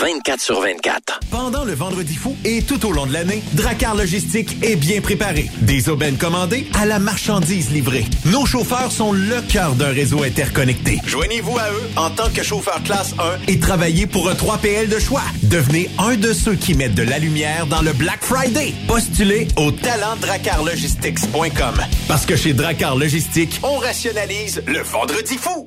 [0.00, 1.20] 24 sur 24.
[1.30, 5.50] Pendant le Vendredi fou et tout au long de l'année, Dracar Logistique est bien préparé.
[5.62, 8.04] Des aubaines commandées à la marchandise livrée.
[8.26, 11.00] Nos chauffeurs sont le cœur d'un réseau interconnecté.
[11.06, 14.98] Joignez-vous à eux en tant que chauffeur classe 1 et travaillez pour un 3PL de
[14.98, 15.22] choix.
[15.44, 18.74] Devenez un de ceux qui mettent de la lumière dans le Black Friday.
[18.88, 21.80] Postulez au talentdracarlogistics.com.
[22.08, 25.66] Parce que chez Dracar Logistique, on rationalise le Vendredi fou.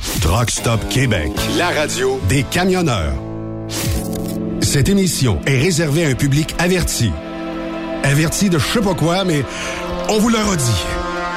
[0.00, 3.14] Truck Stop Québec, la radio des camionneurs.
[4.62, 7.10] Cette émission est réservée à un public averti.
[8.02, 9.44] Averti de je sais pas quoi, mais
[10.08, 10.84] on vous le redit.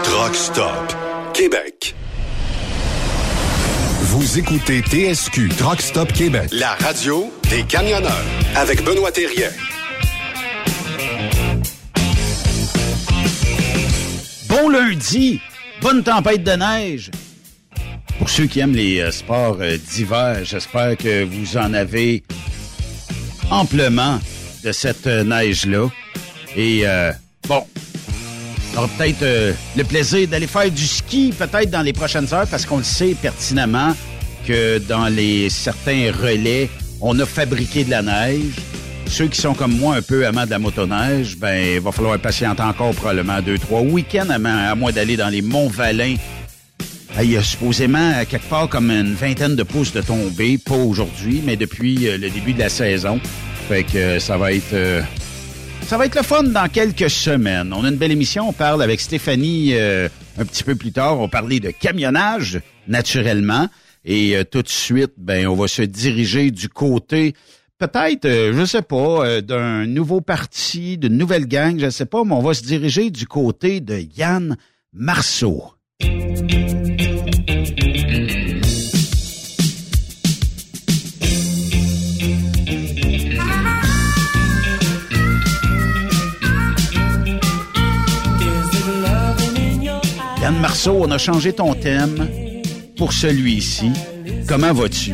[0.04, 0.96] Truck Stop
[1.34, 1.94] Québec.
[4.04, 8.26] Vous écoutez TSQ Truck Stop Québec, la radio des camionneurs
[8.56, 9.50] avec Benoît Thérien.
[14.48, 15.42] Bon lundi,
[15.82, 17.12] bonne tempête de neige.
[18.20, 22.24] Pour ceux qui aiment les euh, sports euh, d'hiver, j'espère que vous en avez
[23.50, 24.20] amplement
[24.64, 25.90] de cette euh, neige-là.
[26.56, 26.84] Et
[27.48, 27.66] bon,
[28.78, 32.78] on peut-être le plaisir d'aller faire du ski peut-être dans les prochaines heures parce qu'on
[32.78, 33.96] le sait pertinemment
[34.48, 36.70] que dans les certains relais,
[37.02, 38.54] on a fabriqué de la neige.
[39.08, 42.20] Ceux qui sont comme moi un peu amants de la motoneige, ben il va falloir
[42.20, 46.18] patienter encore probablement deux, trois week-ends à moins d'aller dans les Monts Valin
[47.22, 51.42] il y a supposément quelque part comme une vingtaine de pouces de tombée, pas aujourd'hui,
[51.46, 53.20] mais depuis euh, le début de la saison.
[53.68, 55.02] Fait que euh, ça va être euh,
[55.84, 57.72] ça va être le fun dans quelques semaines.
[57.74, 61.24] On a une belle émission, on parle avec Stéphanie un petit peu plus tard, on
[61.24, 63.68] va parler de camionnage naturellement
[64.06, 67.36] et tout de suite ben on va se diriger du côté
[67.80, 72.42] peut-être je sais pas d'un nouveau parti, d'une nouvelle gang, je sais pas, mais on
[72.42, 74.56] va se diriger du côté de Yann
[74.94, 75.73] Marceau.
[90.42, 92.28] Yann Marceau, on a changé ton thème
[92.98, 93.92] pour celui-ci.
[94.46, 95.14] Comment vas-tu?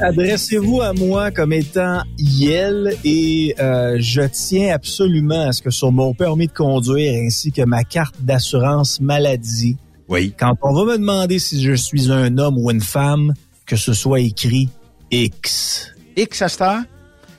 [0.00, 5.90] Adressez-vous à moi comme étant Yel et euh, je tiens absolument à ce que sur
[5.90, 9.76] mon permis de conduire ainsi que ma carte d'assurance maladie,
[10.08, 10.32] oui.
[10.38, 13.34] quand on va me demander si je suis un homme ou une femme,
[13.66, 14.68] que ce soit écrit
[15.10, 15.92] X.
[16.16, 16.82] X à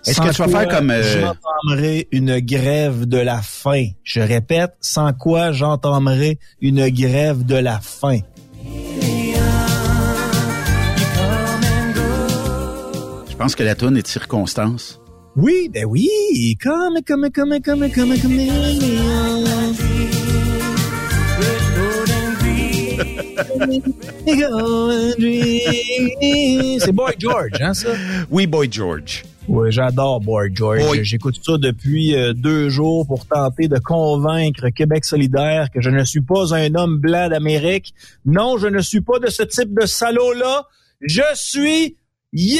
[0.05, 0.91] est-ce que tu vas faire comme...
[0.91, 1.03] Euh...
[1.03, 3.87] J'entendrai une grève de la faim.
[4.03, 8.19] Je répète, sans quoi j'entendrai une grève de la faim.
[13.39, 14.99] Pense que la tourne est de circonstance?
[15.37, 16.09] Oui, ben oui.
[16.61, 18.37] Comme, comme, comme, comme, comme, comme.
[26.79, 27.89] C'est Boy George, hein, ça?
[28.29, 29.23] Oui, Boy George.
[29.47, 31.01] Oui, j'adore Boy George.
[31.03, 36.03] J'écoute ça depuis euh, deux jours pour tenter de convaincre Québec solidaire que je ne
[36.03, 37.93] suis pas un homme blanc d'Amérique.
[38.25, 40.67] Non, je ne suis pas de ce type de salaud-là.
[40.99, 41.95] Je suis
[42.31, 42.59] Yel!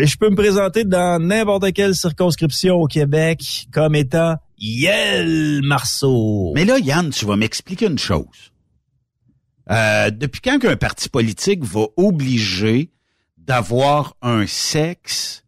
[0.00, 6.52] Et je peux me présenter dans n'importe quelle circonscription au Québec comme étant Yel Marceau.
[6.54, 8.52] Mais là, Yann, tu vas m'expliquer une chose.
[9.70, 12.90] Euh, depuis quand qu'un parti politique va obliger
[13.36, 15.42] d'avoir un sexe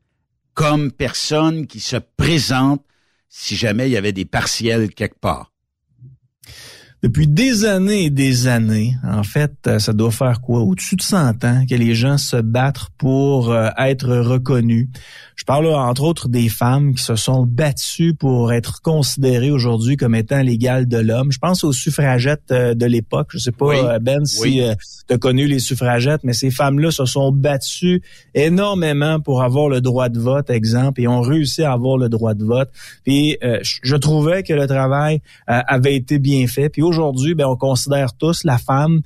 [0.54, 2.84] comme personne qui se présente
[3.28, 5.53] si jamais il y avait des partiels quelque part?
[7.04, 10.60] Depuis des années et des années, en fait, euh, ça doit faire quoi?
[10.60, 14.88] Au-dessus de 100 ans que les gens se battent pour euh, être reconnus.
[15.36, 20.14] Je parle entre autres des femmes qui se sont battues pour être considérées aujourd'hui comme
[20.14, 21.32] étant l'égale de l'homme.
[21.32, 23.28] Je pense aux suffragettes euh, de l'époque.
[23.30, 24.74] Je sais pas, euh, Ben, si euh,
[25.08, 28.00] tu as connu les suffragettes, mais ces femmes-là se sont battues
[28.34, 32.34] énormément pour avoir le droit de vote, exemple, et ont réussi à avoir le droit
[32.34, 32.70] de vote.
[33.04, 36.68] Puis je trouvais que le travail avait été bien fait.
[36.68, 39.00] Puis aujourd'hui, ben, on considère tous la femme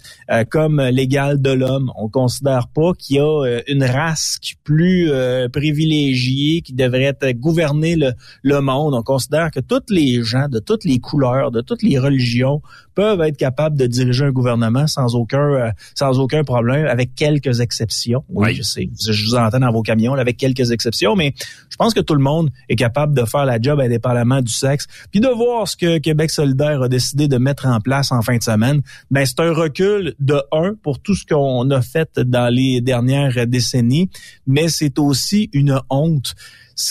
[0.51, 1.91] comme l'égale de l'homme.
[1.97, 5.11] On considère pas qu'il y a une race plus
[5.53, 8.13] privilégiée qui devrait gouverner le,
[8.43, 8.95] le monde.
[8.95, 12.63] On considère que tous les gens de toutes les couleurs, de toutes les religions
[12.95, 17.61] peuvent être capables de diriger un gouvernement sans aucun euh, sans aucun problème, avec quelques
[17.61, 18.25] exceptions.
[18.29, 21.33] Oui, je sais, je vous entends dans vos camions, avec quelques exceptions, mais
[21.71, 24.87] je pense que tout le monde est capable de faire la job indépendamment du sexe.
[25.13, 28.37] Puis de voir ce que Québec solidaire a décidé de mettre en place en fin
[28.37, 32.53] de semaine, ben c'est un recul de un pour tout ce qu'on a fait dans
[32.53, 34.11] les dernières décennies,
[34.47, 36.35] mais c'est aussi une honte.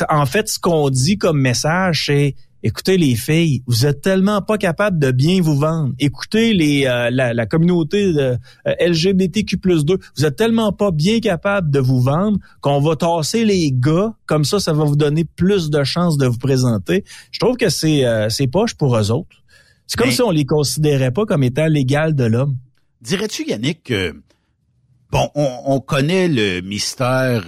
[0.10, 4.58] En fait, ce qu'on dit comme message, c'est Écoutez les filles, vous êtes tellement pas
[4.58, 5.94] capables de bien vous vendre.
[6.00, 8.36] Écoutez les euh, la, communauté de,
[8.68, 13.46] euh, LGBTQ+ 2, vous êtes tellement pas bien capables de vous vendre qu'on va tasser
[13.46, 17.04] les gars comme ça ça va vous donner plus de chances de vous présenter.
[17.32, 19.38] Je trouve que c'est euh, c'est poche pour eux autres.
[19.88, 22.58] C'est comme si on les considérait pas comme étant l'égal de l'homme.
[23.02, 24.14] Dirais-tu Yannick que
[25.12, 27.46] bon, on, on connaît le mystère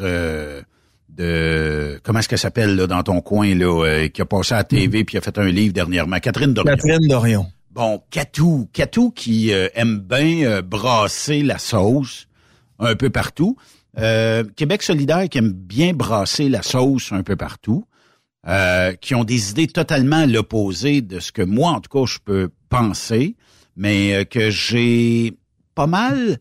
[1.20, 4.58] de comment est-ce qu'elle s'appelle là dans ton coin là euh, qui a passé à
[4.58, 6.18] la TV puis a fait un livre dernièrement?
[6.20, 6.76] Catherine Dorion.
[6.76, 7.46] Catherine Dorion.
[7.72, 12.28] Bon, Catou, Catou qui euh, aime bien euh, brasser la sauce
[12.80, 13.58] un peu partout.
[14.56, 17.84] Québec solidaire qui aime bien brasser la sauce un peu partout.
[19.02, 22.50] Qui ont des idées totalement l'opposé de ce que moi, en tout cas, je peux
[22.70, 23.36] penser,
[23.76, 25.34] mais que j'ai
[25.76, 26.40] pas mal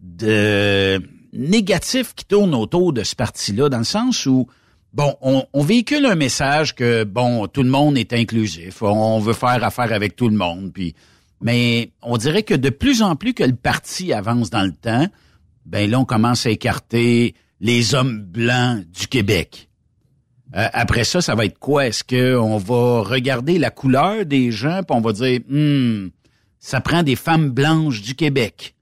[0.00, 1.00] de
[1.32, 4.46] négatif qui tourne autour de ce parti-là, dans le sens où,
[4.92, 9.62] bon, on, véhicule un message que, bon, tout le monde est inclusif, on veut faire
[9.62, 10.94] affaire avec tout le monde, puis
[11.40, 15.06] Mais on dirait que de plus en plus que le parti avance dans le temps,
[15.66, 19.65] ben là, on commence à écarter les hommes blancs du Québec.
[20.54, 21.86] Euh, après ça, ça va être quoi?
[21.86, 26.08] Est-ce qu'on va regarder la couleur des gens puis on va dire, hmm,
[26.58, 28.74] ça prend des femmes blanches du Québec.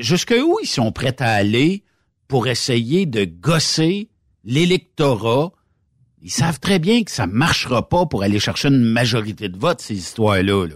[0.00, 1.84] Jusque où ils sont prêts à aller
[2.26, 4.08] pour essayer de gosser
[4.44, 5.52] l'électorat?
[6.22, 9.80] Ils savent très bien que ça marchera pas pour aller chercher une majorité de votes,
[9.80, 10.66] ces histoires-là.
[10.66, 10.74] Là.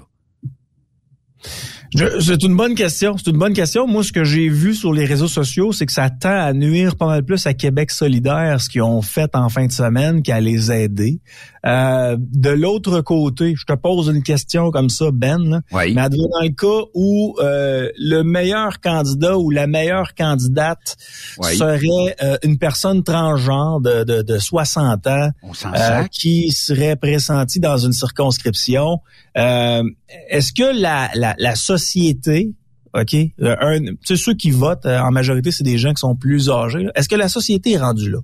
[1.95, 3.17] C'est une bonne question.
[3.17, 3.87] C'est une bonne question.
[3.87, 6.97] Moi, ce que j'ai vu sur les réseaux sociaux, c'est que ça tend à nuire
[6.97, 10.41] pas mal plus à Québec solidaire, ce qu'ils ont fait en fin de semaine, qu'à
[10.41, 11.21] les aider.
[11.67, 15.63] Euh, de l'autre côté, je te pose une question comme ça, Ben.
[15.73, 15.95] Oui.
[15.95, 20.97] Mais dans le cas où euh, le meilleur candidat ou la meilleure candidate
[21.39, 21.57] Oui.
[21.57, 25.31] serait euh, une personne transgenre de, de, de 60 ans
[25.65, 28.99] euh, qui serait pressentie dans une circonscription,
[29.39, 29.83] euh,
[30.29, 32.53] est-ce que la, la, la société,
[32.93, 36.51] OK, un, tu sais, ceux qui votent en majorité, c'est des gens qui sont plus
[36.51, 36.85] âgés.
[36.85, 36.93] là.
[36.95, 38.19] Est-ce que la société est rendue là?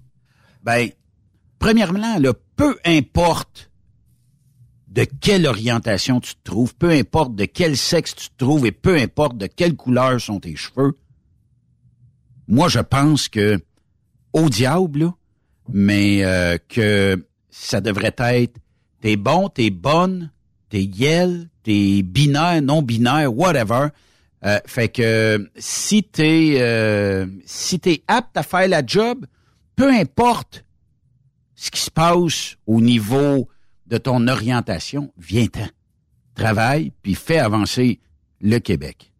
[0.63, 0.89] Ben,
[1.61, 3.71] premièrement, là, peu importe
[4.89, 8.73] de quelle orientation tu te trouves, peu importe de quel sexe tu te trouves et
[8.73, 10.99] peu importe de quelle couleur sont tes cheveux,
[12.49, 13.61] moi, je pense que,
[14.33, 15.15] au diable, là,
[15.73, 18.57] mais euh, que ça devrait être
[19.01, 20.33] t'es bon, t'es bonne,
[20.69, 23.89] t'es yel, t'es binaire, non binaire, whatever.
[24.45, 29.27] Euh, fait que si t'es euh, si t'es apte à faire la job,
[29.77, 30.65] peu importe
[31.61, 33.47] ce qui se passe au niveau
[33.87, 35.67] de ton orientation, viens-t'en.
[36.35, 38.01] Travaille, puis fais avancer
[38.41, 39.13] le Québec.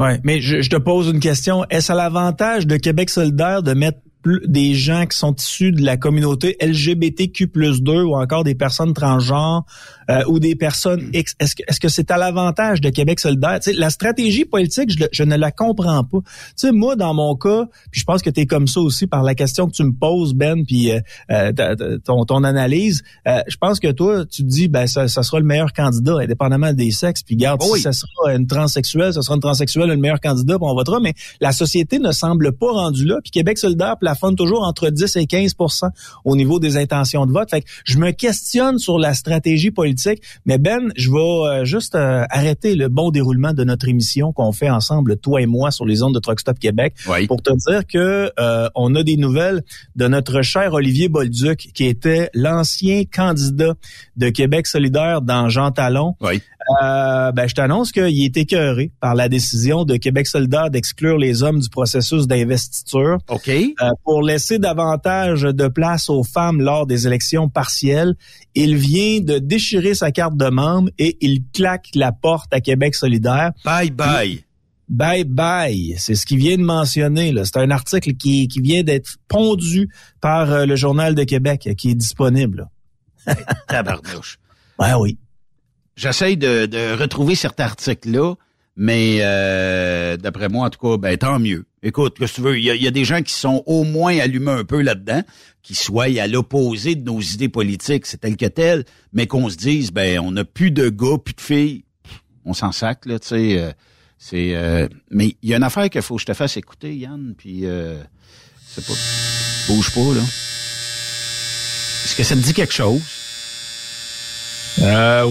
[0.00, 1.64] Ouais, mais je, te pose une question.
[1.70, 4.00] Est-ce à l'avantage de Québec solidaire de mettre
[4.44, 8.92] des gens qui sont issus de la communauté LGBTQ plus 2 ou encore des personnes
[8.92, 9.64] transgenres
[10.10, 11.34] euh, ou des personnes X?
[11.38, 13.58] Est-ce que est-ce que c'est à l'avantage de Québec solidaire?
[13.60, 16.18] Tu sais, la stratégie politique, je, ne la comprends pas.
[16.56, 19.22] Sais, moi, dans mon cas, puis je pense que tu es comme ça aussi par
[19.22, 23.56] la question que tu me poses, Ben, puis euh, euh, ton, ton analyse, euh, je
[23.56, 26.90] pense que toi, tu te dis, ben ça, ça sera le meilleur candidat, indépendamment des
[26.90, 27.78] sexes, puis garde, Oui.
[27.78, 31.00] si ça sera une transsexuelle, ça sera une transsexuelle le meilleur candidat, puis on votera,
[31.00, 35.16] mais la société ne semble pas rendue là, puis Québec solidaire plafonne toujours entre 10
[35.16, 35.88] et 15%
[36.24, 37.50] au niveau des intentions de vote.
[37.50, 39.93] Fait que je me questionne sur la stratégie politique,
[40.46, 41.18] mais Ben, je vais
[41.60, 45.46] euh, juste euh, arrêter le bon déroulement de notre émission qu'on fait ensemble, toi et
[45.46, 47.26] moi, sur les ondes de Truck Stop Québec, Oui.
[47.26, 49.62] pour te dire que euh, on a des nouvelles
[49.96, 53.74] de notre cher Olivier Bolduc, qui était l'ancien candidat
[54.16, 56.14] de Québec solidaire dans Jean Talon.
[56.20, 56.40] Oui.
[56.82, 61.42] Euh, ben, je t'annonce qu'il est écœuré par la décision de Québec solidaire d'exclure les
[61.42, 63.48] hommes du processus d'investiture OK.
[63.48, 68.14] euh, pour laisser davantage de place aux femmes lors des élections partielles.
[68.54, 72.94] Il vient de déchirer sa carte de membre et il claque la porte à Québec
[72.94, 73.52] solidaire.
[73.64, 74.44] Bye bye.
[74.88, 75.94] Bye bye.
[75.98, 77.34] C'est ce qu'il vient de mentionner.
[77.44, 81.74] C'est un article qui, qui vient d'être pondu par euh, le Journal de Québec euh,
[81.74, 82.68] qui est disponible.
[83.68, 84.38] Tabarnouche.
[84.78, 85.18] Ben oui.
[85.96, 88.34] J'essaye de, de retrouver cet article-là,
[88.76, 91.64] mais euh, d'après moi, en tout cas, ben tant mieux.
[91.82, 94.50] Écoute, que tu veux, il y, y a des gens qui sont au moins allumés
[94.52, 95.22] un peu là-dedans,
[95.62, 99.56] qui soient à l'opposé de nos idées politiques, c'est tel que tel, mais qu'on se
[99.56, 101.84] dise, ben on n'a plus de gars, plus de filles,
[102.44, 103.58] on s'en sac, là, tu sais.
[103.58, 103.72] euh,
[104.18, 106.94] c'est, euh, mais il y a une affaire qu'il faut que je te fasse écouter,
[106.96, 108.02] Yann, puis euh,
[108.66, 108.94] c'est pas,
[109.68, 110.22] bouge pas là.
[112.04, 113.02] Est-ce que ça te dit quelque chose?
[114.80, 115.24] Euh,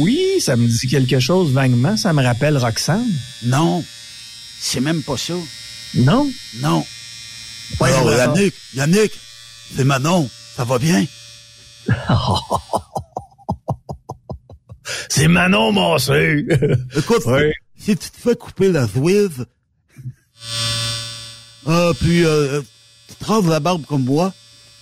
[0.00, 1.96] oui, ça me dit quelque chose vaguement.
[1.96, 3.10] Ça me rappelle Roxane.
[3.44, 3.84] Non,
[4.60, 5.34] c'est même pas ça.
[5.94, 6.30] Non?
[6.60, 6.84] Non.
[7.80, 8.26] Ouais, Alors, ça.
[8.26, 9.12] Yannick, Yannick,
[9.76, 11.04] c'est Manon, ça va bien?
[15.08, 16.44] C'est Manon Massé.
[16.96, 17.52] Écoute, Oui.
[17.78, 19.46] si tu te fais couper la zouive,
[21.68, 22.60] euh, puis euh,
[23.08, 24.32] tu te rases la barbe comme moi,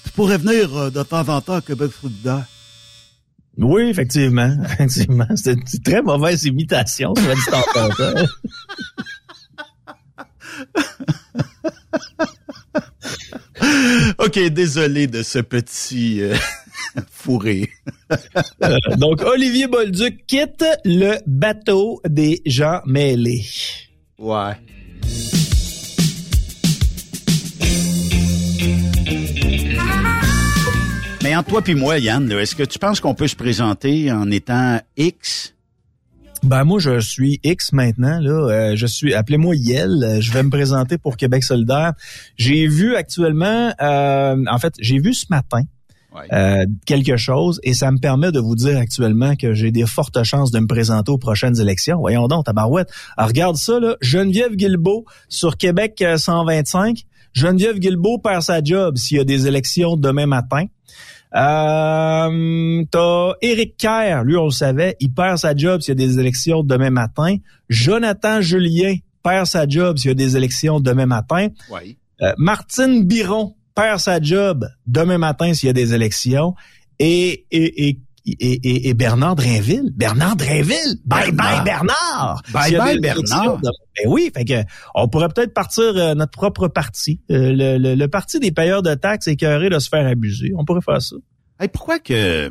[0.04, 2.46] tu pourrais venir euh, de temps en temps à Québec solidaire.
[3.58, 4.56] Oui, effectivement.
[4.72, 5.26] Effectivement.
[5.36, 8.26] C'est une très mauvaise imitation, ça dit en passant.
[14.18, 16.34] OK, désolé de ce petit euh,
[17.10, 17.70] fourré.
[18.62, 23.44] Euh, Donc, Olivier Bolduc quitte le bateau des gens mêlés.
[24.18, 24.54] Ouais.
[31.38, 34.80] Entre toi puis moi, Yann, est-ce que tu penses qu'on peut se présenter en étant
[34.96, 35.54] X?
[36.42, 40.50] Ben moi je suis X maintenant là, Euh, je suis appelez-moi Yel, je vais me
[40.50, 41.92] présenter pour Québec solidaire.
[42.36, 45.62] J'ai vu actuellement euh, en fait, j'ai vu ce matin
[46.32, 50.22] euh, quelque chose et ça me permet de vous dire actuellement que j'ai des fortes
[50.24, 51.98] chances de me présenter aux prochaines élections.
[51.98, 52.90] Voyons donc, tabarouette.
[53.16, 53.96] Alors, regarde ça, là.
[54.00, 56.88] Geneviève Guilbeault sur Québec 125.
[56.88, 57.02] Euh,
[57.32, 60.64] Geneviève Guilbeault perd sa job s'il y a des élections demain matin.
[61.34, 66.06] Euh, T'as Éric Kerr, lui on le savait, il perd sa job s'il y a
[66.06, 67.36] des élections demain matin.
[67.68, 71.48] Jonathan Julien perd sa job s'il y a des élections demain matin.
[71.70, 71.98] Oui.
[72.22, 76.54] Euh, Martine Biron perd sa job demain matin s'il y a des élections.
[76.98, 77.98] Et, et, et
[78.38, 79.90] et, et, Bernard Drainville.
[79.94, 80.96] Bernard Drainville.
[81.04, 82.42] Bye bye Bernard.
[82.52, 83.60] Bye bye Bernard.
[83.62, 84.62] Ben oui, fait que
[84.94, 87.20] on pourrait peut-être partir euh, notre propre parti.
[87.30, 90.52] Euh, le, le, parti des payeurs de taxes écœurés de se faire abuser.
[90.56, 91.16] On pourrait faire ça.
[91.60, 92.50] Hey, pourquoi que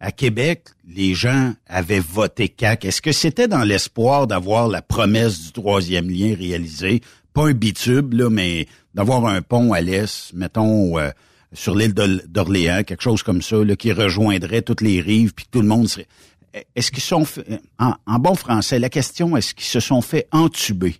[0.00, 2.84] à Québec, les gens avaient voté CAC?
[2.84, 7.00] Est-ce que c'était dans l'espoir d'avoir la promesse du troisième lien réalisée?
[7.34, 11.10] Pas un bitube, là, mais d'avoir un pont à l'est, mettons, euh,
[11.52, 15.60] sur l'île d'Orléans, quelque chose comme ça, là, qui rejoindrait toutes les rives, puis tout
[15.62, 16.06] le monde serait...
[16.74, 20.26] Est-ce qu'ils sont fait, en, en, bon français, la question, est-ce qu'ils se sont fait
[20.32, 20.96] entuber?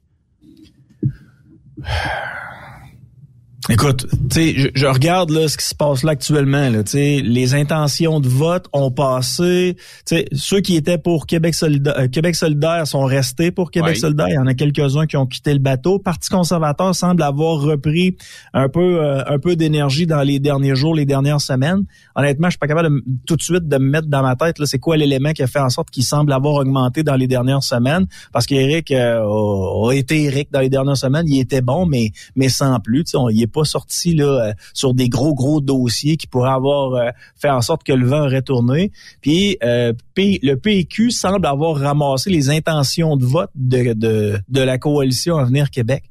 [3.71, 6.71] Écoute, tu sais, je, je, regarde là ce qui se passe là actuellement.
[6.71, 9.77] Là, les intentions de vote ont passé.
[10.07, 14.29] sais, ceux qui étaient pour Québec solidaire, euh, Québec solidaire sont restés pour Québec solidaire.
[14.29, 15.99] Il y en a quelques-uns qui ont quitté le bateau.
[15.99, 18.17] Parti conservateur semble avoir repris
[18.55, 21.85] un peu euh, un peu d'énergie dans les derniers jours, les dernières semaines.
[22.17, 24.59] Honnêtement, je suis pas capable de, tout de suite de me mettre dans ma tête
[24.59, 27.27] là, c'est quoi l'élément qui a fait en sorte qu'il semble avoir augmenté dans les
[27.27, 28.07] dernières semaines.
[28.33, 31.27] Parce qu'Éric euh, a, été Éric dans les dernières semaines.
[31.29, 33.05] Il était bon, mais mais sans plus.
[33.15, 36.95] On, il est pas sorti là euh, sur des gros gros dossiers qui pourraient avoir
[36.95, 38.93] euh, fait en sorte que le vent aurait tourné.
[39.21, 44.79] Puis euh, le PQ semble avoir ramassé les intentions de vote de, de, de la
[44.79, 46.05] coalition Avenir Québec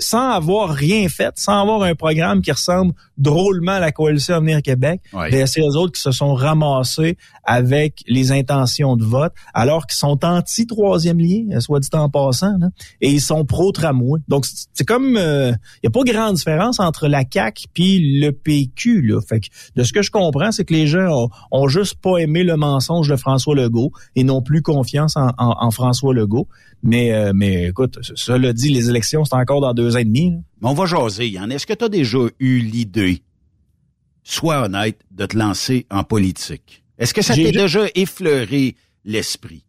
[0.00, 4.62] sans avoir rien fait, sans avoir un programme qui ressemble drôlement à la coalition Avenir
[4.62, 9.86] Québec, ben, c'est eux autres qui se sont ramassés avec les intentions de vote, alors
[9.86, 12.58] qu'ils sont anti-troisième lien, soit dit en passant,
[13.00, 14.20] et ils sont pro-tramway.
[14.28, 15.10] Donc, c'est comme...
[15.10, 19.02] Il euh, n'y a pas grande différence entre la CAQ puis le PQ.
[19.02, 19.20] Là.
[19.20, 22.42] Fait que, de ce que je comprends, c'est que les gens ont, juste pas aimé
[22.42, 26.48] le mensonge de François Legault et n'ont plus confiance en, en François Legault.
[26.82, 30.32] Mais, euh, mais écoute, cela dit, les élections, c'est encore dans deux ans et demi.
[30.60, 31.50] Mais on va jaser, Yann.
[31.52, 33.22] Est-ce que tu as déjà eu l'idée,
[34.22, 36.82] sois honnête, de te lancer en politique?
[37.00, 39.64] Est-ce que ça t'est déjà effleuré l'esprit?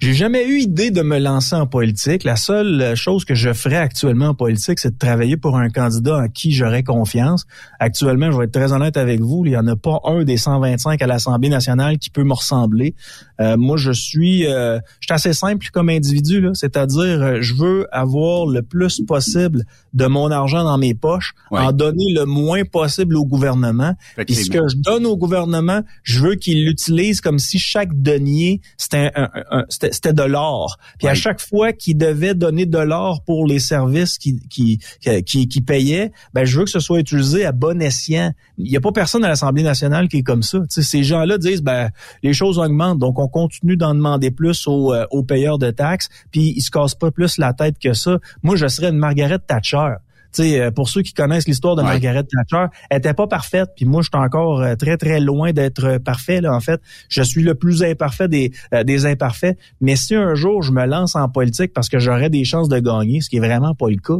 [0.00, 2.24] J'ai jamais eu idée de me lancer en politique.
[2.24, 6.16] La seule chose que je ferais actuellement en politique, c'est de travailler pour un candidat
[6.16, 7.44] en qui j'aurais confiance.
[7.80, 10.36] Actuellement, je vais être très honnête avec vous, il n'y en a pas un des
[10.36, 12.94] 125 à l'Assemblée nationale qui peut me ressembler.
[13.40, 17.86] Euh, moi, je suis, euh, je suis assez simple comme individu, c'est-à-dire, euh, je veux
[17.92, 23.16] avoir le plus possible de mon argent dans mes poches, en donner le moins possible
[23.16, 23.94] au gouvernement.
[24.26, 28.60] Puis ce que je donne au gouvernement, je veux qu'il l'utilise comme si chaque denier
[28.76, 30.78] c'était un c'était de l'or.
[30.98, 34.78] Puis à chaque fois qu'il devait donner de l'or pour les services qui qui,
[35.26, 38.32] qui qui payait, ben je veux que ce soit utilisé à bon escient.
[38.58, 40.58] Il n'y a pas personne à l'Assemblée nationale qui est comme ça.
[40.68, 41.90] ces gens-là disent ben
[42.22, 46.08] les choses augmentent, donc on continue d'en demander plus aux, euh, aux payeurs de taxes,
[46.30, 48.18] puis ils se cassent pas plus la tête que ça.
[48.42, 49.94] Moi, je serais une Margaret Thatcher.
[50.40, 53.70] Euh, pour ceux qui connaissent l'histoire de Margaret Thatcher, elle était pas parfaite.
[53.76, 56.40] Puis moi, je suis encore euh, très très loin d'être euh, parfait.
[56.40, 58.52] Là, en fait, je suis le plus imparfait des
[58.84, 59.58] des imparfaits.
[59.80, 62.78] Mais si un jour je me lance en politique parce que j'aurais des chances de
[62.78, 64.18] gagner, ce qui est vraiment pas le cas,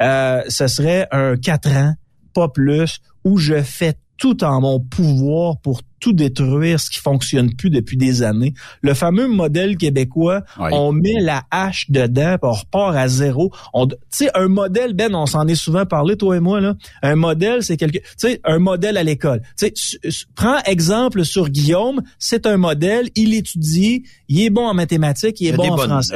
[0.00, 1.94] là, ce serait un quatre ans,
[2.34, 7.54] pas plus, où je fais tout en mon pouvoir pour tout détruire ce qui fonctionne
[7.54, 8.54] plus depuis des années.
[8.80, 13.52] Le fameux modèle québécois, on met la hache dedans, puis on repart à zéro.
[13.74, 16.74] Tu sais, un modèle, Ben, on s'en est souvent parlé, toi et moi, là.
[17.02, 17.98] Un modèle, c'est quelque...
[17.98, 19.42] Tu sais, un modèle à l'école.
[19.58, 24.74] Tu sais, prends exemple sur Guillaume, c'est un modèle, il étudie, il est bon en
[24.74, 26.14] mathématiques, il est bon en français.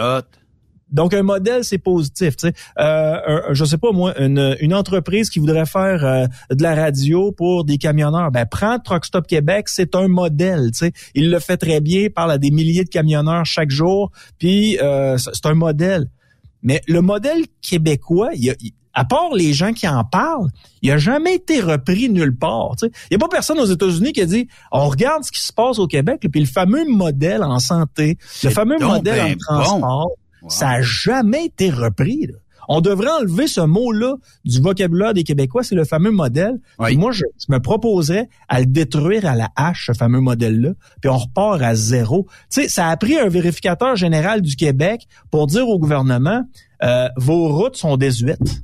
[0.91, 2.37] Donc un modèle c'est positif.
[2.37, 6.63] Tu sais, euh, je sais pas moi, une, une entreprise qui voudrait faire euh, de
[6.63, 10.71] la radio pour des camionneurs, ben prends Truck Stop Québec, c'est un modèle.
[10.73, 14.11] Tu sais, il le fait très bien, parle à des milliers de camionneurs chaque jour,
[14.39, 16.07] puis euh, c'est un modèle.
[16.63, 18.55] Mais le modèle québécois, il y a,
[18.93, 20.49] à part les gens qui en parlent,
[20.83, 22.75] il a jamais été repris nulle part.
[22.83, 25.53] Il n'y a pas personne aux États-Unis qui a dit on regarde ce qui se
[25.53, 30.11] passe au Québec, puis le fameux modèle en santé, le fameux modèle en transport.
[30.49, 32.29] Ça a jamais été repris.
[32.73, 36.61] On devrait enlever ce mot-là du vocabulaire des Québécois, c'est le fameux modèle.
[36.79, 41.19] moi, je, me proposais à le détruire à la hache, ce fameux modèle-là, puis on
[41.19, 42.29] repart à zéro.
[42.49, 46.45] Tu sais, ça a pris un vérificateur général du Québec pour dire au gouvernement,
[46.85, 48.63] euh, vos routes sont désuètes.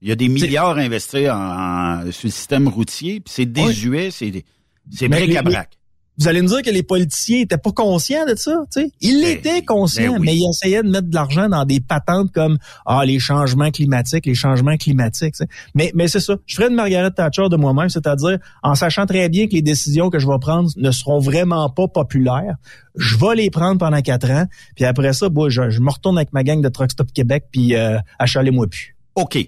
[0.00, 4.44] Il y a des milliards investis en, sur le système routier, puis c'est désuet, c'est
[4.90, 5.76] C'est bric-à-brac
[6.18, 8.90] vous allez me dire que les politiciens étaient pas conscients de ça, tu sais.
[9.00, 12.32] Ils ben, étaient conscients, ben mais ils essayaient de mettre de l'argent dans des patentes
[12.32, 15.34] comme ah les changements climatiques, les changements climatiques.
[15.74, 16.36] Mais mais c'est ça.
[16.46, 20.08] Je ferais de Margaret Thatcher de moi-même, c'est-à-dire en sachant très bien que les décisions
[20.08, 22.56] que je vais prendre ne seront vraiment pas populaires.
[22.96, 26.32] Je vais les prendre pendant quatre ans, puis après ça, bon, je, me retourne avec
[26.32, 28.96] ma gang de Truck Stop Québec, puis euh, achalez-moi plus.
[29.16, 29.38] OK.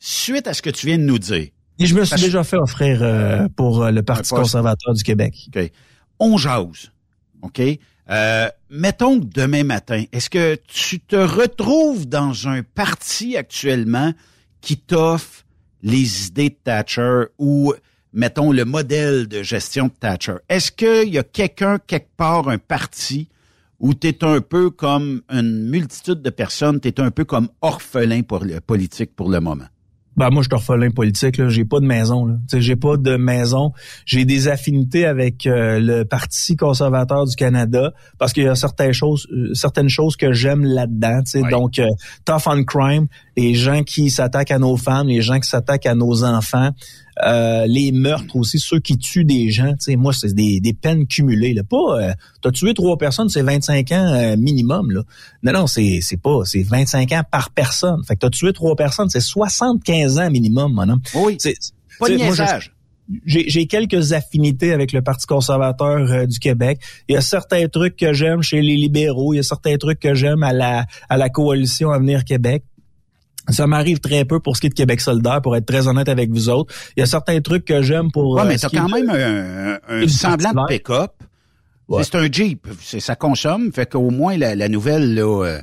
[0.00, 1.48] Suite à ce que tu viens de nous dire.
[1.80, 5.34] Et je me suis déjà fait offrir euh, pour euh, le Parti conservateur du Québec.
[5.54, 5.70] OK
[6.18, 6.90] on jase.
[7.42, 7.60] OK?
[8.10, 14.12] Euh, mettons que demain matin, est-ce que tu te retrouves dans un parti actuellement
[14.60, 15.44] qui t'offre
[15.82, 17.74] les idées de Thatcher ou,
[18.12, 20.36] mettons, le modèle de gestion de Thatcher?
[20.48, 23.28] Est-ce qu'il y a quelqu'un, quelque part, un parti
[23.78, 27.48] où tu es un peu comme une multitude de personnes, tu es un peu comme
[27.60, 29.66] orphelin pour le politique pour le moment?
[30.18, 32.34] Ben moi je suis orphelin politique là, j'ai pas de maison là.
[32.52, 33.72] j'ai pas de maison,
[34.04, 38.92] j'ai des affinités avec euh, le Parti conservateur du Canada parce qu'il y a certaines
[38.92, 41.86] choses euh, certaines choses que j'aime là-dedans, donc euh,
[42.24, 45.94] tough on crime, les gens qui s'attaquent à nos femmes, les gens qui s'attaquent à
[45.94, 46.70] nos enfants,
[47.24, 50.72] euh, les meurtres aussi, ceux qui tuent des gens, tu sais, moi, c'est des, des,
[50.72, 51.54] peines cumulées.
[51.54, 51.62] Là.
[51.64, 54.90] Pas, euh, t'as tué trois personnes, c'est 25 ans euh, minimum.
[54.92, 55.02] Là.
[55.42, 58.02] Non, non, c'est, c'est pas, c'est 25 ans par personne.
[58.04, 61.00] Fait que t'as tué trois personnes, c'est 75 ans minimum, mon homme.
[61.14, 61.56] Oui, c'est
[61.98, 62.18] pas de
[63.24, 66.78] j'ai quelques affinités avec le Parti conservateur du Québec.
[67.08, 69.98] Il y a certains trucs que j'aime chez les libéraux, il y a certains trucs
[69.98, 72.64] que j'aime à la à la coalition Avenir Québec.
[73.48, 76.08] Ça m'arrive très peu pour ce qui est de Québec solidaire, pour être très honnête
[76.08, 76.74] avec vous autres.
[76.96, 78.34] Il y a certains trucs que j'aime pour...
[78.34, 81.12] Ouais, euh, mais t'as quand même un, semblant de pick-up.
[82.02, 82.66] C'est un Jeep.
[82.80, 83.72] Ça consomme.
[83.72, 85.60] Fait qu'au moins, la, nouvelle, là, euh,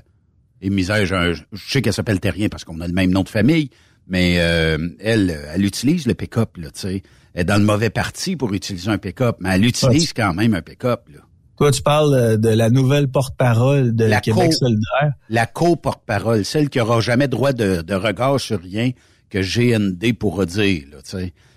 [0.62, 3.70] et misère, je, sais qu'elle s'appelle Terrien parce qu'on a le même nom de famille,
[4.08, 7.04] mais euh, elle, elle utilise le pick-up, là, tu sais.
[7.34, 10.54] Elle est dans le mauvais parti pour utiliser un pick-up, mais elle utilise quand même
[10.54, 11.20] un pick-up, là.
[11.58, 15.14] Toi, tu parles euh, de la nouvelle porte-parole de la Québec solidaire.
[15.30, 18.92] La co-porte-parole, celle qui aura jamais droit de, regard sur rien
[19.30, 20.84] que GND pourra dire.
[20.92, 20.98] Là,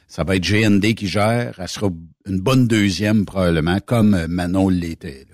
[0.06, 1.54] ça va être GND qui gère.
[1.58, 1.88] Elle sera
[2.26, 5.26] une bonne deuxième probablement, comme Manon l'était.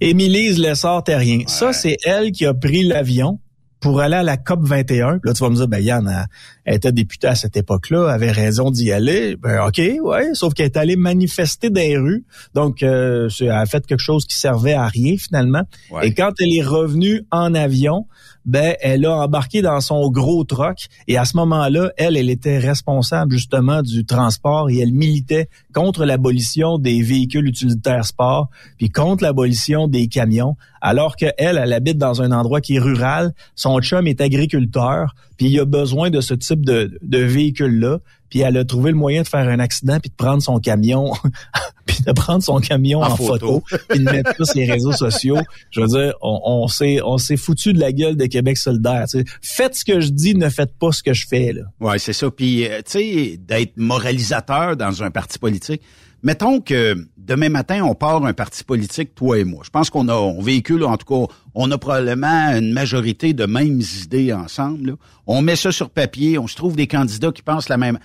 [0.00, 1.40] Émilise Lessard-Terrien.
[1.46, 3.38] Ça, c'est elle qui a pris l'avion
[3.80, 5.20] pour aller à la COP 21.
[5.22, 6.26] Là, tu vas me dire, ben Yann,
[6.64, 9.36] elle, était députée à cette époque-là, avait raison d'y aller.
[9.36, 12.24] Ben ok, ouais, sauf qu'elle est allée manifester dans les rues.
[12.54, 15.62] Donc, euh, elle a fait quelque chose qui servait à rien finalement.
[16.02, 18.06] Et quand elle est revenue en avion,
[18.48, 22.58] ben elle a embarqué dans son gros troc et à ce moment-là, elle, elle était
[22.58, 29.22] responsable justement du transport et elle militait contre l'abolition des véhicules utilitaires sport puis contre
[29.22, 30.56] l'abolition des camions.
[30.80, 35.14] Alors qu'elle, elle, elle habite dans un endroit qui est rural, son chum est agriculteur,
[35.38, 38.96] puis il a besoin de ce type de, de véhicule-là, puis elle a trouvé le
[38.96, 41.12] moyen de faire un accident puis de prendre son camion
[41.86, 45.38] puis de prendre son camion en, photo, puis de mettre sur les réseaux sociaux.
[45.70, 49.06] Je veux dire, on, on s'est on s'est foutu de la gueule de Québec solidaire.
[49.40, 51.62] Faites ce que je dis, ne faites pas ce que je fais là.
[51.80, 52.30] Ouais, c'est ça.
[52.30, 55.82] Puis euh, tu sais, d'être moralisateur dans un parti politique.
[56.22, 59.62] Mettons que demain matin, on part un parti politique, toi et moi.
[59.64, 63.46] Je pense qu'on a, on véhicule, en tout cas, on a probablement une majorité de
[63.46, 64.96] mêmes idées ensemble.
[65.26, 67.98] On met ça sur papier, on se trouve des candidats qui pensent la même.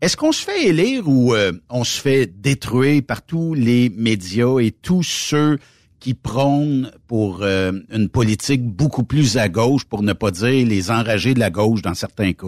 [0.00, 4.58] Est-ce qu'on se fait élire ou euh, on se fait détruire par tous les médias
[4.60, 5.58] et tous ceux
[5.98, 10.92] qui prônent pour euh, une politique beaucoup plus à gauche, pour ne pas dire les
[10.92, 12.46] enragés de la gauche dans certains cas?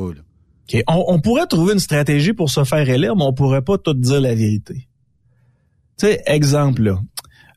[0.86, 4.20] On, pourrait trouver une stratégie pour se faire élire, mais on pourrait pas tout dire
[4.20, 4.86] la vérité.
[6.00, 6.98] Tu sais, exemple, là.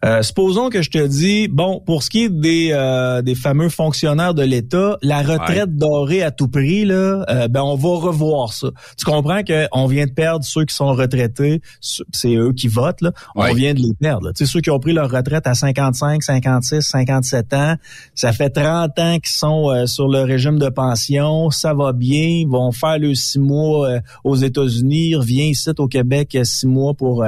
[0.03, 3.69] Euh, supposons que je te dis, bon, pour ce qui est des, euh, des fameux
[3.69, 8.51] fonctionnaires de l'État, la retraite dorée à tout prix, là, euh, ben on va revoir
[8.51, 8.67] ça.
[8.97, 13.13] Tu comprends qu'on vient de perdre ceux qui sont retraités, c'est eux qui votent, là.
[13.35, 14.33] On vient de les perdre.
[14.33, 17.75] Tu sais, ceux qui ont pris leur retraite à 55, 56, 57 ans,
[18.13, 22.47] ça fait 30 ans qu'ils sont sur le régime de pension, ça va bien, ils
[22.47, 27.23] vont faire le six mois aux États-Unis, reviennent ici au Québec six mois pour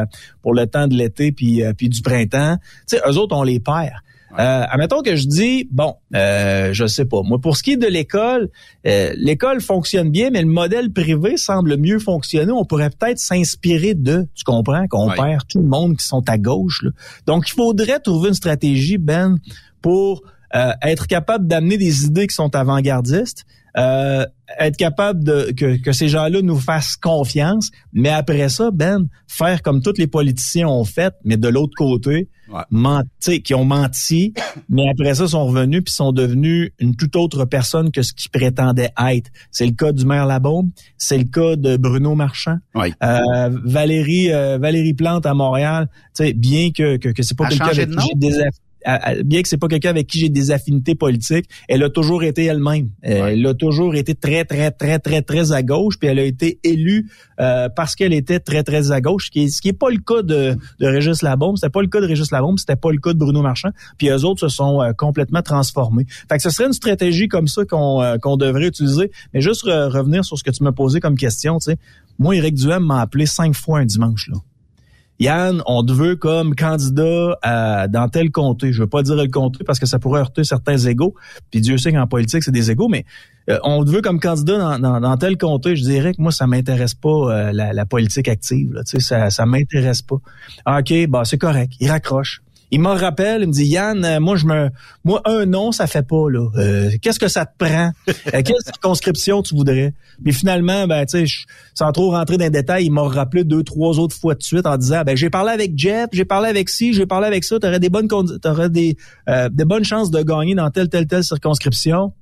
[0.45, 2.57] pour le temps de l'été puis puis du printemps.
[2.87, 3.95] Tu sais, eux autres, on les perd.
[4.37, 7.21] Euh, admettons que je dis, bon, euh, je sais pas.
[7.23, 8.49] Moi, pour ce qui est de l'école,
[8.85, 12.51] euh, l'école fonctionne bien, mais le modèle privé semble mieux fonctionner.
[12.51, 16.37] On pourrait peut-être s'inspirer de, tu comprends, qu'on perd tout le monde qui sont à
[16.37, 16.83] gauche.
[17.25, 19.37] Donc, il faudrait trouver une stratégie, Ben,
[19.81, 20.21] pour
[20.55, 23.45] euh, être capable d'amener des idées qui sont avant-gardistes,
[23.77, 24.25] euh,
[24.59, 29.61] être capable de que, que ces gens-là nous fassent confiance, mais après ça, Ben, faire
[29.61, 32.61] comme tous les politiciens ont fait, mais de l'autre côté, Ouais.
[32.69, 34.31] menti, qui ont menti,
[34.69, 38.29] mais après ça sont revenus puis sont devenus une toute autre personne que ce qu'ils
[38.29, 39.31] prétendaient être.
[39.49, 42.93] C'est le cas du maire Labaume, c'est le cas de Bruno Marchand, Oui.
[43.03, 45.87] euh, Valérie euh, Valérie Plante à Montréal.
[46.15, 48.45] Tu sais, bien que que, que c'est pas quelqu'un avec qui j'ai des aff- à-
[48.45, 48.51] à-
[49.23, 52.45] bien que c'est pas quelqu'un avec qui j'ai des affinités politiques, elle a toujours été
[52.45, 52.89] elle-même.
[53.05, 53.27] Euh.
[53.27, 56.59] Elle a toujours été très très très très très à gauche, puis elle a été
[56.63, 59.73] élue euh, parce qu'elle était très très à gauche, ce qui est, ce qui est
[59.73, 62.75] pas le cas de, de Régis Labaume, c'était pas le cas de Régis Labaume, c'était
[62.75, 66.05] pas le cas de Bruno Marchand, puis eux autres se sont euh, complètement transformés.
[66.29, 69.65] Fait que ce serait une stratégie comme ça qu'on euh, qu'on devrait utiliser, mais juste
[69.65, 71.77] re- revenir sur ce que tu m'as posé comme question, tu sais.
[72.17, 74.37] Moi, Éric Duhem m'a appelé cinq fois un dimanche là.
[75.19, 78.73] Yann, on te veut comme candidat à- dans tel comté.
[78.73, 81.15] Je veux pas dire le comté parce que ça pourrait heurter certains égaux.
[81.51, 83.05] Puis Dieu sait qu'en politique, c'est des égaux, mais
[83.49, 85.75] euh, on te veut comme candidat dans, dans, dans tel comté.
[85.75, 88.73] Je dirais que moi, ça m'intéresse pas euh, la, la politique active.
[88.73, 88.81] Là.
[88.85, 90.17] Ça, ça m'intéresse pas.
[90.65, 91.73] Ah, OK, bah c'est correct.
[91.79, 92.41] Il raccroche.
[92.71, 94.69] Il me rappelle, il me dit Yann, euh, moi je me
[95.03, 96.49] moi un nom ça fait pas là.
[96.57, 97.91] Euh, qu'est-ce que ça te prend?
[98.33, 99.93] Euh, Quelle circonscription tu voudrais?
[100.23, 101.33] Mais finalement ben tu sais
[101.73, 104.65] sans trop rentrer dans les détails, il m'a rappelé deux trois autres fois de suite
[104.65, 107.59] en disant ben j'ai parlé avec Jeff, j'ai parlé avec ci, j'ai parlé avec ça,
[107.59, 108.97] tu aurais des bonnes t'aurais des
[109.29, 112.13] euh, des bonnes chances de gagner dans telle telle telle circonscription.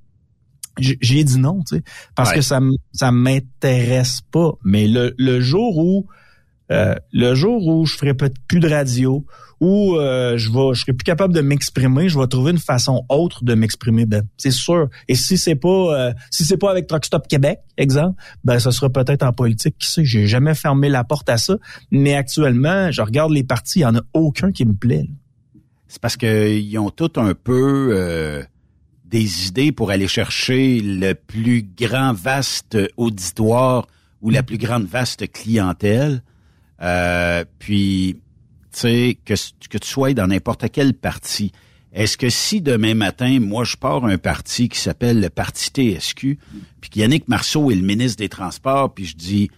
[0.80, 1.84] J'ai dit non, tu sais,
[2.16, 2.38] parce Ouais.
[2.38, 2.60] que ça
[2.94, 4.54] ça m'intéresse pas.
[4.64, 6.08] Mais le, le jour où
[6.74, 9.26] euh, le jour où je ferai peut-être plus de radio,
[9.60, 13.06] où euh, je vais, je serai plus capable de m'exprimer, je vais trouver une façon
[13.10, 14.24] autre de m'exprimer, Ben.
[14.38, 14.90] C'est sûr.
[15.08, 18.72] Et si c'est pas, euh, si c'est pas avec Truck Stop Québec, exemple, ben ce
[18.72, 19.76] sera peut-être en politique.
[19.78, 21.58] Qui sait J'ai jamais fermé la porte à ça.
[21.92, 25.08] Mais actuellement, je regarde les partis, il y en a aucun qui me plaît.
[25.88, 28.44] C'est parce qu'ils ont tout un peu
[29.06, 33.88] des idées pour aller chercher le plus grand vaste auditoire
[34.22, 36.24] ou la plus grande vaste clientèle.
[36.84, 38.18] Euh, puis,
[38.72, 39.34] tu sais, que,
[39.70, 41.52] que tu sois dans n'importe quel parti.
[41.94, 46.40] Est-ce que si demain matin, moi, je pars un parti qui s'appelle le Parti TSQ,
[46.82, 49.52] puis qu'Yannick Marceau est le ministre des Transports, puis je dis,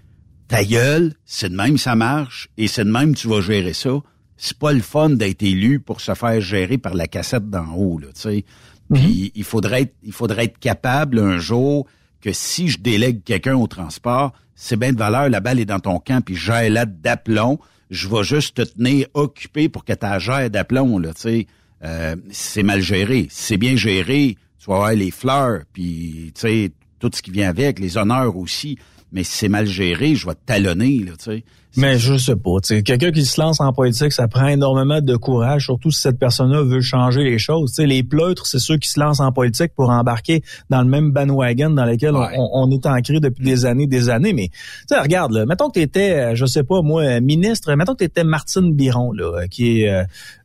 [0.50, 4.00] ta gueule, c'est de même ça marche, et c'est de même tu vas gérer ça.
[4.38, 7.98] C'est pas le fun d'être élu pour se faire gérer par la cassette d'en haut,
[8.00, 8.46] là, tu sais.
[8.94, 11.88] Puis il faudrait être, il faudrait être capable un jour
[12.22, 15.80] que si je délègue quelqu'un au transport, c'est bien de valeur, la balle est dans
[15.80, 17.60] ton camp, puis j'ai là d'aplomb.
[17.92, 21.48] Je vais juste te tenir occupé pour que ta gère d'aplomb, là, tu sais.
[21.84, 23.28] Euh, c'est mal géré.
[23.30, 27.80] C'est bien géré, tu vas avoir les fleurs, puis, tu tout ce qui vient avec,
[27.80, 28.80] les honneurs aussi.
[29.12, 31.44] Mais si c'est mal géré, je vais te talonner, là, tu.
[31.78, 32.52] Mais je sais pas.
[32.84, 36.62] Quelqu'un qui se lance en politique, ça prend énormément de courage, surtout si cette personne-là
[36.64, 37.72] veut changer les choses.
[37.72, 40.88] Tu sais, les pleutres, c'est ceux qui se lancent en politique pour embarquer dans le
[40.88, 42.36] même bandwagon dans lequel on- Ouais.
[42.38, 44.34] on, on est ancré depuis des années, des années.
[44.34, 44.50] Mais
[44.92, 48.06] regarde, là, mettons que tu étais, je sais pas moi, euh, ministre, mettons que tu
[48.06, 50.04] étais Martine Biron, là, euh, qui est euh,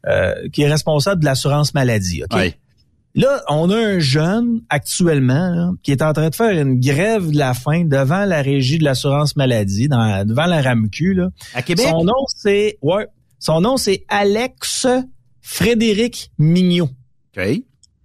[0.08, 2.22] euh, qui est responsable de l'assurance maladie.
[2.24, 2.34] ok?
[2.36, 2.54] Ouais.
[3.14, 7.30] Là, on a un jeune actuellement là, qui est en train de faire une grève
[7.30, 11.14] de la faim devant la régie de l'assurance maladie, dans, devant la RAMQ.
[11.14, 11.28] Là.
[11.54, 11.86] À Québec?
[11.88, 13.06] Son nom, c'est ouais,
[13.40, 14.86] son nom, c'est Alex
[15.40, 16.88] Frédéric Mignot.
[17.36, 17.42] OK.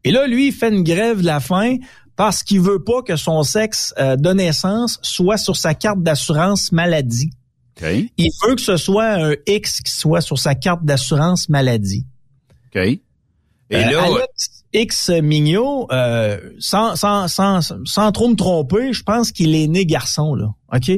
[0.04, 1.78] Et là, lui, il fait une grève de la faim
[2.16, 6.72] parce qu'il veut pas que son sexe euh, de naissance soit sur sa carte d'assurance
[6.72, 7.30] maladie.
[7.78, 7.88] OK.
[8.18, 12.06] Il veut que ce soit un X qui soit sur sa carte d'assurance maladie.
[12.68, 12.82] OK.
[12.82, 13.02] Et
[13.72, 19.32] Euh, là, Alex X Mignot, euh, sans, sans, sans, sans trop me tromper, je pense
[19.32, 20.54] qu'il est né garçon, là.
[20.74, 20.92] OK?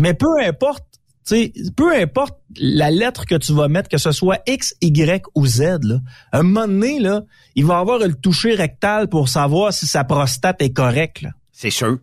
[0.00, 0.84] Mais peu importe,
[1.26, 5.24] tu sais, peu importe la lettre que tu vas mettre, que ce soit X, Y
[5.34, 7.22] ou Z, là, à un moment donné, là,
[7.54, 11.98] il va avoir le toucher rectal pour savoir si sa prostate est correcte, c'est sûr.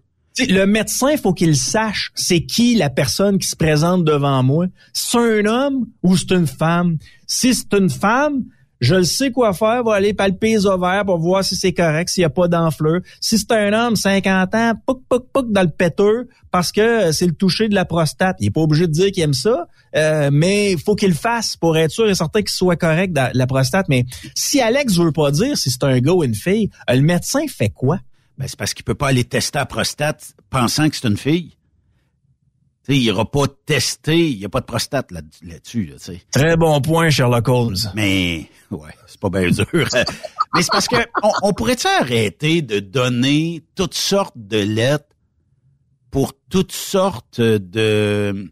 [0.47, 4.67] Le médecin, faut qu'il sache c'est qui la personne qui se présente devant moi.
[4.93, 6.97] C'est un homme ou c'est une femme?
[7.27, 8.45] Si c'est une femme,
[8.79, 12.09] je le sais quoi faire, va aller palper les ovaires pour voir si c'est correct,
[12.09, 13.01] s'il n'y a pas d'enflure.
[13.19, 17.25] Si c'est un homme, 50 ans, pouc, pouc, pouc dans le péteux, parce que c'est
[17.25, 18.37] le toucher de la prostate.
[18.39, 21.15] Il est pas obligé de dire qu'il aime ça, euh, mais il faut qu'il le
[21.15, 23.87] fasse pour être sûr et certain qu'il soit correct dans la prostate.
[23.89, 27.01] Mais si Alex veut pas dire si c'est un gars ou une fille, euh, le
[27.01, 27.99] médecin fait quoi?
[28.37, 31.57] Ben, c'est parce qu'il peut pas aller tester la prostate pensant que c'est une fille.
[32.85, 35.95] Tu sais, il ira pas tester, il y a pas de prostate là- là-dessus, là,
[35.97, 36.21] tu sais.
[36.31, 37.75] Très bon point, Sherlock Holmes.
[37.93, 39.65] Mais, ouais, c'est pas bien dur.
[40.55, 45.05] Mais c'est parce que on, on pourrait-tu arrêter de donner toutes sortes de lettres
[46.09, 48.49] pour toutes sortes de,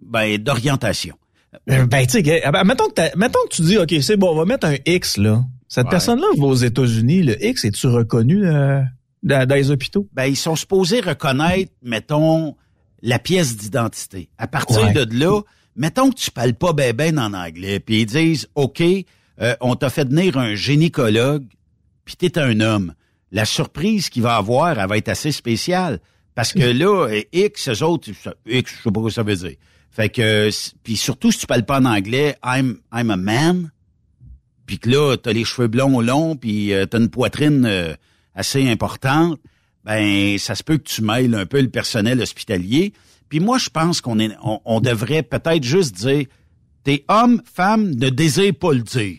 [0.00, 1.16] ben, d'orientation?
[1.68, 4.16] Euh, Ben, tu sais, ah ben, mettons, que t'as- mettons que tu dis, OK, c'est
[4.16, 5.42] bon, on va mettre un X, là.
[5.66, 5.90] Cette Ouais.
[5.90, 7.22] personne-là va aux États-Unis.
[7.24, 8.80] Le X, es-tu reconnu euh,
[9.22, 10.08] dans, dans les hôpitaux?
[10.14, 12.54] Ben, ils sont supposés reconnaître, mettons,
[13.02, 14.28] la pièce d'identité.
[14.38, 14.92] À partir Ouais.
[15.06, 15.40] de là,
[15.76, 18.82] mettons que tu parles pas ben ben en anglais, puis ils disent, OK,
[19.40, 21.46] euh, on t'a fait venir un gynécologue,
[22.04, 22.94] puis t'es un homme.
[23.30, 26.00] La surprise qu'il va avoir, elle va être assez spéciale.
[26.34, 28.10] Parce que là, euh, X, eux autres,
[28.46, 29.54] X, je sais pas quoi ça veut dire.
[29.90, 30.48] Fait que,
[30.84, 33.70] puis surtout si tu parles pas en anglais, I'm, I'm a man,
[34.66, 37.94] puis que là, t'as les cheveux blonds longs, puis euh, t'as une poitrine euh,
[38.34, 39.38] assez importante,
[39.84, 42.92] ben ça se peut que tu mêles un peu le personnel hospitalier.
[43.28, 46.26] Puis moi, je pense qu'on est, on, on devrait peut-être juste dire,
[46.84, 49.18] t'es homme, femme, ne désire pas le dire.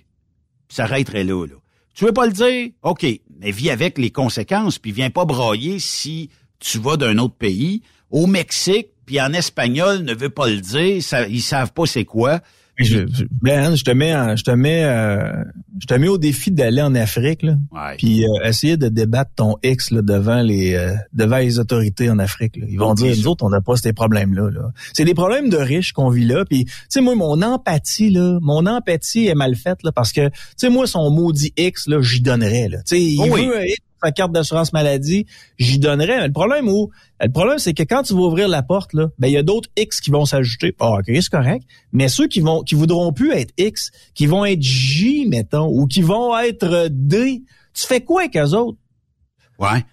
[0.69, 1.55] Ça arrêterait là, là.
[1.93, 2.69] Tu veux pas le dire?
[2.83, 3.05] OK,
[3.39, 7.81] mais vis avec les conséquences, puis viens pas brailler si tu vas d'un autre pays.
[8.09, 12.05] Au Mexique, puis en espagnol, ne veut pas le dire, ça, ils savent pas c'est
[12.05, 12.39] quoi.
[12.79, 15.43] Je, je, Blaine, je te mets, en- je te mets, euh,
[15.81, 17.95] je te mets au défi d'aller en Afrique, là, Ouais.
[17.97, 22.19] puis euh, essayer de débattre ton ex là, devant les, euh, devant les autorités en
[22.19, 22.55] Afrique.
[22.57, 22.65] là.
[22.69, 24.49] Ils vont Ok, dire, nous autres, on n'a pas ces problèmes-là.
[24.49, 24.71] Là.
[24.93, 26.45] C'est des problèmes de riches qu'on vit là.
[26.45, 30.27] Puis, tu sais, moi, mon empathie, là, mon empathie est mal faite là, parce que,
[30.29, 32.69] tu sais, moi, son maudit X, là, j'y donnerais.
[32.69, 32.77] Là.
[32.79, 33.45] Tu sais, il Oh oui.
[33.45, 33.61] veut
[34.03, 35.25] sa carte d'assurance maladie,
[35.57, 36.17] j'y donnerais.
[36.19, 36.89] Mais le problème où,
[37.21, 39.43] le problème, c'est que quand tu vas ouvrir la porte, là, ben il y a
[39.43, 40.75] d'autres X qui vont s'ajouter.
[40.79, 41.65] Ah, ok, c'est correct.
[41.91, 45.87] Mais ceux qui vont, qui voudront plus être X, qui vont être J, mettons, ou
[45.87, 48.77] qui vont être D, tu fais quoi avec eux autres?
[49.59, 49.83] Ouais.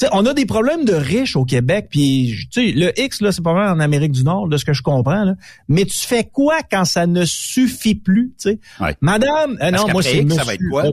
[0.00, 3.42] Tu sais, on a des problèmes de riches au Québec, puis le X là, c'est
[3.42, 5.24] pas mal en Amérique du Nord, de ce que je comprends.
[5.24, 5.34] Là.
[5.66, 8.60] Mais tu fais quoi quand ça ne suffit plus, sais?
[8.80, 8.94] Ouais.
[9.00, 10.84] Madame, euh, non, moi c'est ça va être quoi?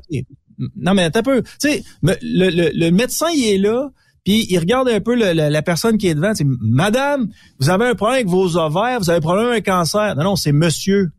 [0.75, 3.89] Non mais un peu, tu sais, le, le, le médecin il est là,
[4.23, 7.27] puis il regarde un peu la personne qui est devant, c'est Madame,
[7.59, 10.15] vous avez un problème avec vos ovaires, vous avez un problème avec un cancer.
[10.15, 11.11] Non non, c'est monsieur.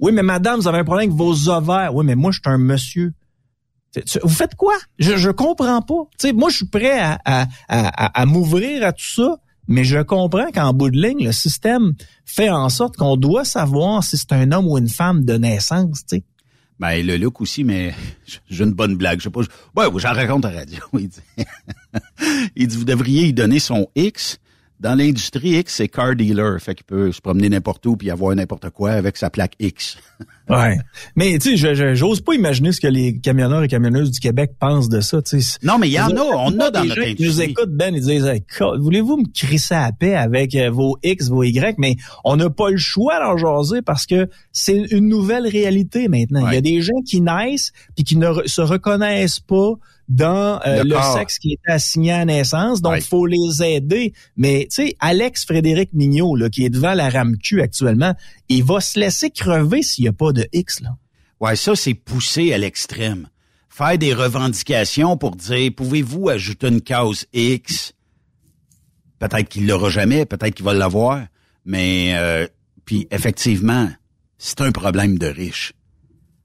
[0.00, 1.94] Oui, mais madame, vous avez un problème avec vos ovaires.
[1.94, 3.14] Oui, mais moi je suis un monsieur.
[4.22, 4.74] Vous faites quoi?
[4.98, 6.08] Je, je comprends pas.
[6.18, 9.36] Tu sais, moi, je suis prêt à, à, à, m'ouvrir à tout ça,
[9.68, 14.02] mais je comprends qu'en bout de ligne, le système fait en sorte qu'on doit savoir
[14.02, 16.24] si c'est un homme ou une femme de naissance, tu sais.
[16.80, 17.94] Ben, le look aussi, mais
[18.50, 19.18] j'ai une bonne blague.
[19.20, 19.42] Je sais pas.
[19.42, 19.48] je-
[19.80, 20.78] Ouais, j'en raconte à la radio.
[20.94, 21.20] Il dit,
[22.56, 24.38] il dit, vous devriez y donner son X.
[24.80, 26.60] Dans l'industrie, X, c'est car dealer.
[26.60, 29.96] Fait qu'il peut se promener n'importe où puis avoir n'importe quoi avec sa plaque X.
[30.50, 30.76] Ouais.
[31.16, 34.90] Mais tu sais, j'ose pas imaginer ce que les camionneurs et camionneuses du Québec pensent
[34.90, 35.58] de ça, tu sais.
[35.62, 36.20] Non, mais il y en a.
[36.20, 37.50] On a dans notre gens qui nous industrie.
[37.52, 38.44] écoutent, Ben, ils disent, Hey,
[38.78, 41.76] voulez-vous me crisser à paix avec euh, vos X, vos Y?
[41.78, 46.46] Mais on n'a pas le choix d'en jaser parce que c'est une nouvelle réalité maintenant.
[46.48, 49.72] Il y a des gens qui naissent puis qui ne se reconnaissent pas
[50.08, 52.82] dans euh, Le sexe qui est assigné à naissance.
[52.82, 54.12] Donc, il faut les aider.
[54.36, 58.14] Mais, tu sais, Alex Frédéric Mignot, là, qui est devant la RAMQ actuellement,
[58.48, 60.96] il va se laisser crever s'il n'y a pas de X, là.
[61.40, 63.28] Ouais, ça, c'est poussé à l'extrême.
[63.68, 67.92] Faire des revendications pour dire, pouvez-vous ajouter une case X?
[69.18, 71.26] Peut-être qu'il l'aura jamais, peut-être qu'il va l'avoir,
[71.64, 72.46] mais euh,
[72.84, 73.90] puis effectivement,
[74.38, 75.72] c'est un problème de riches.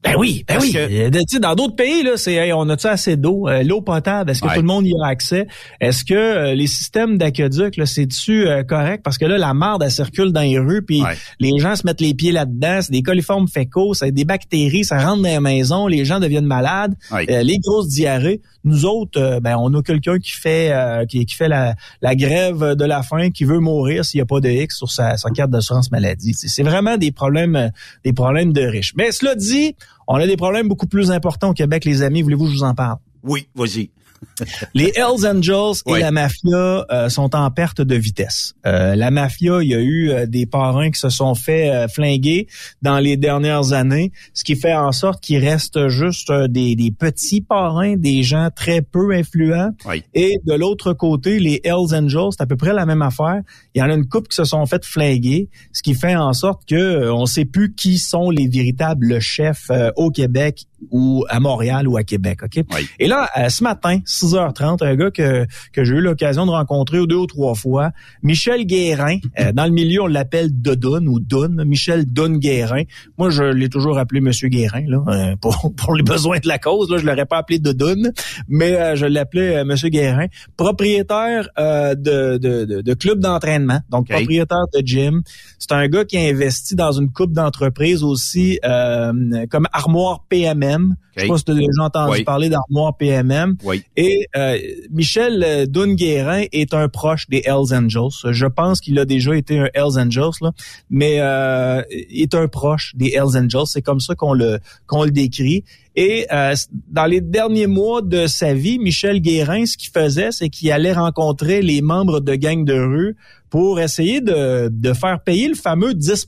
[0.02, 0.72] Ben oui, ben Parce oui.
[0.74, 3.50] que- Euh, dans d'autres pays, là, c'est hey, on a-tu assez d'eau?
[3.50, 4.54] Euh, L'eau potable, est-ce que Ouais.
[4.56, 5.46] tout le monde y a accès?
[5.82, 9.02] Est-ce que euh, les systèmes d'aqueduc, là, c'est-tu euh, correct?
[9.04, 11.18] Parce que là, la marde, elle circule dans les rues, puis Ouais.
[11.42, 15.00] les gens se mettent les pieds là-dedans, c'est des coliformes fécaux, c'est des bactéries, ça
[15.06, 17.26] rentre dans les maisons, les gens deviennent malades, Ouais.
[17.44, 18.40] les grosses diarrhées.
[18.64, 20.74] Nous autres, ben, on a quelqu'un qui fait
[21.10, 24.26] qui, qui fait la, la grève de la faim, qui veut mourir s'il n'y a
[24.26, 26.34] pas de X sur sa, sa carte d'assurance maladie.
[26.34, 27.72] C'est c'est vraiment des problèmes
[28.06, 28.94] des problèmes de riches.
[28.98, 29.76] Mais cela dit,
[30.08, 32.21] on a des problèmes beaucoup plus importants au Québec, les amis.
[32.21, 32.97] Voulez-vous que je vous en parle?
[33.23, 33.91] Oui, vas-y.
[34.74, 38.54] Les Hells Angels et la mafia euh, sont en perte de vitesse.
[38.66, 41.88] Euh, la mafia, il y a eu euh, des parrains qui se sont fait euh,
[41.88, 42.48] flinguer
[42.82, 46.92] dans les dernières années, ce qui fait en sorte qu'il reste juste euh, des, des
[46.92, 49.72] petits parrains, des gens très peu influents.
[49.86, 50.04] Oui.
[50.14, 53.42] Et de l'autre côté, les Hells Angels, c'est à peu près la même affaire.
[53.76, 56.34] Il y en a une couple qui se sont fait flinguer, ce qui fait en
[56.34, 61.26] sorte que euh, on sait plus qui sont les véritables chefs euh, au Québec ou
[61.30, 62.39] à Montréal ou à Québec.
[62.44, 62.63] Ok?
[62.74, 62.88] Oui.
[63.00, 67.06] Et là, euh, ce matin, 6h30, un gars que, que j'ai eu l'occasion de rencontrer
[67.08, 67.92] deux ou trois fois,
[68.24, 69.18] Michel Guérin.
[69.39, 71.63] euh, dans le milieu, on l'appelle Dodun ou Dun.
[71.65, 72.84] Michel Dun Guérin.
[73.18, 76.60] Moi, je l'ai toujours appelé Monsieur Guérin, là, euh, pour, pour les besoins de la
[76.60, 76.89] cause.
[76.89, 78.12] Là, je l'aurais pas appelé Dodun,
[78.48, 80.26] mais je l'appelais Monsieur Guérin.
[80.58, 85.22] Propriétaire euh, de, de, de, de club d'entraînement, donc propriétaire de gym.
[85.58, 90.24] C'est un gars qui a investi dans une coupe d'entreprises aussi, euh, comme Armoire
[90.70, 90.96] PMM.
[91.16, 92.24] Je sais pas si tu as déjà entendu Oui.
[92.24, 93.58] parler d'Armoire PMM.
[93.64, 93.84] Oui.
[93.98, 94.58] Et euh,
[94.92, 98.32] Michel euh, Dunguerin est un proche des Hells Angels.
[98.32, 100.52] Je pense qu'il a déjà été un Hells Angels, là,
[100.90, 103.65] mais euh, il est un proche des Hells Angels.
[103.67, 105.63] C'est comme ça qu'on le qu'on le décrit.
[105.96, 106.56] Et euh,
[106.90, 110.94] dans les derniers mois de sa vie, Michel Guérin, ce qu'il faisait, c'est qu'il allait
[110.94, 113.17] rencontrer les membres de gangs de rue
[113.50, 116.28] pour essayer de, de faire payer le fameux 10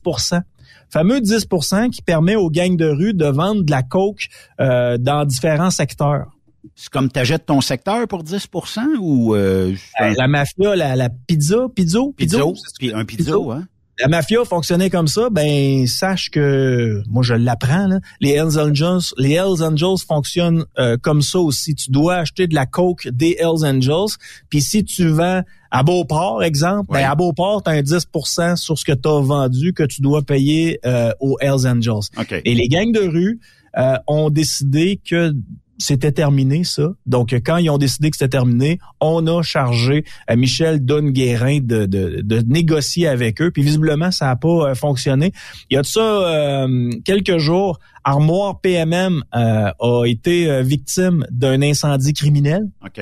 [0.91, 4.27] fameux 10% qui permet aux gangs de rue de vendre de la coke
[4.59, 6.27] euh, dans différents secteurs.
[6.75, 11.67] C'est comme t'achètes ton secteur pour 10% ou euh, un La mafia, la, la pizza,
[11.75, 12.53] pizzo, pizzo,
[12.93, 13.65] un pizzo, hein?
[14.01, 19.13] la mafia fonctionnait comme ça, ben sache que moi je l'apprends là, les Hells Angels,
[19.17, 21.75] les Hells Angels fonctionnent euh, comme ça aussi.
[21.75, 24.17] Tu dois acheter de la coke des Hells Angels,
[24.49, 27.01] puis si tu vends à Beauport exemple, Ouais.
[27.01, 30.01] ben à Beauport tu as un 10% sur ce que tu as vendu que tu
[30.01, 32.09] dois payer euh, aux Hells Angels.
[32.45, 33.39] Et les gangs de rue
[33.77, 35.33] euh, ont décidé que
[35.77, 36.89] c'était terminé ça.
[37.07, 41.85] Donc quand ils ont décidé que c'était terminé, on a chargé euh, Michel Dunguerin de,
[41.87, 43.49] de, de négocier avec eux.
[43.49, 45.31] Puis visiblement ça n'a pas euh, fonctionné.
[45.71, 51.61] Il y a de ça euh, quelques jours, Armoire PMM euh, a été victime d'un
[51.63, 52.63] incendie criminel.
[52.85, 53.01] OK.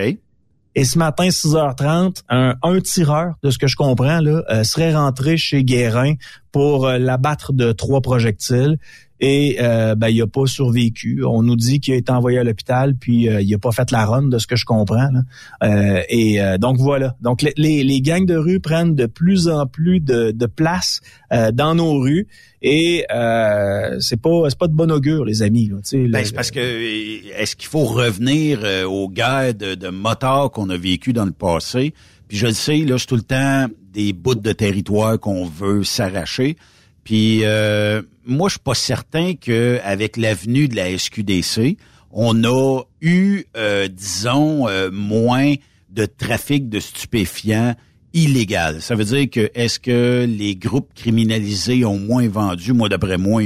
[0.76, 4.96] Et ce matin, 6h30, un, un tireur, de ce que je comprends, là, euh, serait
[4.96, 6.14] rentré chez Guérin
[6.52, 8.78] pour euh, l'abattre de trois projectiles.
[9.22, 11.24] Et euh, ben, il a pas survécu.
[11.26, 13.92] On nous dit qu'il a été envoyé à l'hôpital, puis euh, il a pas fait
[13.92, 15.10] la run, de ce que je comprends.
[15.12, 15.22] là.
[15.64, 17.16] Euh, et euh, donc voilà.
[17.22, 21.02] Donc les, les, gangs de rue prennent de plus en plus de, de place
[21.34, 22.28] euh, dans nos rues.
[22.62, 25.70] Et euh, c'est pas c'est pas de bon augure, les amis.
[25.70, 28.60] Ben, c'est parce que est-ce qu'il faut revenir
[28.90, 31.94] aux guerres de, de motards qu'on a vécu dans le passé?
[32.28, 35.84] Puis je le sais, là, c'est tout le temps des bouts de territoire qu'on veut
[35.84, 36.58] s'arracher.
[37.04, 41.78] Puis euh, moi, je suis pas certain que avec l'avenue de la SQDC,
[42.12, 45.56] on a eu, euh, disons, euh, moins
[45.90, 47.76] de trafic de stupéfiants
[48.14, 48.82] illégal.
[48.82, 52.74] Ça veut dire que est-ce que les groupes criminalisés ont moins vendu?
[52.74, 53.44] Moi, d'après moi,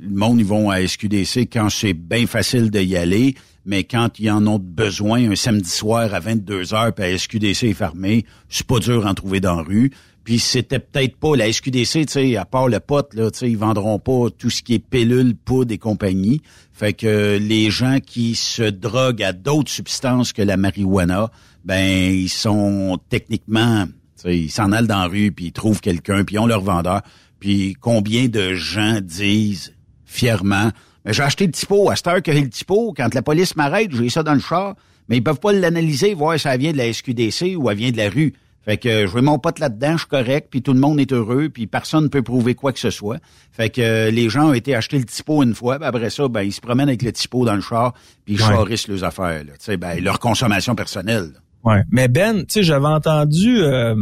[0.00, 3.34] le monde, ils vont à SQDC quand c'est bien facile d'y aller,
[3.64, 7.64] mais quand ils en ont besoin un samedi soir à 22 heures, puis la SQDC
[7.64, 9.90] est fermée, c'est pas dur d'en trouver dans la rue.
[10.24, 13.50] Puis c'était peut-être pas la SQDC, tu sais, à part le pote, là, tu sais,
[13.50, 16.40] ils vendront pas tout ce qui est pilule, poudre et compagnie.
[16.72, 21.30] Fait que les gens qui se droguent à d'autres substances que la marijuana,
[21.64, 25.82] ben ils sont techniquement, tu sais, ils s'en allent dans la rue puis ils trouvent
[25.82, 27.02] quelqu'un puis ils ont leur vendeur.
[27.38, 29.73] Puis combien de gens disent
[30.14, 30.70] fièrement,
[31.04, 33.56] Ben, j'ai acheté le typo à cette heure que j'ai le typo, quand la police
[33.56, 34.74] m'arrête, j'ai ça dans le char,
[35.08, 37.90] mais ils peuvent pas l'analyser, voir si ça vient de la SQDC ou elle vient
[37.90, 38.32] de la rue.
[38.64, 41.12] Fait que je vais mon pote là-dedans, je suis correct, puis tout le monde est
[41.12, 43.18] heureux, puis personne ne peut prouver quoi que ce soit.
[43.52, 46.26] Fait que euh, les gens ont été acheter le typo une fois, puis après ça,
[46.28, 47.92] ben ils se promènent avec le typo dans le char,
[48.24, 48.74] puis ils Ouais.
[48.88, 49.76] leurs affaires, là.
[49.76, 51.32] Ben leur consommation personnelle.
[51.34, 51.70] là.
[51.70, 51.82] Ouais.
[51.90, 53.94] Mais Ben, tu sais, j'avais entendu, euh,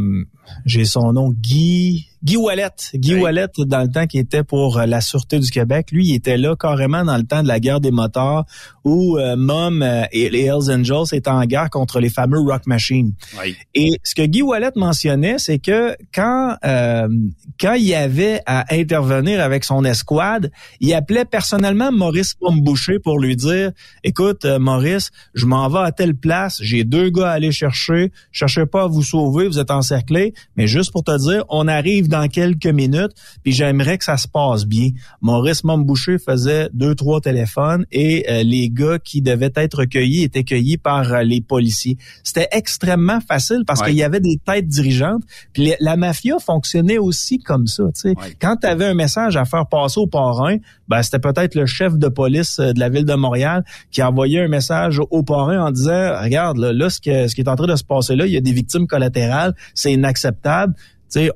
[0.67, 2.69] j'ai son nom, Guy, Guy Wallet.
[2.95, 3.21] Guy Oui.
[3.21, 6.37] Wallet, dans le temps qui était pour euh, la Sûreté du Québec, lui, il était
[6.37, 8.45] là carrément dans le temps de la guerre des motards
[8.85, 12.67] où euh, Mom euh, et les Hells Angels étaient en guerre contre les fameux Rock
[12.67, 13.13] Machine.
[13.41, 13.57] Oui.
[13.75, 17.09] Et ce que Guy Wallet mentionnait, c'est que quand euh,
[17.61, 20.51] quand il avait à intervenir avec son escouade,
[20.81, 23.73] il appelait personnellement Maurice Pomboucher pour lui dire
[24.05, 28.67] "Écoute Maurice, je m'en vais à telle place, j'ai deux gars à aller chercher, cherchez
[28.67, 32.29] pas à vous sauver, vous êtes encerclés, mais juste pour te dire, on arrive dans
[32.29, 33.11] quelques minutes,
[33.43, 34.91] puis j'aimerais que ça se passe bien."
[35.21, 40.45] Maurice Momboucher faisait deux trois téléphones et euh, les gars qui devaient être recueillis étaient
[40.45, 41.97] cueillis par euh, les policiers.
[42.23, 43.89] C'était extrêmement facile parce Ouais.
[43.89, 45.23] qu'il y avait des têtes dirigeantes.
[45.53, 47.85] Puis les- la mafia fonctionnait aussi comme ça.
[47.95, 48.09] tu sais.
[48.11, 48.37] Ouais.
[48.41, 50.57] Quand tu avais un message à faire passer au parrain,
[50.89, 54.41] ben, c'était peut-être le chef de police euh, de la ville de Montréal qui envoyait
[54.45, 57.57] un message au parrain en disant Regarde, là, là, ce, que- ce qui est en
[57.57, 60.75] train de se passer là, il y a des victimes collatérales, c'est inacceptable.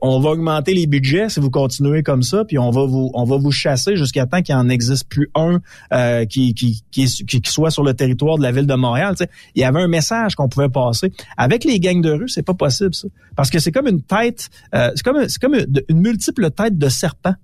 [0.01, 3.25] On va augmenter les budgets si vous continuez comme ça, puis on va vous on
[3.25, 5.61] va vous chasser jusqu'à temps qu'il en existe plus un
[5.93, 9.15] euh, qui, qui, qui, soit sur le territoire de la ville de Montréal.
[9.55, 11.13] Il y avait un message qu'on pouvait passer.
[11.37, 14.49] Avec les gangs de rue, c'est pas possible ça, parce que c'est comme une tête,
[14.75, 17.35] euh, c'est comme c'est comme une multiple tête de serpent.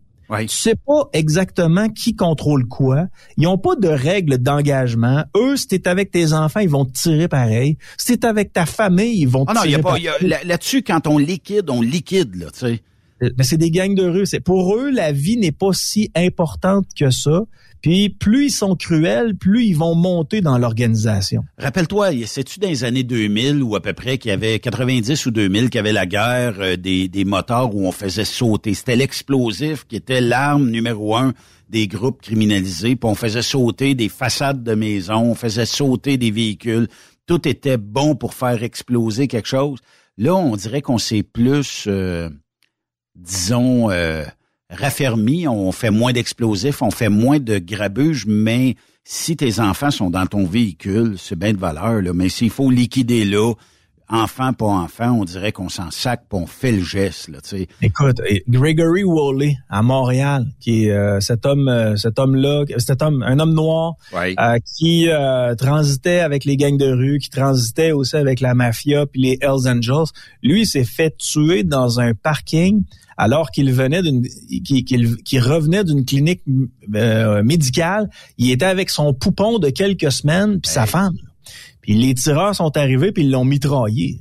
[0.41, 3.07] Tu sais pas exactement qui contrôle quoi.
[3.37, 5.25] Ils ont pas de règles d'engagement.
[5.37, 7.77] Eux, si t'es avec tes enfants, ils vont te tirer pareil.
[7.97, 9.91] Si t'es avec ta famille, ils vont te Ah non, il y tirer a pas,
[9.91, 10.09] pareil.
[10.45, 12.83] là-dessus, quand on liquide, on liquide, là, tu sais.
[13.37, 14.27] mais c'est des gangs de rue.
[14.27, 17.43] C'est pour eux, la vie n'est pas si importante que ça.
[17.83, 21.45] Puis plus ils sont cruels, plus ils vont monter dans l'organisation.
[21.59, 25.31] Rappelle-toi, c'est-tu dans les années 2000 ou à peu près qu'il y avait 90 ou
[25.33, 28.75] 2000 qu'il y avait la guerre euh, des, des moteurs où on faisait sauter?
[28.75, 31.35] C'était l'explosif qui était l'arme numéro un
[31.73, 32.95] des groupes criminalisés.
[32.95, 36.87] Puis on faisait sauter des façades de maisons, on faisait sauter des véhicules.
[37.27, 39.81] Tout était bon pour faire exploser quelque chose.
[40.19, 42.29] Là, on dirait qu'on s'est plus, euh,
[43.17, 44.25] disons, euh,
[44.73, 50.11] raffermi, on fait moins d'explosifs, on fait moins de grabuge, mais si tes enfants sont
[50.11, 52.13] dans ton véhicule, c'est bien de valeur, là.
[52.13, 53.53] Mais s'il faut liquider là,
[54.09, 57.49] enfant pas enfant, on dirait qu'on s'en sac, puis on fait le geste, là, tu
[57.49, 57.69] sais.
[57.81, 63.23] Écoute, Gregory Woolley à Montréal, qui est euh, cet homme, euh, cet homme-là, cet homme,
[63.23, 65.09] un homme noir, euh, qui
[65.59, 69.69] transitait avec les gangs de rue, qui transitait aussi avec la mafia puis les Hells
[69.69, 70.13] Angels.
[70.43, 72.85] Lui, s'est fait tuer dans un parking
[73.17, 76.43] alors qu'il venait d'une, qu'il, revenait d'une clinique
[76.87, 78.11] médicale.
[78.39, 81.17] Il était avec son poupon de quelques semaines puis sa femme.
[81.81, 84.21] Puis les tireurs sont arrivés puis ils l'ont mitraillé.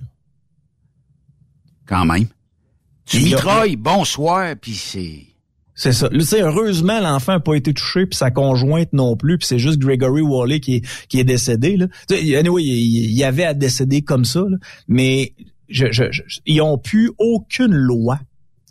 [1.86, 2.28] Quand même.
[3.06, 5.28] Tu mitrailles, bonsoir, puis c'est...
[5.74, 6.10] C'est ça.
[6.10, 9.58] Tu sais, heureusement, l'enfant n'a pas été touché, puis sa conjointe non plus, puis c'est
[9.58, 11.76] juste Gregory Wally qui est, qui est décédé.
[11.76, 11.88] Là.
[12.12, 14.44] anyway, il, y avait à décéder comme ça,
[14.88, 15.34] mais
[15.70, 16.04] je, je,
[16.46, 18.20] ils ont pu aucune loi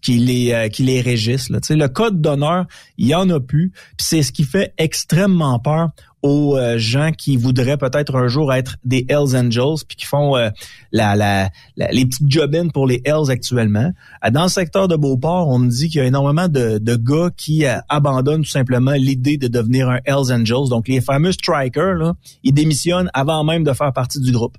[0.00, 1.50] qui les euh, les régisse.
[1.50, 1.58] Là.
[1.68, 2.66] Le code d'honneur,
[2.98, 3.72] il y en a plus.
[3.98, 5.90] C'est ce qui fait extrêmement peur
[6.22, 10.36] aux euh, gens qui voudraient peut-être un jour être des Hells Angels puis qui font
[10.36, 10.50] euh,
[10.92, 11.50] la, la,
[11.92, 13.90] les petites job pour les Hells actuellement.
[14.30, 17.30] Dans le secteur de Beauport, on me dit qu'il y a énormément de, de gars
[17.36, 20.68] qui abandonnent tout simplement l'idée de devenir un Hells Angels.
[20.68, 24.58] Donc les fameux strikers, là, ils démissionnent avant même de faire partie du groupe.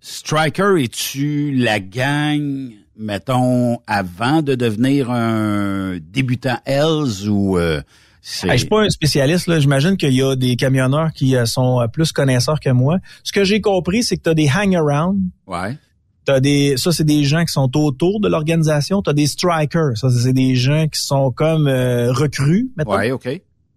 [0.00, 7.58] Striker, es-tu la gang mettons, avant de devenir un débutant Hells ou...
[7.58, 7.80] Euh,
[8.22, 9.60] je suis pas un spécialiste, là.
[9.60, 12.96] J'imagine qu'il y a des camionneurs qui euh, sont euh, plus connaisseurs que moi.
[13.22, 15.20] Ce que j'ai compris, c'est que tu as des hang-around.
[15.46, 15.76] Ouais.
[16.24, 19.02] T'as des, ça, c'est des gens qui sont autour de l'organisation.
[19.02, 19.96] Tu as des strikers.
[19.96, 22.96] Ça, c'est des gens qui sont comme recrues, mettons.
[22.96, 23.28] Ouais, OK.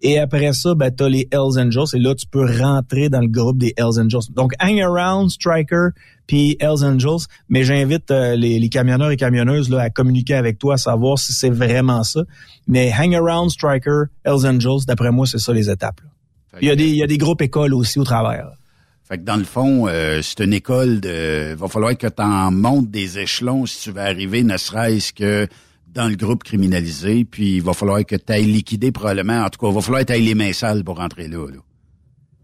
[0.01, 1.87] Et après ça, ben, tu as les Hells Angels.
[1.93, 4.31] Et là, tu peux rentrer dans le groupe des Hells Angels.
[4.35, 5.89] Donc, hang around, striker,
[6.27, 7.25] puis Hells Angels.
[7.49, 11.33] Mais j'invite euh, les, camionneurs et camionneuses là, à communiquer avec toi, à savoir si
[11.33, 12.21] c'est vraiment ça.
[12.67, 16.01] Mais hang around, striker, Hells Angels, d'après moi, c'est ça les étapes.
[16.61, 18.49] Il y, a des, il y a des groupes écoles aussi au travers.
[19.07, 21.53] Fait que dans le fond, euh, c'est une école de.
[21.55, 25.47] Va falloir que tu en montes des échelons si tu veux arriver, ne serait-ce que
[25.97, 29.59] dans le groupe criminalisé, puis il va falloir que tu ailles liquider probablement, en tout
[29.59, 31.47] cas, il va falloir que tu les mains sales pour rentrer là,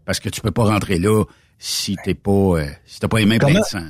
[0.04, 1.24] Parce que tu peux pas rentrer là
[1.58, 3.86] si t'es pas euh, si t'as pas les mains pleines de sang.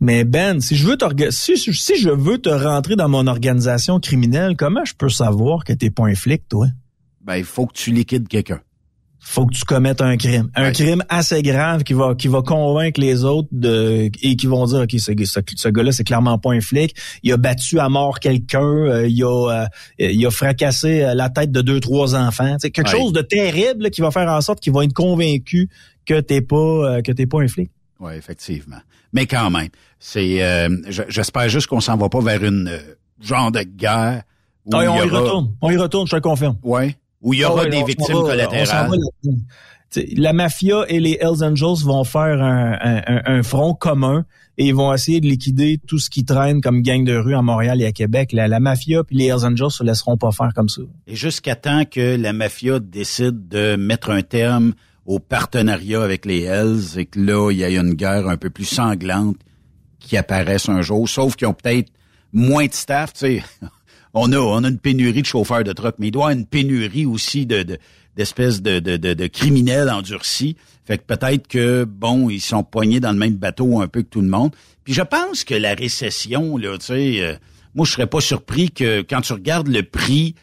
[0.00, 4.00] Mais Ben, si je veux te si, si je veux te rentrer dans mon organisation
[4.00, 6.66] criminelle, comment je peux savoir que t'es pas un flic, toi?
[7.22, 8.60] Ben, il faut que tu liquides quelqu'un
[9.20, 10.50] faut que tu commettes un crime.
[10.54, 14.64] Un crime assez grave qui va qui va convaincre les autres de et qui vont
[14.64, 15.12] dire OK, ce,
[15.56, 16.96] ce, gars-là, c'est clairement pas un flic.
[17.22, 19.66] Il a battu à mort quelqu'un, euh, il a euh,
[19.98, 22.56] il a fracassé euh, la tête de deux, trois enfants.
[22.58, 25.68] C'est quelque chose de terrible qui va faire en sorte qu'il va être convaincu
[26.06, 27.70] que t'es pas que t'es pas un flic.
[28.00, 28.80] Oui, effectivement.
[29.12, 29.68] Mais quand même,
[29.98, 30.40] c'est
[30.88, 32.70] j'espère juste qu'on s'en va pas vers une
[33.20, 34.22] genre de guerre.
[34.64, 35.54] Où ah, on y, retourne.
[35.62, 36.56] On y retourne, je te confirme.
[36.62, 38.90] Ouais où il y aura ah des victimes collatérales.
[40.16, 44.24] la mafia et les Hells Angels vont faire un, front commun
[44.58, 47.42] et ils vont essayer de liquider tout ce qui traîne comme gang de rue à
[47.42, 48.32] Montréal et à Québec.
[48.32, 50.82] La, mafia puis les Hells Angels se laisseront pas faire comme ça.
[51.06, 54.74] Et jusqu'à temps que la mafia décide de mettre un terme
[55.06, 58.50] au partenariat avec les Hells et que là, il y a une guerre un peu
[58.50, 59.36] plus sanglante
[59.98, 61.90] qui apparaisse un jour, sauf qu'ils ont peut-être
[62.32, 63.42] moins de staff, tu sais
[64.14, 66.46] on a, on a une pénurie de chauffeurs de truck, mais il doit avoir une
[66.46, 67.78] pénurie aussi de,
[68.16, 70.56] d'espèces de, de, de, criminels endurcis.
[70.84, 74.08] Fait que peut-être que, bon, ils sont poignés dans le même bateau un peu que
[74.08, 74.54] tout le monde.
[74.84, 77.34] Puis je pense que la récession, là, tu sais, euh,
[77.74, 80.34] moi, je serais pas surpris que quand tu regardes le prix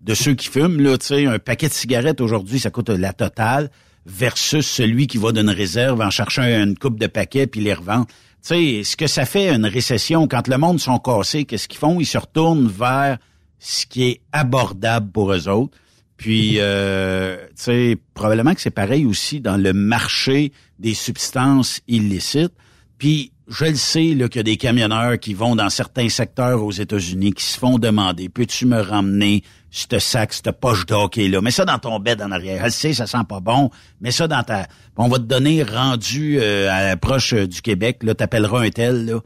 [0.00, 3.12] de ceux qui fument, là, tu sais, un paquet de cigarettes aujourd'hui, ça coûte la
[3.12, 3.70] totale,
[4.04, 8.04] versus celui qui va d'une réserve en cherchant une coupe de paquets puis les revend
[8.04, 11.78] tu sais, ce que ça fait une récession, quand le monde sont cassés, qu'est-ce qu'ils
[11.78, 12.00] font?
[12.00, 13.18] Ils se retournent vers
[13.58, 15.76] ce qui est abordable pour eux autres.
[16.16, 22.52] Puis, euh, tu sais, probablement que c'est pareil aussi dans le marché des substances illicites.
[22.98, 26.70] Puis, je le sais, qu'il y a des camionneurs qui vont dans certains secteurs aux
[26.70, 29.42] États-Unis qui se font demander, peux-tu me ramener
[29.72, 32.62] ce sac, cette poche d'hockey là, mets ça dans ton bed en arrière.
[32.66, 33.70] Je sais, ça sent pas bon.
[34.00, 34.66] Mets ça dans ta.
[34.96, 38.02] On va te donner rendu euh, à proche euh, du Québec.
[38.02, 39.20] Là, t'appelleras un tel là.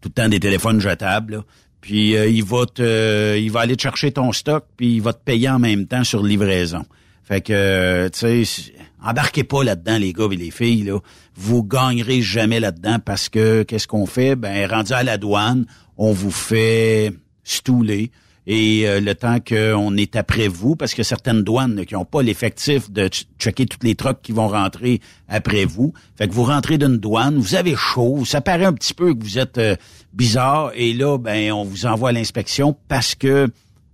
[0.00, 1.36] tout le temps des téléphones jetables.
[1.36, 1.42] Là.
[1.80, 5.12] puis euh, il va te, il va aller te chercher ton stock, puis il va
[5.12, 6.84] te payer en même temps sur livraison.
[7.22, 8.72] Fait que, euh, tu sais,
[9.02, 10.98] embarquez pas là-dedans, les gars et les filles, là.
[11.34, 14.34] Vous gagnerez jamais là-dedans parce que, qu'est-ce qu'on fait?
[14.36, 15.64] Ben, rendu à la douane,
[15.96, 17.12] on vous fait
[17.44, 18.10] stouler.
[18.46, 22.22] Et euh, le temps qu'on est après vous, parce que certaines douanes qui n'ont pas
[22.22, 25.92] l'effectif de checker toutes les trucks qui vont rentrer après vous.
[26.16, 29.22] Fait que vous rentrez d'une douane, vous avez chaud, ça paraît un petit peu que
[29.22, 29.76] vous êtes euh,
[30.12, 33.48] bizarre, et là, ben, on vous envoie à l'inspection parce que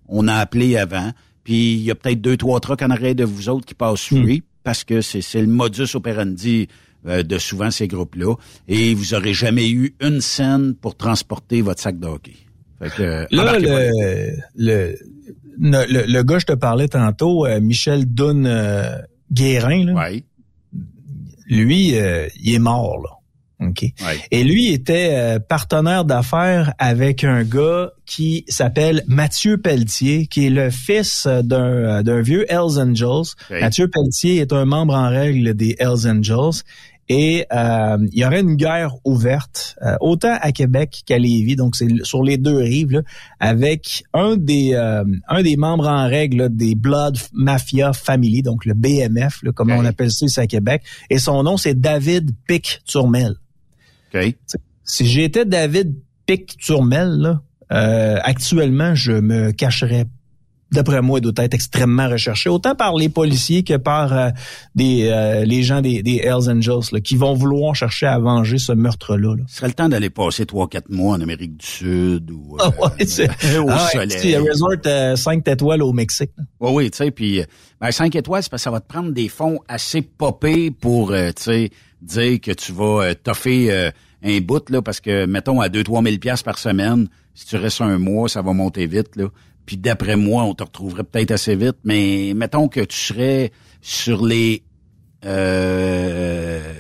[0.08, 1.12] on a appelé avant.
[1.44, 4.06] Puis il y a peut-être deux, trois trucks en arrière de vous autres qui passent
[4.06, 6.68] free, parce que c'est le modus operandi
[7.06, 8.34] euh, de souvent ces groupes-là.
[8.66, 12.47] Et vous aurez jamais eu une scène pour transporter votre sac de hockey.
[12.80, 14.94] Fait que, euh, Là, le, le,
[15.58, 18.98] le, le, gars, je te parlais tantôt, euh, Michel Dunn euh,
[19.32, 20.24] Guérin, là, ouais.
[21.48, 23.18] lui, euh, il est mort, là.
[23.60, 23.82] OK?
[23.82, 24.18] Ouais.
[24.30, 30.50] Et lui était euh, partenaire d'affaires avec un gars qui s'appelle Mathieu Pelletier, qui est
[30.50, 33.34] le fils d'un d'un vieux Hells Angels.
[33.50, 33.60] Ok.
[33.60, 36.62] Mathieu Pelletier est un membre en règle des Hells Angels.
[37.08, 41.74] Et euh, il y aurait une guerre ouverte, euh, autant à Québec qu'à Lévis, donc
[41.74, 43.02] c'est sur les deux rives, là,
[43.40, 48.66] avec un des euh, un des membres en règle là, des Blood Mafia Family, donc
[48.66, 50.82] le BMF, là, comme on appelle ça ici à Québec.
[51.08, 53.36] Et son nom, c'est David Pic Turmel.
[54.14, 54.34] OK.
[54.84, 55.94] Si j'étais David
[56.26, 57.42] Pic Turmel, là,
[57.72, 60.04] euh, actuellement, je me cacherais.
[60.70, 64.28] D'après moi, il doit être extrêmement recherché, autant par les policiers que par euh,
[64.74, 68.58] des euh, les gens des, des Hells Angels là, qui vont vouloir chercher à venger
[68.58, 69.34] ce meurtre-là.
[69.34, 69.42] là.
[69.46, 72.64] Ce serait le temps d'aller passer trois, quatre mois en Amérique du Sud ou euh,
[72.64, 74.36] Ah ouais, c'est- au Ah ouais, soleil.
[74.36, 76.32] resort euh, 5 étoiles au Mexique.
[76.60, 77.44] Oui, oui, tu sais, puis euh,
[77.80, 81.12] ben, 5 étoiles, c'est parce que ça va te prendre des fonds assez popés pour,
[81.12, 81.70] euh, tu sais,
[82.02, 83.90] dire que tu vas euh, toffer euh,
[84.22, 87.80] un bout, là, parce que, mettons, à 2-3 000 piastres par semaine, si tu restes
[87.80, 89.28] un mois, ça va monter vite, là.
[89.68, 93.52] Puis d'après moi, on te retrouverait peut-être assez vite, mais mettons que tu serais
[93.82, 94.62] sur les
[95.26, 96.72] euh,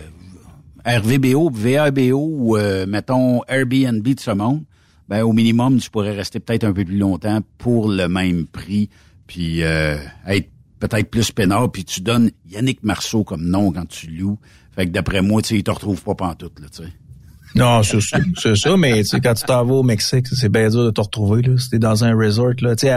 [0.86, 4.64] RVBO, VRBO ou, euh, mettons, Airbnb de ce monde,
[5.06, 8.88] ben au minimum, tu pourrais rester peut-être un peu plus longtemps pour le même prix,
[9.26, 10.48] puis euh, être
[10.80, 14.38] peut-être plus peinard, puis tu donnes Yannick Marceau comme nom quand tu loues.
[14.74, 16.88] Fait que d'après moi, tu sais, il te retrouve pas pantoute, là, tu sais.
[17.54, 20.84] Non, c'est ça, mais tu sais, quand tu t'en vas au Mexique, c'est bien dur
[20.84, 21.42] de te retrouver.
[21.42, 21.56] Là.
[21.58, 22.96] Si dans un resort, là, tu sais,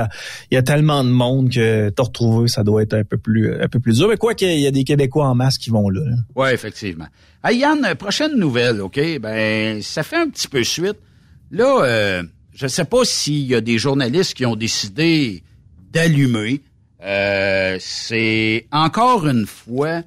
[0.52, 3.62] il y a tellement de monde que te retrouver, ça doit être un peu plus
[3.62, 4.08] un peu plus dur.
[4.10, 6.02] Mais quoi qu'il y a des Québécois en masse qui vont là.
[6.06, 6.16] là.
[6.36, 7.08] Oui, effectivement.
[7.44, 9.00] Hey, Yann, prochaine nouvelle, OK?
[9.20, 10.98] Ben, ça fait un petit peu suite.
[11.50, 12.24] Là, euh,
[12.54, 15.44] je sais pas s'il y a des journalistes qui ont décidé
[15.92, 16.62] d'allumer.
[17.04, 20.04] Euh, c'est encore une fois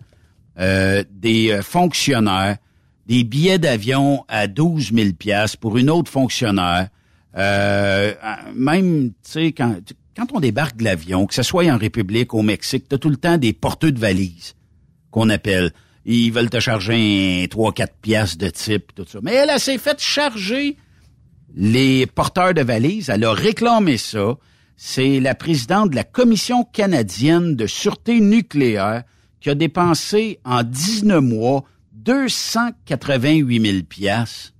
[0.59, 2.59] euh, des euh, fonctionnaires,
[3.07, 6.89] des billets d'avion à 12 000 piastres pour une autre fonctionnaire.
[7.37, 8.13] Euh,
[8.55, 9.77] même, tu sais, quand,
[10.17, 13.11] quand on débarque de l'avion, que ce soit en République, au Mexique, tu as tout
[13.11, 14.55] le temps des porteurs de valises
[15.11, 15.73] qu'on appelle.
[16.07, 19.19] Ils veulent te charger un 3-4 piastres de type, tout ça.
[19.23, 20.77] Mais elle, elle s'est fait charger
[21.55, 23.09] les porteurs de valises.
[23.09, 24.37] Elle a réclamé ça.
[24.77, 29.05] C'est la présidente de la Commission canadienne de sûreté nucléaire
[29.41, 31.65] qui a dépensé en 19 mois
[32.05, 34.53] 288 000 piastres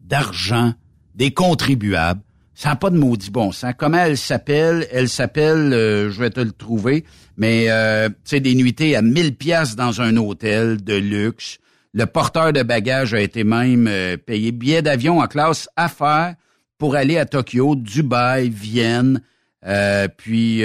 [0.00, 0.72] d'argent
[1.14, 2.20] des contribuables.
[2.54, 3.72] Ça n'a pas de maudit bon sens.
[3.76, 4.86] Comment elle s'appelle?
[4.92, 7.04] Elle s'appelle, euh, je vais te le trouver,
[7.36, 11.58] mais euh, sais, des nuitées à 1000 pièces dans un hôtel de luxe.
[11.92, 16.34] Le porteur de bagages a été même euh, payé billet d'avion en classe affaires
[16.78, 19.22] pour aller à Tokyo, Dubaï, Vienne.
[19.66, 20.62] Euh, puis,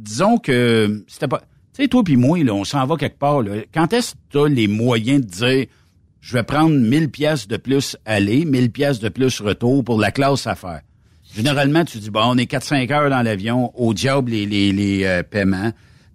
[0.00, 1.42] disons que c'était pas...
[1.76, 3.42] Tu sais, toi puis moi, on s'en va quelque part.
[3.42, 3.56] Là.
[3.74, 5.66] Quand est-ce que tu as les moyens de dire
[6.22, 10.10] je vais prendre 1000 pièces de plus aller, 1000 pièces de plus retour pour la
[10.10, 10.80] classe affaires.
[11.34, 15.04] Généralement, tu dis bon, on est 4-5 heures dans l'avion, au diable les les, les
[15.04, 15.70] euh, paiements.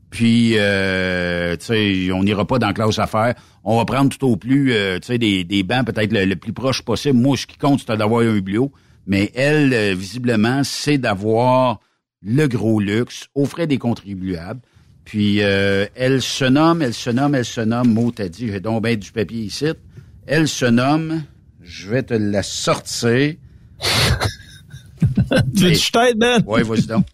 [0.10, 3.36] Puis euh, tu sais, on n'ira pas dans la classe affaires.
[3.64, 6.54] On va prendre tout au plus euh, tu sais des, des bancs peut-être le, plus
[6.54, 7.20] proche possible.
[7.20, 8.72] Moi, ce qui compte c'est d'avoir un biblio,
[9.06, 11.82] mais elle euh, visiblement, c'est d'avoir
[12.24, 14.62] le gros luxe aux frais des contribuables.
[15.06, 18.60] Puis euh, elle se nomme, elle se nomme, elle se nomme, mot t'as dit, j'ai
[18.60, 19.66] donc bien du papier ici.
[20.28, 21.24] Elle se nomme,
[21.62, 23.36] je vais te la sortir.
[25.56, 26.44] Tu veux que je t'aide, Ben?
[26.46, 27.06] Ouais, vas-y donc.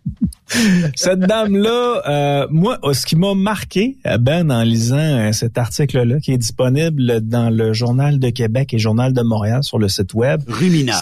[0.95, 6.19] Cette dame-là, euh, moi, ce qui m'a marqué, euh, Ben, en lisant euh, cet article-là,
[6.19, 10.13] qui est disponible dans le Journal de Québec et Journal de Montréal sur le site
[10.13, 11.01] web, Rumina.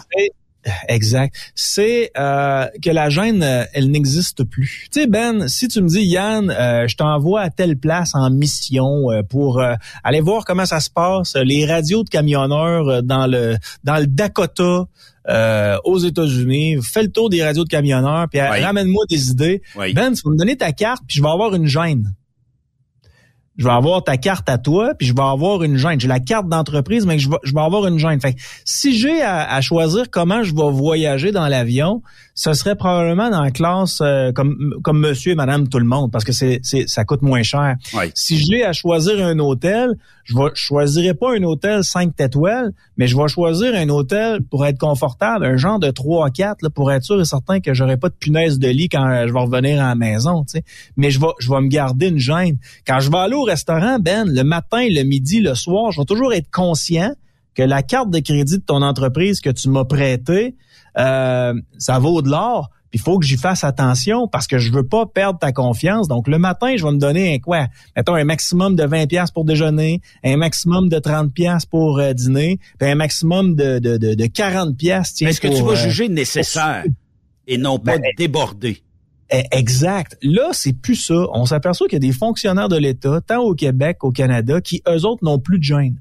[0.88, 1.36] Exact.
[1.53, 4.88] C'est euh, que la gêne, euh, elle n'existe plus.
[4.91, 8.30] Tu sais, Ben, si tu me dis, Yann, euh, je t'envoie à telle place en
[8.30, 9.61] mission pour
[10.03, 14.86] aller voir comment ça se passe, les radios de camionneurs dans le dans le Dakota,
[15.84, 19.61] aux États-Unis, fais le tour des radios de camionneurs, puis ramène-moi des idées.
[19.93, 22.13] Ben, tu vas me donner ta carte, puis je vais avoir une gêne
[23.58, 25.99] je vais avoir ta carte à toi, puis je vais avoir une gêne.
[25.99, 28.20] J'ai la carte d'entreprise, mais je vais, je vais avoir une gêne.
[28.20, 28.36] Fait
[28.66, 32.01] si j'ai à, choisir comment je vais voyager dans l'avion,
[32.34, 36.12] ce serait probablement dans la classe euh, comme comme monsieur et madame tout le monde
[36.12, 37.76] parce que c'est c'est ça coûte moins cher.
[38.14, 39.95] Si j'ai à choisir un hôtel,
[40.26, 44.66] je ne choisirais pas un hôtel 5 étoiles, mais je vais choisir un hôtel pour
[44.66, 47.95] être confortable, un genre de 3 4 là, pour être sûr et certain que j'aurai
[47.95, 50.43] pas de punaise de lit quand je vais revenir à la maison.
[50.97, 52.58] Mais je vais je vais me garder une gêne.
[52.86, 56.06] Quand je vais aller au restaurant, Ben, le matin, le midi, le soir, je vais
[56.06, 57.14] toujours être conscient
[57.56, 60.56] que la carte de crédit de ton entreprise que tu m'as prêtée,
[60.98, 62.70] euh, ça vaut de l'or.
[62.93, 66.08] Il faut que j'y fasse attention parce que je veux pas perdre ta confiance.
[66.08, 67.68] Donc le matin, je vais me donner un quoi?
[67.96, 72.14] Mettons un maximum de 20 pièces pour déjeuner, un maximum de 30 pièces pour euh,
[72.14, 75.22] dîner, puis un maximum de de, de, de 40 pièces.
[75.22, 76.86] Est-ce que tu vas euh, juger nécessaire
[77.48, 78.82] et non pas ben, déborder?
[79.32, 80.17] Eh, exact.
[80.21, 81.26] Là, c'est plus ça.
[81.34, 84.84] On s'aperçoit qu'il y a des fonctionnaires de l'État, tant au Québec qu'au Canada, qui
[84.88, 85.95] eux autres n'ont plus de gêne.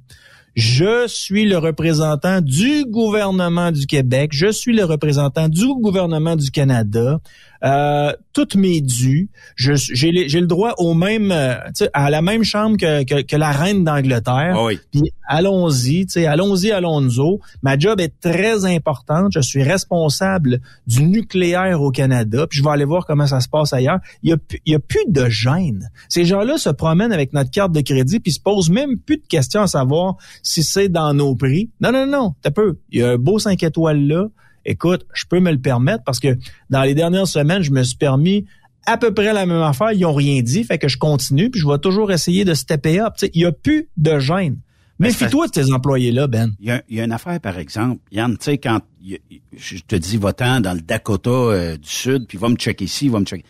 [0.54, 4.30] Je suis le représentant du gouvernement du Québec.
[4.32, 7.18] Je suis le représentant du gouvernement du Canada
[7.64, 9.30] euh, toutes mes dues.
[9.56, 11.54] J'ai le droit au même, euh,
[11.92, 14.54] à la même chambre que, que, que la reine d'Angleterre.
[14.56, 17.40] Ah puis allons-y, allons-y, Alonso.
[17.62, 19.32] Ma job est très importante.
[19.32, 22.46] Je suis responsable du nucléaire au Canada.
[22.46, 24.00] Puis je vais aller voir comment ça se passe ailleurs.
[24.22, 24.36] Il y a,
[24.66, 25.90] y a plus de gêne.
[26.08, 29.26] Ces gens-là se promènent avec notre carte de crédit puis se posent même plus de
[29.26, 31.70] questions à savoir si c'est dans nos prix.
[31.80, 32.78] Non, non, non, t'as peu.
[32.90, 34.26] Il y a un beau 5 étoiles là
[34.64, 36.36] écoute, je peux me le permettre parce que
[36.70, 38.46] dans les dernières semaines, je me suis permis
[38.86, 39.92] à peu près la même affaire.
[39.92, 43.00] Ils ont rien dit, fait que je continue, puis je vais toujours essayer de stepper
[43.00, 43.14] up.
[43.22, 44.58] il n'y a plus de gêne.
[45.00, 46.54] Ben, Méfie-toi de tes employés-là, Ben.
[46.60, 48.00] Il y, a, une affaire, par exemple.
[48.12, 52.38] Yann, tu sais, quand je te dis, va-t'en dans le Dakota euh, du Sud, puis
[52.38, 53.44] va me checker ici, va me checker.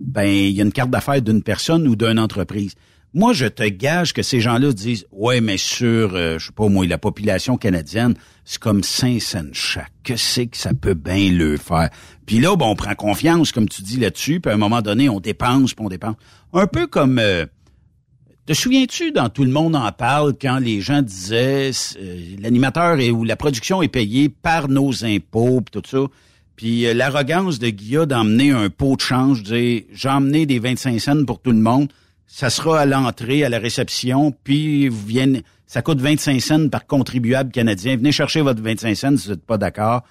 [0.00, 2.74] Ben, il y a une carte d'affaires d'une personne ou d'une entreprise.
[3.14, 6.68] Moi, je te gage que ces gens-là disent, ouais, mais sur, euh, je sais pas
[6.68, 8.14] moi, la population canadienne,
[8.46, 9.92] c'est comme 5 cents chaque.
[10.02, 11.90] Que c'est que ça peut bien le faire?
[12.24, 15.10] Puis là, bon, on prend confiance, comme tu dis là-dessus, puis à un moment donné,
[15.10, 16.16] on dépense, puis on dépense.
[16.54, 17.44] Un peu comme, euh,
[18.46, 23.24] te souviens-tu, dans Tout le monde en parle, quand les gens disaient, euh, l'animateur ou
[23.24, 26.06] la production est payée par nos impôts, puis tout ça.
[26.56, 31.24] Puis l'arrogance de Guilla d'emmener un pot de change, dire, j'ai emmené des 25 cents
[31.26, 31.88] pour tout le monde
[32.32, 36.86] ça sera à l'entrée, à la réception, puis vous viennent, ça coûte 25 cents par
[36.86, 37.98] contribuable canadien.
[37.98, 40.02] Venez chercher votre 25 cents si vous n'êtes pas d'accord.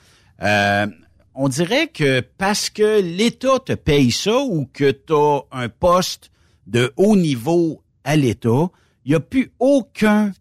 [0.44, 0.86] Euh,
[1.34, 6.30] on dirait que parce que l'État te paye ça ou que tu as un poste
[6.68, 8.70] de haut niveau à l'État,
[9.04, 10.32] il n'y a plus aucun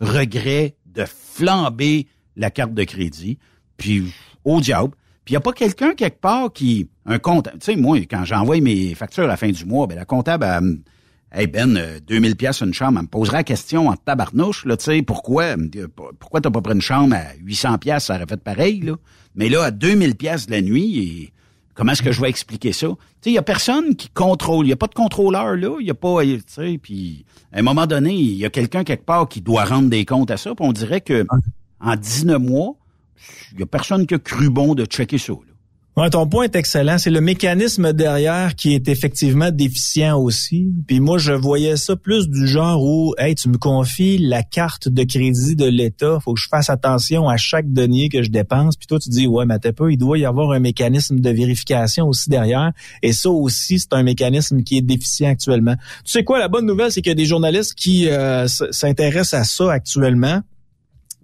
[0.00, 2.06] regret de flamber
[2.36, 3.38] la carte de crédit.
[3.76, 4.14] Puis
[4.44, 4.94] au diable.
[5.26, 6.88] Puis il n'y a pas quelqu'un quelque part qui...
[7.04, 7.50] Un compte...
[7.52, 10.46] Tu sais, moi, quand j'envoie mes factures à la fin du mois, ben la comptable...
[11.30, 14.78] Hey Ben, 2000 euh, pièces une chambre, elle me posera la question en tabarnouche, là,
[14.78, 15.56] tu sais, pourquoi,
[16.18, 18.94] pourquoi t'as pas pris une chambre à 800 pièces, ça aurait fait pareil, là?
[19.34, 21.32] Mais là, à 2000 pièces la nuit, et
[21.74, 22.86] comment est-ce que je vais expliquer ça?
[22.86, 25.76] Tu sais, il y a personne qui contrôle, il y a pas de contrôleur, là,
[25.80, 28.82] il y a pas, tu sais, puis à un moment donné, il y a quelqu'un
[28.82, 31.26] quelque part qui doit rendre des comptes à ça, puis on dirait que
[31.80, 32.74] en 19 mois,
[33.52, 35.34] il y a personne qui a cru bon de checker ça,
[36.10, 36.96] Ton point est excellent.
[36.96, 40.72] C'est le mécanisme derrière qui est effectivement déficient aussi.
[40.86, 44.88] Puis moi, je voyais ça plus du genre où, hey, tu me confies la carte
[44.88, 48.76] de crédit de l'État, faut que je fasse attention à chaque denier que je dépense.
[48.76, 51.30] Puis toi, tu dis, ouais, mais t'es pas, il doit y avoir un mécanisme de
[51.30, 52.72] vérification aussi derrière.
[53.02, 55.74] Et ça aussi, c'est un mécanisme qui est déficient actuellement.
[56.04, 59.34] Tu sais quoi, la bonne nouvelle, c'est qu'il y a des journalistes qui euh, s'intéressent
[59.34, 60.42] à ça actuellement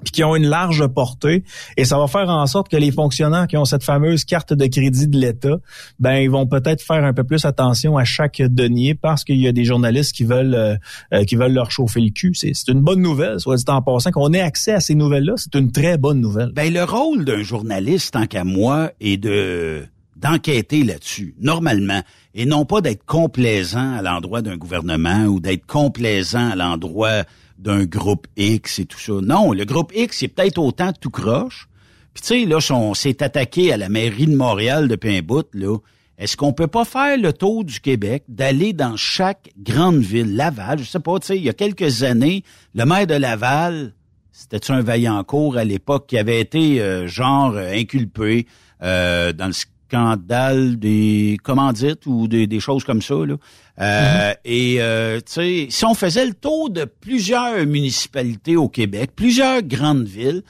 [0.05, 1.45] puis qui ont une large portée
[1.77, 4.67] et ça va faire en sorte que les fonctionnaires qui ont cette fameuse carte de
[4.67, 5.57] crédit de l'État,
[5.99, 9.49] ben ils vont peut-être faire un peu plus attention à chaque denier parce qu'il y
[9.49, 10.77] a des journalistes qui veulent euh,
[11.13, 12.35] euh, qui veulent leur chauffer le cul.
[12.35, 15.55] C'est une bonne nouvelle, soit dit en passant qu'on ait accès à ces nouvelles-là, c'est
[15.55, 16.53] une très bonne nouvelle.
[16.55, 19.85] Ben le rôle d'un journaliste tant qu'à moi est de
[20.17, 22.01] d'enquêter là-dessus, normalement,
[22.35, 27.25] et non pas d'être complaisant à l'endroit d'un gouvernement ou d'être complaisant à l'endroit
[27.59, 29.13] d'un groupe X et tout ça.
[29.23, 31.69] Non, le groupe X, c'est peut-être autant tout croche.
[32.13, 35.79] Puis tu sais, là, on s'est attaqué à la mairie de Montréal depuis un là.
[36.17, 40.79] Est-ce qu'on peut pas faire le tour du Québec, d'aller dans chaque grande ville, Laval,
[40.79, 42.45] je sais pas, tu sais, il y a quelques années,
[42.75, 43.95] le maire de Laval
[44.35, 48.47] c'était un Vaillancourt à l'époque qui avait été euh, genre inculpé
[48.83, 49.53] euh, dans le
[49.89, 53.14] scandale des commandites ou des, des choses comme ça.
[53.14, 53.37] Là.
[53.80, 54.37] Euh, Mm-hmm.
[54.45, 59.62] Et euh, tu sais, si on faisait le tour de plusieurs municipalités au Québec, plusieurs
[59.62, 60.43] grandes villes,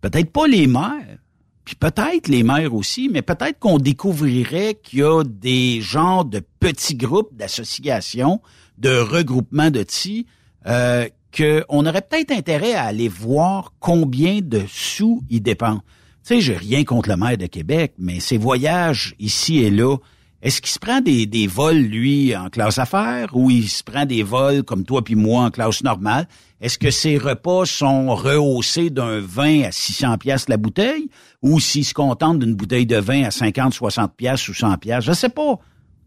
[0.00, 1.18] peut-être pas les maires,
[1.64, 6.42] puis peut-être les maires aussi, mais peut-être qu'on découvrirait qu'il y a des genres de
[6.60, 8.40] petits groupes d'associations,
[8.78, 10.26] de regroupements de TI,
[10.66, 15.82] euh, qu'on aurait peut-être intérêt à aller voir combien de sous ils dépensent.
[16.26, 19.98] Tu sais, j'ai rien contre le maire de Québec, mais ses voyages ici et là,
[20.40, 24.06] est-ce qu'il se prend des, des vols, lui, en classe affaires, ou il se prend
[24.06, 26.26] des vols comme toi puis moi en classe normale?
[26.62, 31.10] Est-ce que ses repas sont rehaussés d'un vin à 600 pièces la bouteille,
[31.42, 35.04] ou s'il se contente d'une bouteille de vin à 50, 60 pièces ou 100 pièces?
[35.04, 35.58] Je sais pas.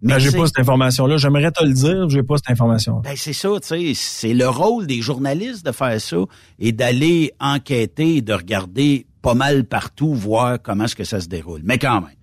[0.01, 1.17] Ben, j'ai pas cette information-là.
[1.17, 3.01] J'aimerais te le dire, j'ai pas cette information.
[3.01, 6.17] ben c'est ça, tu sais, c'est le rôle des journalistes de faire ça
[6.57, 11.27] et d'aller enquêter et de regarder pas mal partout, voir comment est-ce que ça se
[11.27, 11.59] déroule.
[11.65, 12.15] Mais quand même.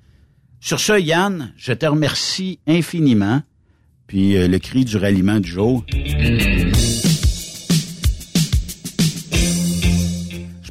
[0.59, 3.43] Sur ce, Yann, je te remercie infiniment.
[4.07, 5.85] Puis euh, le cri du ralliement du jour.
[5.91, 6.71] Je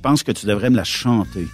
[0.02, 1.46] pense que tu devrais me la chanter.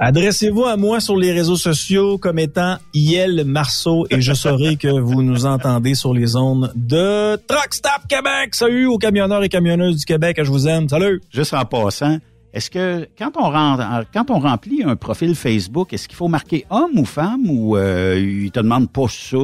[0.00, 4.88] Adressez-vous à moi sur les réseaux sociaux comme étant Yel Marceau et je saurai que
[4.88, 8.56] vous nous entendez sur les zones de Truck Stop Québec.
[8.56, 10.88] Salut aux camionneurs et camionneuses du Québec, je vous aime.
[10.88, 11.22] Salut!
[11.32, 12.18] Juste en passant,
[12.56, 16.64] est-ce que quand on, rend- quand on remplit un profil Facebook, est-ce qu'il faut marquer
[16.70, 19.36] homme ou femme ou euh, il te demande pas ça?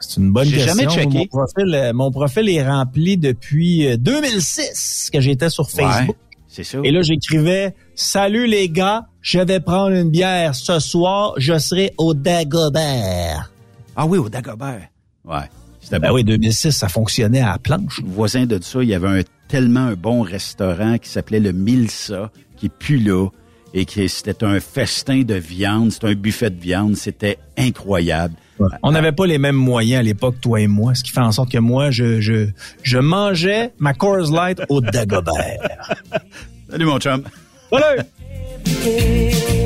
[0.00, 0.74] C'est une bonne J'ai question.
[0.90, 1.18] jamais checké.
[1.18, 6.16] Mon profil, euh, mon profil est rempli depuis euh, 2006 que j'étais sur Facebook.
[6.16, 6.78] Ouais, c'est ça.
[6.84, 11.94] Et là, j'écrivais Salut les gars, je vais prendre une bière ce soir, je serai
[11.96, 13.50] au Dagobert.
[13.96, 14.88] Ah oui, au Dagobert.
[15.24, 15.48] Ouais.
[15.90, 16.12] Ben bon.
[16.14, 18.02] oui, 2006, ça fonctionnait à la planche.
[18.04, 22.30] Voisin de ça, il y avait un tellement un bon restaurant qui s'appelait le Milsa,
[22.56, 23.28] qui est plus là,
[23.74, 28.34] et qui c'était un festin de viande, c'était un buffet de viande, c'était incroyable.
[28.82, 31.32] On n'avait pas les mêmes moyens à l'époque, toi et moi, ce qui fait en
[31.32, 32.48] sorte que moi, je, je,
[32.82, 35.94] je mangeais ma Coors Light au Dagobert.
[36.70, 37.22] Salut mon chum.
[37.70, 38.02] Salut!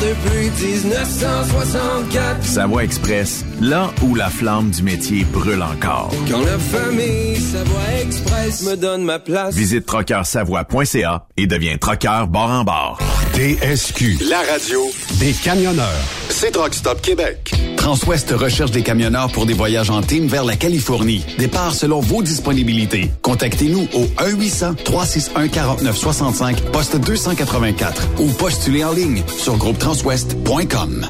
[0.00, 0.50] depuis
[0.84, 2.42] 1964.
[2.42, 6.10] Savoie Express, là où la flamme du métier brûle encore.
[6.30, 9.54] Quand la famille Savoie Express me donne ma place.
[9.54, 12.98] Visite trockeursavoie.ca et deviens trockeur bord en bord.
[13.34, 14.80] TSQ, la radio
[15.18, 16.19] des camionneurs.
[16.30, 17.52] C'est Truck Stop Québec.
[17.76, 21.24] Transwest recherche des camionneurs pour des voyages en team vers la Californie.
[21.38, 23.10] Départ selon vos disponibilités.
[23.22, 31.08] Contactez-nous au 1-800-361-4965, poste 284 ou postulez en ligne sur groupetranswest.com.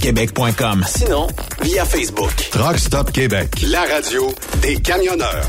[0.00, 0.84] québec.com.
[0.86, 1.26] Sinon,
[1.62, 2.34] via Facebook.
[2.50, 5.48] Truck Stop Québec, la radio des camionneurs.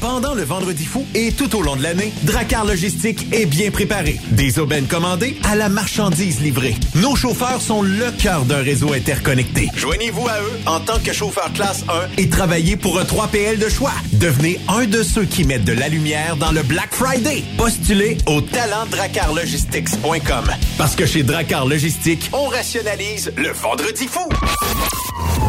[0.00, 4.18] Pendant le Vendredi fou et tout au long de l'année, Dracar Logistique est bien préparé.
[4.30, 6.74] Des aubaines commandées à la marchandise livrée.
[6.94, 9.68] Nos chauffeurs sont le cœur d'un réseau interconnecté.
[9.76, 11.84] Joignez-vous à eux en tant que chauffeur classe
[12.16, 13.92] 1 et travaillez pour un 3PL de choix.
[14.14, 17.44] Devenez un de ceux qui mettent de la lumière dans le Black Friday.
[17.58, 20.44] Postulez au talentdracarlogistics.com.
[20.78, 24.26] Parce que chez Dracar Logistique, on rationalise le Vendredi fou.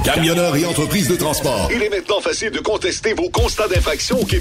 [0.04, 1.70] Camionneurs et entreprises de transport.
[1.74, 4.41] Il est maintenant facile de contester vos constats d'infraction au Québec.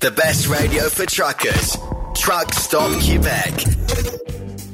[0.00, 1.78] The best radio for truckers.
[2.14, 2.52] Truck.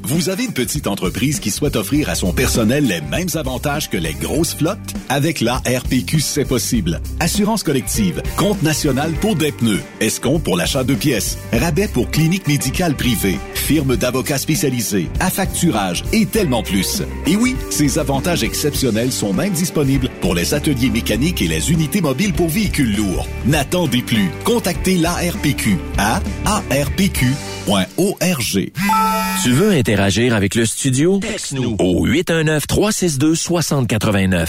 [0.05, 3.97] Vous avez une petite entreprise qui souhaite offrir à son personnel les mêmes avantages que
[3.97, 4.79] les grosses flottes?
[5.09, 7.01] Avec la RPQ, c'est possible.
[7.21, 12.49] Assurance collective, compte national pour des pneus, escompte pour l'achat de pièces, rabais pour clinique
[12.49, 17.03] médicale privée, firme d'avocats spécialisés, affacturage et tellement plus.
[17.27, 22.01] Et oui, ces avantages exceptionnels sont même disponibles pour les ateliers mécaniques et les unités
[22.01, 23.27] mobiles pour véhicules lourds.
[23.47, 24.31] N'attendez plus.
[24.45, 27.31] Contactez l'ARPQ à arpq.org.
[29.43, 31.21] Tu veux interagir avec le studio?
[31.21, 34.49] Texte-nous au 819-362-6089.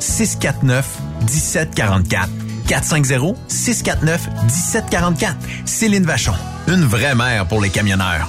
[0.00, 2.28] 450-649-1744.
[2.68, 5.34] 450-649-1744.
[5.64, 6.34] Céline Vachon.
[6.68, 8.28] Une vraie mère pour les camionneurs.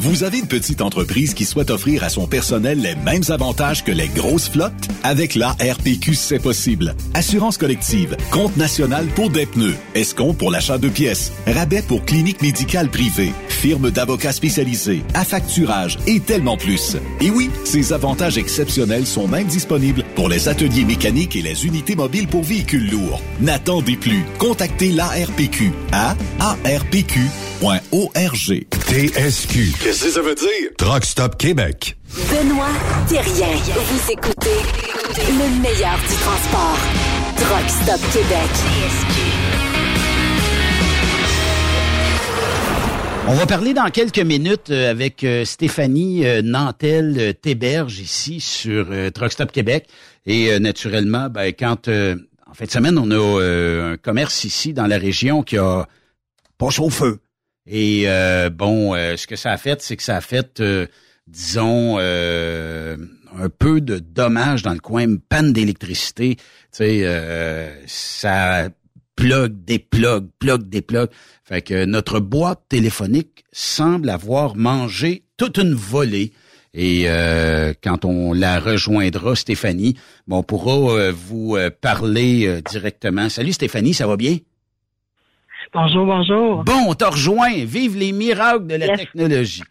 [0.00, 3.90] Vous avez une petite entreprise qui souhaite offrir à son personnel les mêmes avantages que
[3.90, 4.88] les grosses flottes?
[5.02, 6.94] Avec la RPQ, c'est possible.
[7.14, 12.42] Assurance collective, compte national pour des pneus, escompte pour l'achat de pièces, rabais pour clinique
[12.42, 16.96] médicale privée, firme d'avocats spécialisés, affacturage et tellement plus.
[17.20, 21.96] Et oui, ces avantages exceptionnels sont même disponibles pour les ateliers mécaniques et les unités
[21.96, 23.20] mobiles pour véhicules lourds.
[23.40, 24.24] N'attendez plus.
[24.38, 27.18] Contactez l'ARPQ à arpq.org.
[28.88, 29.72] TSQ.
[29.82, 30.70] Qu'est-ce que ça veut dire?
[30.78, 31.98] Truck Stop Québec.
[32.30, 32.68] Benoît
[33.08, 33.56] Thérien.
[33.74, 34.60] Vous écoutez
[35.28, 36.78] le meilleur du transport.
[37.36, 39.67] Truck Stop Québec.
[43.30, 48.86] On va parler dans quelques minutes euh, avec euh, Stéphanie euh, Nantel Théberge ici sur
[49.12, 49.86] Truck Stop Québec.
[50.24, 54.96] Et naturellement, ben, quand en fin de semaine, on a un commerce ici dans la
[54.96, 55.86] région qui a
[56.56, 57.20] pas au feu.
[57.66, 58.06] Et
[58.52, 60.62] bon, ce que ça a fait, c'est que ça a fait,
[61.26, 66.36] disons, un peu de dommages dans le coin, une panne d'électricité.
[66.36, 68.68] Tu sais, ça
[69.18, 71.08] plug, déplug, plug, déplug.
[71.44, 76.32] Fait que notre boîte téléphonique semble avoir mangé toute une volée.
[76.72, 79.96] Et euh, quand on la rejoindra, Stéphanie,
[80.28, 83.28] bon, on pourra euh, vous euh, parler euh, directement.
[83.28, 84.36] Salut Stéphanie, ça va bien?
[85.74, 86.62] Bonjour, bonjour.
[86.64, 87.64] Bon, on t'a rejoint.
[87.64, 89.00] Vive les miracles de la Yes.
[89.00, 89.62] technologie.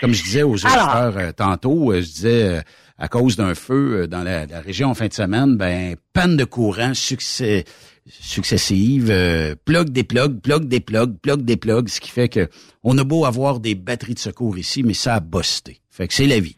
[0.00, 2.60] Comme je disais aux auditeurs euh, tantôt, euh, je disais, euh,
[2.96, 6.44] à cause d'un feu dans la, la région en fin de semaine, ben, panne de
[6.44, 7.64] courant succès,
[8.10, 12.48] successive, euh, plug des plugs, plug des plugs, plug des plugs, ce qui fait que
[12.82, 15.78] on a beau avoir des batteries de secours ici, mais ça a busté.
[15.90, 16.56] Fait que c'est la vie.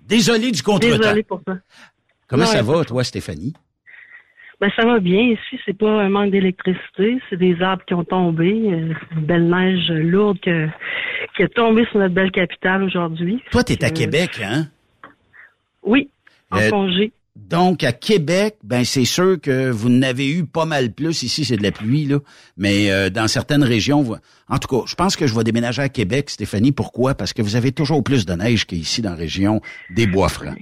[0.00, 0.98] Désolé du contretemps.
[0.98, 1.56] Désolé pour ça.
[2.26, 3.54] Comment Non, ça va, toi, Stéphanie?
[4.60, 5.20] Ben, ça va bien.
[5.20, 7.18] Ici, c'est pas un manque d'électricité.
[7.28, 8.50] C'est des arbres qui ont tombé.
[8.50, 10.68] euh, une belle neige lourde que-
[11.36, 13.42] qui est tombée sur notre belle capitale aujourd'hui.
[13.50, 14.68] Toi, t'es à Euh, Québec, hein?
[15.82, 16.08] Oui,
[16.50, 17.12] en Euh, congé.
[17.36, 21.24] Donc, à Québec, ben c'est sûr que vous n'avez eu pas mal plus.
[21.24, 22.18] Ici, c'est de la pluie, là.
[22.56, 24.16] Mais euh, dans certaines régions, vous-
[24.48, 26.70] en tout cas, je pense que je vais déménager à Québec, Stéphanie.
[26.70, 27.14] Pourquoi?
[27.16, 29.60] Parce que vous avez toujours plus de neige qu'ici dans la région
[29.90, 30.56] des Bois-Francs.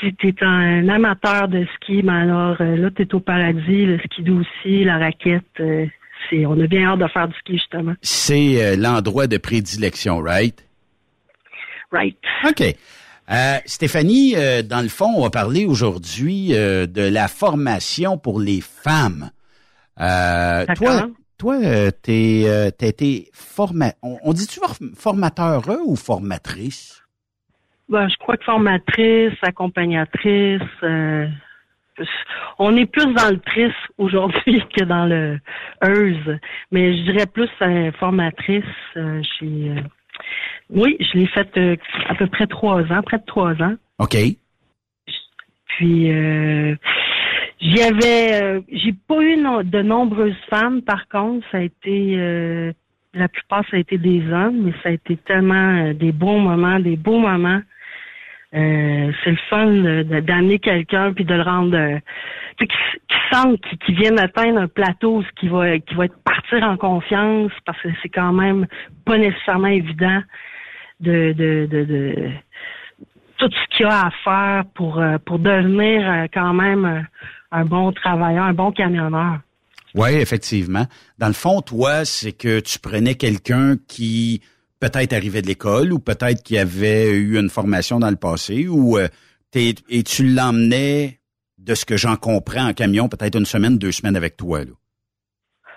[0.00, 3.86] Si tu es un amateur de ski, ben alors euh, là, tu es au paradis,
[3.86, 5.44] le ski d'Oussy, la raquette.
[5.60, 5.86] euh,
[6.28, 7.94] c'est, on a bien hâte de faire du ski, justement.
[8.02, 10.66] C'est euh, l'endroit de prédilection, right?
[11.92, 12.16] Right.
[12.48, 12.74] OK.
[13.30, 18.40] Euh, Stéphanie, euh, dans le fond, on va parler aujourd'hui euh, de la formation pour
[18.40, 19.30] les femmes.
[20.00, 21.08] Euh, toi,
[21.38, 23.92] toi, euh, t'es, euh, t'as été forma...
[24.02, 27.02] On, on dit-tu for- formateur ou formatrice?
[27.88, 31.26] Ben, je crois que formatrice, accompagnatrice, euh,
[32.58, 35.38] on est plus dans le tris aujourd'hui que dans le
[35.84, 36.38] heuse,
[36.70, 37.48] mais je dirais plus
[37.98, 38.64] formatrice.
[38.96, 39.80] euh, euh,
[40.70, 41.76] oui, je l'ai faite euh,
[42.08, 43.74] à peu près trois ans, près de trois ans.
[43.98, 44.16] OK.
[45.66, 46.74] Puis euh,
[47.60, 50.82] J'y avais, euh, j'ai pas eu no- de nombreuses femmes.
[50.82, 52.72] Par contre, ça a été, euh,
[53.14, 56.78] la plupart ça a été des hommes, mais ça a été tellement des bons moments,
[56.78, 57.60] des beaux moments.
[58.52, 59.66] C'est le fun
[60.22, 62.00] d'amener quelqu'un puis de le rendre,
[62.64, 66.18] qui, qui sente qu'il qu'il vienne atteindre un plateau, ce qui va, qui va être
[66.22, 68.66] partir en confiance, parce que c'est quand même
[69.04, 70.22] pas nécessairement évident
[71.00, 72.30] de, de, de, de
[73.38, 77.00] tout ce qu'il y a à faire pour, euh, pour devenir euh, quand même euh,
[77.52, 79.40] un bon travailleur, un bon camionneur.
[79.94, 80.86] Oui, effectivement.
[81.18, 84.42] Dans le fond, toi, c'est que tu prenais quelqu'un qui
[84.80, 88.98] peut-être arrivait de l'école ou peut-être qui avait eu une formation dans le passé ou
[89.58, 91.15] et tu l'emmenais,
[91.66, 94.60] de ce que j'en comprends, en camion, peut-être une semaine, deux semaines avec toi.
[94.60, 94.72] Là.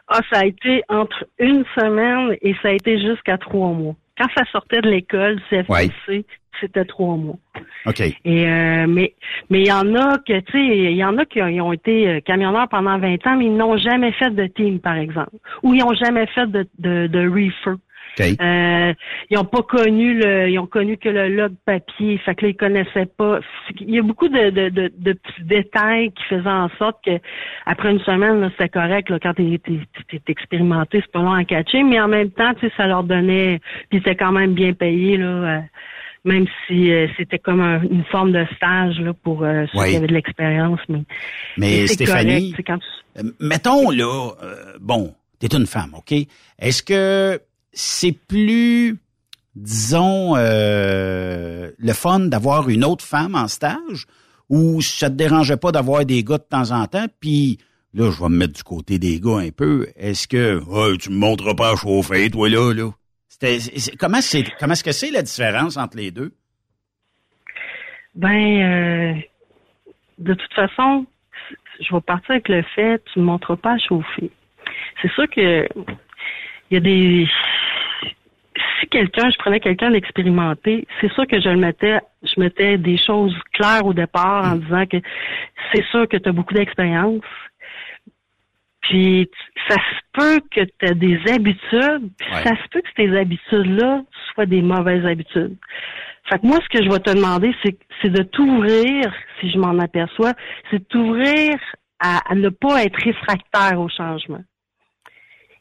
[0.08, 3.96] Ah, ça a été entre une semaine et ça a été jusqu'à trois mois.
[4.18, 6.26] Quand ça sortait de l'école, CFTC,
[6.60, 7.38] c'était trois mois.
[7.86, 8.02] OK.
[8.02, 9.14] Et euh, mais
[9.50, 12.08] mais il y en a que tu sais, il y en a qui ont été
[12.08, 15.74] euh, camionneurs pendant 20 ans, mais ils n'ont jamais fait de team, par exemple, ou
[15.74, 17.78] ils n'ont jamais fait de de, de reefer.
[18.20, 18.94] Euh,
[19.30, 22.50] ils n'ont pas connu le, ils ont connu que le log papier, fait que là
[22.52, 23.40] ils connaissaient pas.
[23.80, 27.20] Il y a beaucoup de, de, de, de petits détails qui faisaient en sorte que
[27.66, 29.60] après une semaine c'était correct là, quand t'es-
[30.10, 33.04] t'es expérimenté, c'est pas long à catcher, mais en même temps, tu sais, ça leur
[33.04, 35.26] donnait, puis c'était quand même bien payé là.
[35.26, 35.60] euh,
[36.26, 39.90] même si euh, c'était comme un- une forme de stage là, pour euh, ceux Oui.
[39.92, 40.82] qui avaient de l'expérience.
[40.90, 41.04] Mais,
[41.58, 46.12] Mais c'est Stéphanie, correct, quand tu- euh, mettons là, euh, bon, t'es une femme, OK?
[46.60, 47.40] Est-ce que
[47.72, 48.98] c'est plus,
[49.56, 54.06] disons, euh, le fun d'avoir une autre femme en stage
[54.50, 57.06] ou ça te dérangeait pas d'avoir des gars de temps en temps?
[57.20, 57.58] Puis
[57.94, 59.88] là, je vais me mettre du côté des gars un peu.
[59.96, 62.92] Est-ce que Ouais, tu me montres pas à chauffer, toi là, là?
[64.00, 66.34] Comment c'est comment est-ce que c'est la différence entre les deux?
[68.16, 68.28] Ben,
[68.62, 69.14] euh,
[70.18, 71.06] de toute façon,
[71.80, 74.30] je vais partir avec le fait, tu ne me montres pas à chauffer.
[75.02, 75.68] C'est sûr que
[76.70, 77.28] il y a des.
[78.80, 82.98] Si quelqu'un, je prenais quelqu'un d'expérimenté, c'est sûr que je le mettais, je mettais des
[82.98, 84.98] choses claires au départ en disant que
[85.74, 87.22] c'est sûr que tu as beaucoup d'expérience.
[88.82, 89.30] Puis
[89.68, 92.44] ça se peut que tu as des habitudes, puis Ouais.
[92.44, 94.02] ça se peut que ces habitudes-là
[94.34, 95.56] soient des mauvaises habitudes.
[96.30, 99.58] Fait que moi, ce que je vais te demander, c'est c'est de t'ouvrir, si je
[99.58, 100.34] m'en aperçois,
[100.72, 101.58] c'est de t'ouvrir
[102.00, 104.42] à, à ne pas être réfractaire au changement.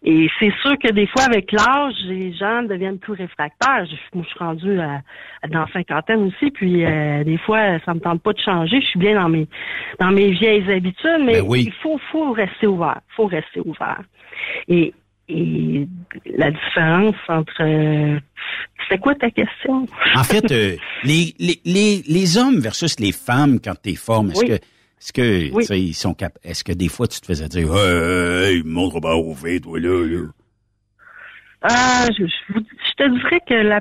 [0.05, 3.85] Et c'est sûr que des fois, avec l'âge, les gens deviennent plus réfractaires.
[3.85, 5.03] Je, moi, je suis rendue à,
[5.43, 8.81] à- dans la cinquantaine aussi, puis euh, des fois, ça me tente pas de changer.
[8.81, 9.49] Je suis bien dans mes
[9.99, 11.65] dans mes vieilles habitudes, mais Ben oui.
[11.67, 13.01] il faut faut rester ouvert.
[13.17, 14.01] faut rester ouvert.
[14.69, 14.95] Et,
[15.29, 15.87] et
[16.37, 17.61] la différence entre...
[17.63, 18.19] euh,
[18.85, 19.85] C'était quoi ta question?
[20.15, 24.41] En fait, euh, les, les, les, les hommes versus les femmes quand t'es forme, est-ce
[24.43, 24.49] Oui.
[24.49, 24.59] que
[25.01, 25.63] est-ce que Oui.
[25.63, 28.63] tu sais, ils sont cap est-ce que des fois tu te faisais dire hey, hey,
[28.65, 30.27] montre pas au fait toi là, là?
[31.63, 33.81] Ah, je, je, vous- je te dirais que la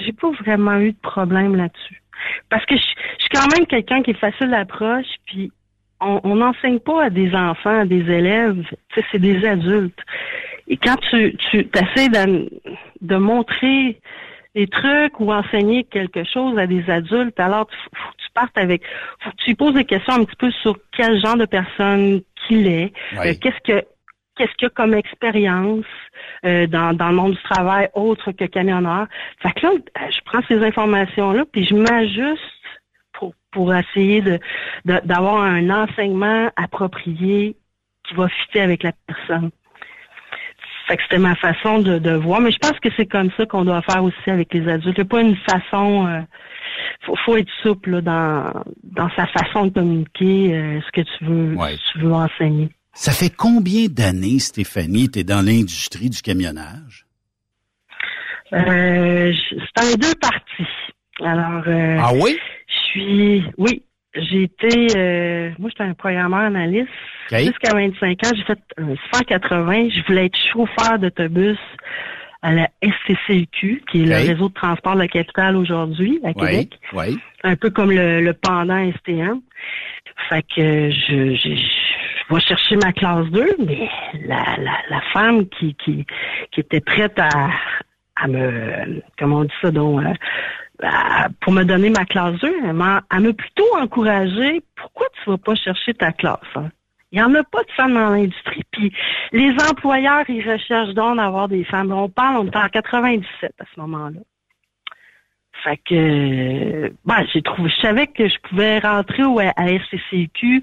[0.00, 2.02] j'ai pas vraiment eu de problème là-dessus.
[2.50, 2.82] Parce que je,
[3.18, 5.50] je suis quand même quelqu'un qui est facile d'approche, puis
[6.00, 8.62] on n'enseigne pas à des enfants, à des élèves,
[8.92, 9.98] tu sais, c'est des adultes.
[10.68, 12.50] Et quand tu, tu essaies de,
[13.00, 13.98] de montrer
[14.54, 18.82] des trucs ou enseigner quelque chose à des adultes, alors faut tu partes avec,
[19.20, 22.20] faut que tu lui poses des questions un petit peu sur quel genre de personne
[22.46, 22.92] qu'il est,
[23.30, 23.78] euh, qu'est-ce que
[24.36, 25.86] qu'est-ce qu'il y a comme expérience
[26.44, 29.06] euh, dans, dans le monde du travail autre que camionneur.
[29.42, 32.42] Fait que là, euh, je prends ces informations-là, puis je m'ajuste
[33.14, 34.38] pour, pour essayer de
[34.84, 37.56] de- d'avoir un enseignement approprié
[38.06, 39.50] qui va fitter avec la personne.
[40.86, 43.44] Fait que c'était ma façon de, de voir, mais je pense que c'est comme ça
[43.46, 44.96] qu'on doit faire aussi avec les adultes.
[44.96, 46.20] Il n'y a pas une façon, euh,
[47.04, 51.24] faut, faut être souple là, dans, dans sa façon de communiquer euh, ce que tu
[51.24, 51.76] veux, Ouais.
[51.92, 52.68] tu veux enseigner.
[52.92, 57.04] Ça fait combien d'années Stéphanie tu es dans l'industrie du camionnage?
[58.52, 60.70] Euh, je- c'est en deux parties.
[61.20, 62.38] Alors, euh, Ah oui?
[62.68, 63.82] Je suis, oui,
[64.16, 66.88] j'ai été, euh, moi j'étais un programmeur analyste
[67.30, 68.30] jusqu'à 25 ans.
[68.34, 69.88] J'ai fait un 180.
[69.90, 71.58] Je voulais être chauffeur d'autobus
[72.42, 76.32] à la SCCQ, qui est le réseau de transport de la capitale aujourd'hui à.
[76.32, 76.78] Québec.
[76.92, 77.18] Oui.
[77.42, 79.40] Un peu comme le, le pendant STM.
[80.28, 83.88] Fait que je, je, je vais chercher ma classe 2, mais
[84.26, 86.06] la, la, la femme qui, qui,
[86.50, 87.50] qui était prête à,
[88.16, 90.14] à me, comment on dit ça donc, euh,
[91.40, 95.94] pour me donner ma classe 2, elle m'a plutôt encouragé, pourquoi tu vas pas chercher
[95.94, 96.40] ta classe?
[96.54, 96.70] hein?
[97.12, 98.62] Il n'y en a pas de femmes dans l'industrie.
[98.72, 98.92] Puis
[99.32, 101.92] les employeurs, ils recherchent donc d'avoir des femmes.
[101.92, 104.20] On parle, on est en 97 à ce moment-là.
[105.64, 110.62] Fait que, euh, ben, j'ai trouvé, je savais que je pouvais rentrer au, à SCCQ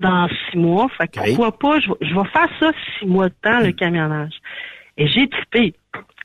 [0.00, 0.88] dans six mois.
[0.98, 3.72] Fait que pourquoi pas, je, vais- je vais faire ça six mois de temps, le
[3.72, 4.34] camionnage.
[4.96, 5.74] Et j'ai trippé.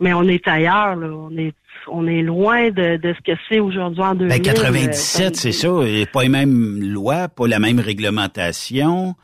[0.02, 1.08] Mais on est ailleurs, là.
[1.08, 1.54] On est,
[1.88, 4.30] on est loin de, de ce que c'est aujourd'hui en 2000.
[4.30, 5.70] Ben, euh, 97, c'est ça.
[5.86, 9.16] Et pas les mêmes lois, pas la même réglementation.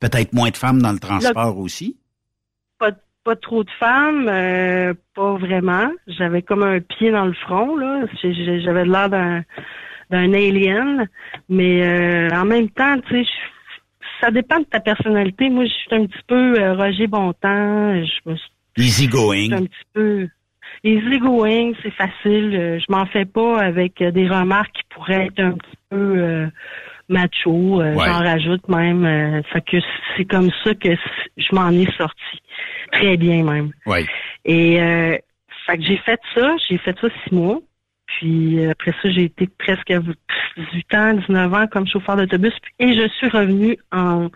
[0.00, 1.96] Peut-être moins de femmes dans le transport aussi.
[2.78, 2.90] pas,
[3.24, 5.90] pas trop de femmes, euh, pas vraiment.
[6.06, 8.04] J'avais comme un pied dans le front, là.
[8.22, 9.42] J'avais l'air d'un
[10.10, 11.08] d'un alien.
[11.48, 15.48] Mais euh, en même temps, tu sais, je- ça dépend de ta personnalité.
[15.48, 17.94] Moi, je suis un petit peu euh, Roger Bontemps.
[18.04, 19.52] Je me suis Easy going.
[19.52, 20.28] un petit peu
[20.82, 22.54] easy going, c'est facile.
[22.54, 25.96] Euh, Je m'en fais pas avec euh, des remarques qui pourraient être un petit peu
[26.18, 26.46] euh,
[27.08, 27.80] macho.
[27.80, 28.04] Euh, Ouais.
[28.06, 29.42] J'en rajoute même.
[29.52, 29.76] Fait que
[30.16, 30.90] c'est comme ça que
[31.36, 32.40] je m'en ai sorti.
[32.92, 33.70] Très bien même.
[33.86, 34.06] Oui.
[34.44, 35.16] Et euh,
[35.66, 37.60] fait que j'ai fait ça, j'ai fait ça six mois.
[38.18, 42.52] Puis euh, après ça, j'ai été presque 18 ans, 19 ans comme chauffeur d'autobus.
[42.78, 44.28] Et je suis revenue en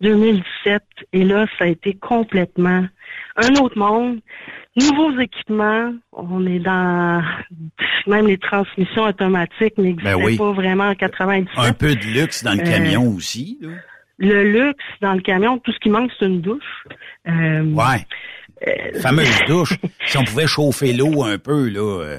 [0.00, 0.82] 2017.
[1.12, 2.86] Et là, ça a été complètement
[3.36, 4.20] un autre monde.
[4.76, 5.92] Nouveaux équipements.
[6.12, 7.22] On est dans
[8.06, 10.36] même les transmissions automatiques n'existaient Ben oui.
[10.36, 11.48] pas vraiment en 97.
[11.56, 13.58] Un peu de luxe dans le Euh, camion aussi.
[13.60, 13.68] là.
[14.18, 16.84] Le luxe dans le camion, tout ce qui manque, c'est une douche.
[17.28, 18.06] Euh, Ouais.
[18.66, 19.74] euh, Fameuse douche.
[20.06, 22.18] si on pouvait chauffer l'eau un peu, là,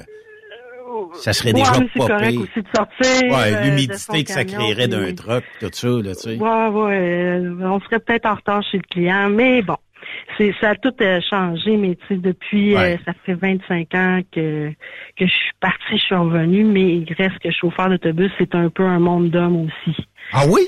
[1.18, 2.40] ça serait Ouais, déjà pas correct pire.
[2.42, 3.30] aussi de sortir.
[3.32, 6.36] Ouais, euh, l'humidité que ça créerait d'un truck, tout ça, là, tu sais.
[6.38, 6.98] Ouais, ouais.
[7.40, 9.76] euh, on serait peut-être en retard chez le client, mais bon.
[10.38, 12.94] C'est, ça a tout euh, changé, mais tu sais, depuis, Ouais.
[12.94, 14.70] euh, ça fait 25 ans que,
[15.18, 18.68] que je suis partie, je suis revenue, mais il reste que chauffeur d'autobus, c'est un
[18.68, 19.96] peu un monde d'hommes aussi.
[20.32, 20.62] Ah oui?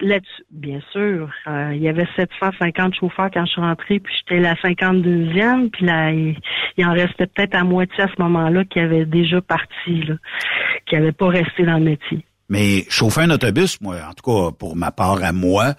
[0.00, 4.40] Là-dessus, bien sûr, euh, il y avait 750 chauffeurs quand je suis rentrée, puis j'étais
[4.40, 6.36] la 52e, puis là, il,
[6.84, 10.14] en restait peut-être à moitié à ce moment-là qui avait déjà parti, là,
[10.86, 12.24] qui n'avait pas resté dans le métier.
[12.48, 15.74] Mais chauffer un autobus, moi, en tout cas, pour ma part à moi,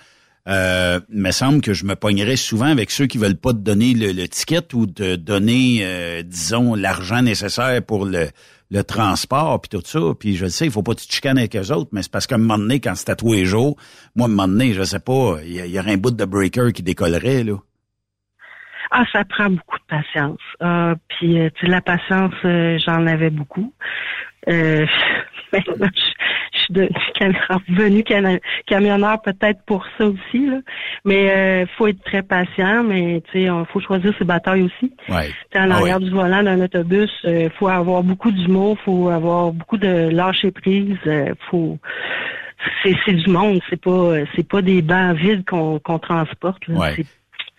[0.48, 3.58] euh, il me semble que je me pognerais souvent avec ceux qui veulent pas te
[3.58, 8.28] donner le, le ticket ou te donner, euh, disons, l'argent nécessaire pour le,
[8.72, 10.00] le transport puis tout ça.
[10.20, 12.02] Puis je le sais, il faut pas que tu te chicanes avec eux autres, mais
[12.02, 13.78] c'est parce qu'à un moment donné, quand c'était tous les jours,
[14.16, 16.26] moi, à un moment donné, je sais pas, il y, y aurait un bout de
[16.26, 17.56] breaker qui décollerait, là.
[18.92, 20.40] Ah, ça prend beaucoup de patience.
[20.60, 23.74] Ah, puis, euh, tu sais, la patience, euh, j'en avais beaucoup.
[24.48, 24.86] Euh,
[25.54, 25.60] je
[26.74, 30.60] suis revenue cana- camionneur peut-être pour ça aussi, là.
[31.06, 34.94] Mais euh, faut être très patient, mais tu sais, il faut choisir ses batailles aussi.
[35.10, 35.30] Ouais.
[35.56, 36.06] En Ah arrière ouais.
[36.06, 40.98] du volant d'un autobus, il faut avoir beaucoup d'humour, faut avoir beaucoup de lâcher prise,
[41.08, 41.78] euh, faut
[42.84, 46.68] c'est du monde, c'est pas c'est pas des bancs vides qu'on transporte.
[46.68, 46.78] là.
[46.80, 47.06] Ouais.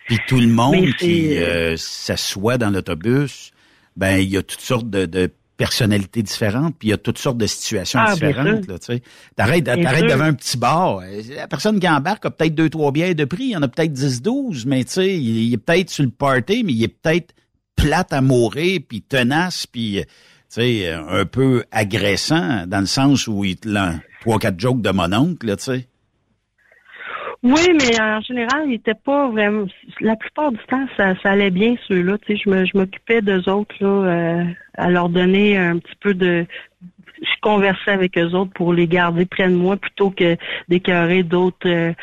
[0.07, 3.51] Puis tout le monde qui euh, s'assoit dans l'autobus,
[3.95, 7.17] ben il y a toutes sortes de, de personnalités différentes, puis il y a toutes
[7.17, 8.65] sortes de situations Ah, différentes.
[8.65, 9.03] Là, tu sais.
[9.35, 10.99] T'arrêtes, t'arrêtes devant un petit bar.
[10.99, 13.61] euh, La personne qui embarque a peut-être deux, trois bières de prix, il y en
[13.61, 16.83] a peut-être 10, 12, mais tu sais, il, est peut-être sur le party, mais il
[16.85, 17.33] est peut-être
[17.75, 23.27] plate à mourir, puis tenace, puis euh, tu sais, un peu agressant, dans le sens
[23.27, 25.87] où il te lance trois, quatre jokes de mon oncle, là, tu sais.
[27.41, 29.65] Oui, mais en général, il était pas vraiment.
[30.01, 32.17] La plupart du temps, ça, ça allait bien ceux-là.
[32.25, 34.43] Tu sais, je m'occupais d'eux autres là, euh,
[34.75, 36.45] à leur donner un petit peu de.
[37.21, 40.35] Je conversais avec eux autres pour les garder près de moi plutôt que
[40.67, 41.93] d'écœurer d'autres euh,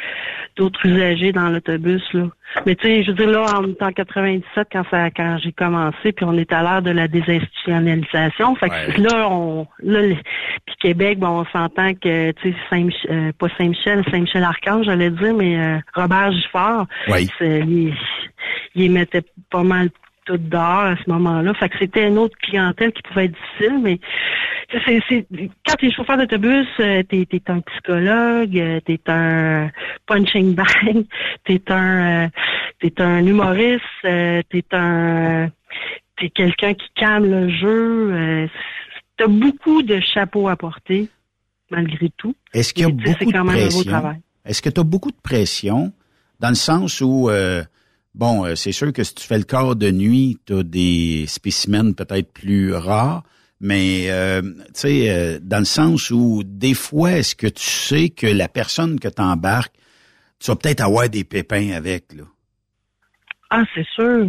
[0.57, 2.29] d'autres usagers dans l'autobus là.
[2.65, 6.13] Mais tu sais, je veux dire là, en, en 97 quand ça quand j'ai commencé,
[6.13, 8.55] puis on est à l'heure de la désinstitutionnalisation.
[8.57, 8.97] Fait que Ouais.
[9.09, 10.15] là, on là, le-
[10.67, 15.35] puis Québec, bon, on s'entend que tu sais Saint euh, pas Saint-Michel, Saint-Michel-Archange, j'allais dire,
[15.35, 16.87] mais euh, Robert Giffard,
[17.39, 17.95] c'est- il,
[18.75, 19.91] il mettait pas mal
[20.27, 21.55] tout dehors à ce moment-là.
[21.55, 23.98] Fait que c'était une autre clientèle qui pouvait être difficile, mais
[24.85, 25.27] c'est, c'est,
[25.66, 29.70] quand t'es chauffeur d'autobus, euh, t'es, t'es un psychologue, euh, t'es un
[30.07, 31.07] punching bag,
[31.44, 32.28] t'es un euh,
[32.81, 35.48] t'es un humoriste, t'es un
[36.19, 38.48] t'es quelqu'un qui calme le jeu.
[39.16, 41.09] T'as beaucoup de chapeaux à porter,
[41.70, 42.35] malgré tout.
[42.53, 43.90] Est-ce qu'il y a beaucoup c'est quand de même un beau pression?
[43.90, 44.20] travail.
[44.44, 45.93] Est-ce que tu as beaucoup de pression
[46.40, 47.62] dans le sens où, euh,
[48.17, 51.27] bon, euh, c'est sûr que si tu fais le corps de nuit, tu as des
[51.29, 53.23] spécimens peut-être plus rares,
[53.61, 58.09] mais euh, tu sais, euh, dans le sens où des fois, est-ce que tu sais
[58.11, 59.75] que la personne que tu embarques,
[60.41, 62.25] tu vas peut-être avoir des pépins avec, là?
[63.51, 64.29] Ah, c'est sûr.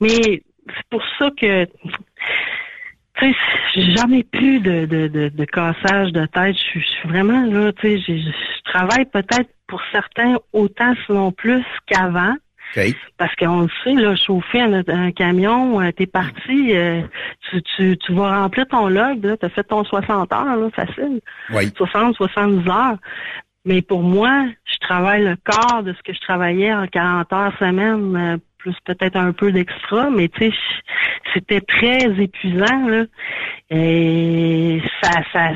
[0.00, 3.34] Mais c'est pour ça que tu sais,
[3.74, 6.56] j'ai jamais plus de, de, de, de cassage de tête.
[6.74, 12.34] Je suis vraiment là, tu sais, je travaille peut-être pour certains autant sinon plus qu'avant.
[13.18, 17.02] Parce qu'on le sait, là, chauffer un, un camion, euh, t'es parti, euh,
[17.50, 21.20] tu, tu, tu vas remplir ton log, t'as fait ton 60 heures, là, facile.
[21.50, 21.72] Oui.
[21.76, 22.96] 60, 70 heures.
[23.64, 27.52] Mais pour moi, je travaille le quart de ce que je travaillais en 40 heures
[27.58, 30.56] semaine, euh, plus peut-être un peu d'extra, mais tu sais,
[31.34, 33.04] c'était très épuisant, là.
[33.70, 35.50] Et ça, ça,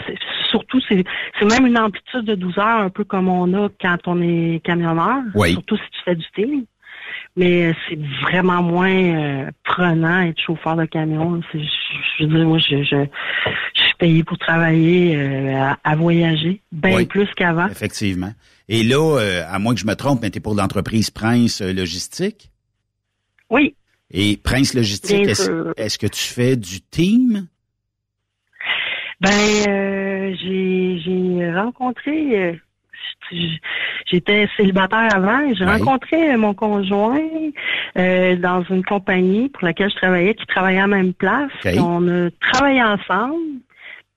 [0.50, 1.04] surtout, c'est,
[1.38, 4.60] c'est même une amplitude de 12 heures, un peu comme on a quand on est
[4.64, 5.22] camionneur.
[5.34, 5.52] Oui.
[5.52, 6.64] Surtout si tu fais du team.
[7.38, 11.40] Mais euh, c'est vraiment moins euh, prenant être chauffeur de camion.
[11.52, 11.58] Je,
[12.18, 13.04] je veux dire, moi, je, je,
[13.74, 17.04] je suis payé pour travailler, euh, à, à voyager, bien Oui.
[17.06, 17.66] plus qu'avant.
[17.68, 18.32] Effectivement.
[18.68, 21.60] Et là, euh, à moins que je me trompe, mais tu es pour l'entreprise Prince
[21.60, 22.50] euh, Logistique?
[23.50, 23.74] Oui.
[24.10, 27.48] Et Prince Logistique, est-ce est-ce que tu fais du team?
[29.20, 29.30] Ben,
[29.68, 32.52] euh, j'ai, j'ai rencontré, euh,
[34.10, 37.20] j'étais célibataire avant, et j'ai rencontré mon conjoint
[37.98, 41.50] euh, dans une compagnie pour laquelle je travaillais, qui travaillait à la même place.
[41.78, 43.60] On a travaillé ensemble.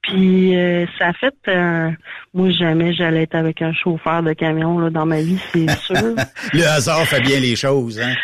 [0.02, 1.90] Puis euh, ça a fait, euh,
[2.32, 6.14] moi jamais j'allais être avec un chauffeur de camion là, dans ma vie, c'est sûr.
[6.54, 8.14] Le hasard fait bien les choses, hein?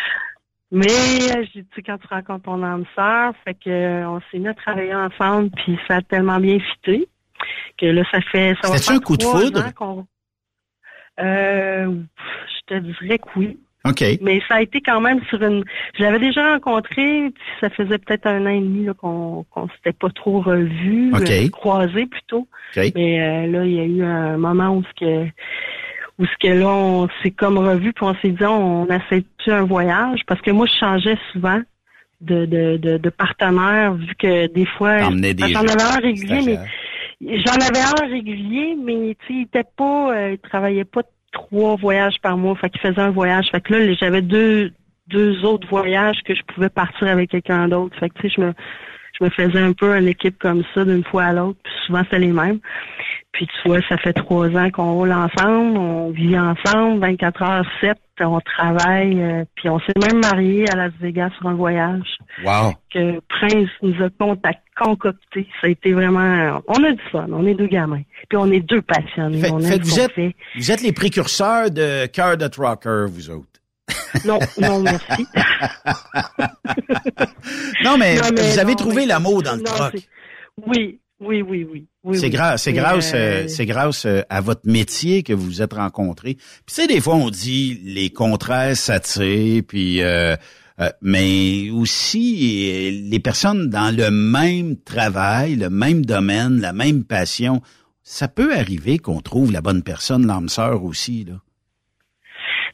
[0.71, 0.89] Mais
[1.53, 4.95] j'ai dit quand tu rencontres ton âme sœur, fait que on s'est mis à travailler
[4.95, 7.07] ensemble, puis ça a tellement bien fité
[7.79, 9.63] que là ça fait ça va C'était-tu faire un coup de foudre?
[11.19, 11.91] Euh,
[12.47, 13.57] je te dirais que oui.
[13.85, 14.03] OK.
[14.21, 15.63] Mais ça a été quand même sur une.
[15.97, 19.69] Je l'avais déjà rencontré, puis ça faisait peut-être un an et demi là, qu'on qu'on
[19.69, 21.51] s'était pas trop revu, OK.
[21.51, 22.47] croisé plutôt.
[22.75, 22.91] OK.
[22.95, 25.25] Mais euh, là, il y a eu un moment où ce que
[26.19, 29.63] où ce que là, on s'est comme revu, puis on s'est dit on essaie-tu un
[29.63, 30.21] voyage?
[30.27, 31.61] Parce que moi, je changeais souvent
[32.19, 36.59] de, de, de, de partenaire, vu que des fois j'en avais un régulier, mais.
[37.21, 41.75] J'en avais un régulier, mais tu sais, il était pas, euh, il travaillait pas trois
[41.75, 42.55] voyages par mois.
[42.55, 43.49] Fait qu'il faisait un voyage.
[43.51, 44.71] Fait que là, j'avais deux,
[45.07, 47.97] deux autres voyages que je pouvais partir avec quelqu'un d'autre.
[47.99, 48.53] Fait que tu sais, je me,
[49.19, 51.57] je me faisais un peu une équipe comme ça d'une fois à l'autre.
[51.63, 52.59] Puis souvent, c'est les mêmes.
[53.33, 57.65] Puis tu vois, ça fait trois ans qu'on roule ensemble, on vit ensemble, 24 heures
[57.81, 62.17] 7, on travaille, euh, puis on s'est même mariés à Las Vegas sur un voyage
[62.43, 62.73] Wow.
[62.91, 65.47] que Prince nous a contact- concocté.
[65.61, 66.61] Ça a été vraiment...
[66.67, 68.01] On a du fun, on est deux gamins.
[68.27, 69.39] Puis on est deux passionnés.
[69.39, 70.33] Fait, on vous, êtes, fait.
[70.55, 73.56] vous êtes les précurseurs de Cœur de Trucker, vous autres.
[74.25, 75.25] Non, non, merci.
[77.83, 80.07] Non, mais, Non, mais vous avez non, trouvé mais- l'amour dans le non, c'est-
[80.65, 81.85] Oui, oui, oui, oui.
[82.03, 85.45] oui, c'est grâce, c'est grâce, euh, euh, c'est grâce euh, à votre métier que vous
[85.45, 86.35] vous êtes rencontrés.
[86.35, 90.35] Puis tu sais, des fois on dit les contraires s'attirent, puis euh,
[90.79, 97.61] euh, mais aussi les personnes dans le même travail, le même domaine, la même passion,
[98.03, 101.35] ça peut arriver qu'on trouve la bonne personne, l'âme sœur aussi là.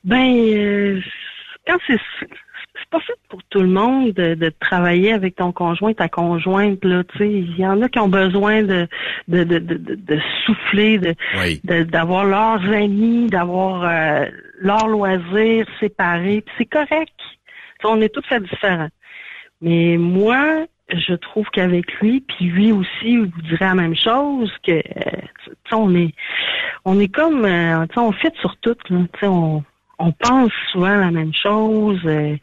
[0.03, 1.01] Ben, euh,
[1.67, 1.99] quand c'est
[2.75, 6.83] c'est pas fait pour tout le monde de, de travailler avec ton conjoint, ta conjointe
[6.83, 7.03] là.
[7.03, 8.87] Tu sais, il y en a qui ont besoin de
[9.27, 11.61] de de de, de- souffler, de Oui.
[11.63, 14.25] d'avoir leurs amis, d'avoir euh,
[14.59, 16.41] leurs loisirs séparés.
[16.41, 17.13] Puis c'est correct.
[17.85, 18.89] On est tous fait différents.
[19.61, 24.71] Mais moi, je trouve qu'avec lui, puis lui aussi, vous dirait la même chose, que
[24.71, 24.81] euh,
[25.45, 26.13] tu sais, on est
[26.85, 28.75] on est comme euh, tu sais, on fit sur tout.
[28.89, 28.99] Là.
[29.13, 29.63] Tu sais, on
[29.99, 31.99] on pense souvent la même chose.
[32.05, 32.35] euh,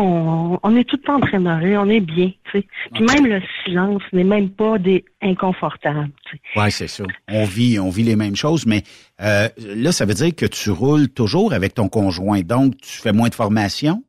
[0.00, 2.30] on, on est tout le temps en train de rire, on est bien.
[2.44, 6.10] Puis même le silence n'est même pas des inconfortable.
[6.56, 7.04] Ouais, c'est ça.
[7.28, 8.82] On vit, on vit les mêmes choses, mais
[9.20, 13.12] euh, là, ça veut dire que tu roules toujours avec ton conjoint, donc tu fais
[13.12, 14.04] moins de formation.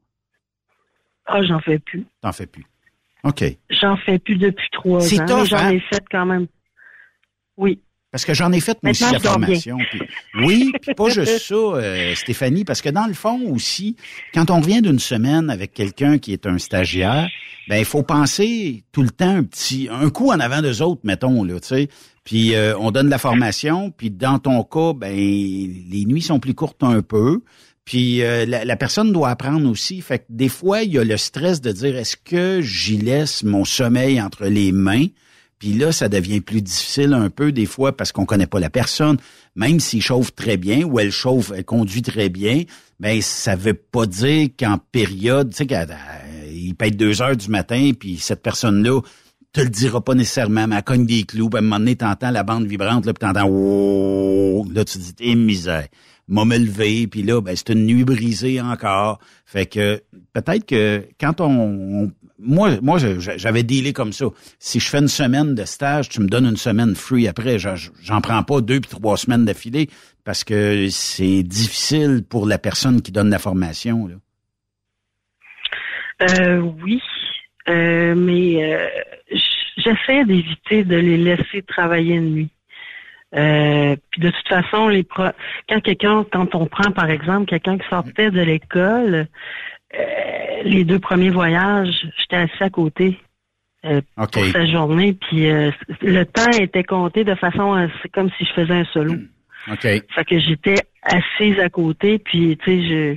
[1.26, 2.06] Ah, j'en fais plus.
[2.22, 2.66] T'en fais plus.
[3.24, 3.44] OK.
[3.70, 5.46] J'en fais plus depuis trois ans.
[5.46, 5.72] J'en hein?
[5.72, 6.46] ai fait quand même.
[7.58, 7.80] Oui.
[8.16, 9.78] Parce que j'en ai fait moi aussi la formation.
[10.42, 13.98] oui, puis pas juste ça, euh, Stéphanie, parce que dans le fond aussi,
[14.34, 17.28] quand on revient d'une semaine avec quelqu'un qui est un stagiaire,
[17.68, 21.02] ben il faut penser tout le temps un petit, un coup en avant d'eux autres,
[21.04, 21.90] mettons là, tu sais.
[22.24, 26.54] Puis euh, on donne la formation, puis dans ton cas, ben les nuits sont plus
[26.54, 27.42] courtes un peu.
[27.84, 30.00] Puis euh, la, la personne doit apprendre aussi.
[30.00, 33.44] Fait que des fois, il y a le stress de dire est-ce que j'y laisse
[33.44, 35.08] mon sommeil entre les mains?
[35.60, 38.70] Puis là, ça devient plus difficile un peu des fois parce qu'on connaît pas la
[38.70, 39.18] personne.
[39.56, 42.64] Même s'il chauffe très bien ou elle chauffe, elle conduit très bien,
[43.00, 45.88] ben ça veut pas dire qu'en période, tu sais,
[46.52, 49.02] il peut deux heures du matin, puis cette personne-là
[49.54, 51.96] te le dira pas nécessairement, mais elle cogne des clous, puis à un moment donné,
[51.96, 55.88] t'entends la bande vibrante, là, puis t'entends oh, là, tu dis, t'es misère.
[56.28, 59.20] M'a me levé, puis là, ben, c'est une nuit brisée encore.
[59.46, 60.02] Fait que
[60.34, 64.26] peut-être que quand on, moi, moi, j'avais dealé comme ça.
[64.60, 67.58] Si je fais une semaine de stage, tu me donnes une semaine free après.
[67.60, 69.90] J'en prends pas deux puis trois semaines d'affilée
[70.24, 74.10] parce que c'est difficile pour la personne qui donne la formation.
[76.22, 77.02] Euh, oui,
[77.68, 78.88] Euh, mais euh,
[79.78, 82.50] j'essaie d'éviter de les laisser travailler de nuit.
[83.34, 85.24] Euh, puis de toute façon, les pro-
[85.68, 89.28] quand quelqu'un, quand on prend par exemple quelqu'un qui sortait de l'école,
[89.94, 93.20] euh, les deux premiers voyages, j'étais assis à côté
[93.86, 94.32] euh, OK.
[94.32, 95.72] pour sa journée, puis euh,
[96.02, 99.14] le temps était compté de façon, c'est comme si je faisais un solo.
[99.72, 99.82] OK.
[99.82, 103.16] Fait que j'étais assise à côté, puis tu sais, je,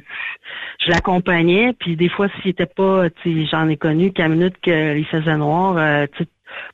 [0.84, 4.56] je l'accompagnais, puis des fois, s'il était pas, tu sais, j'en ai connu qu'à minute
[4.62, 6.28] qu'il faisait noir, euh, tu sais,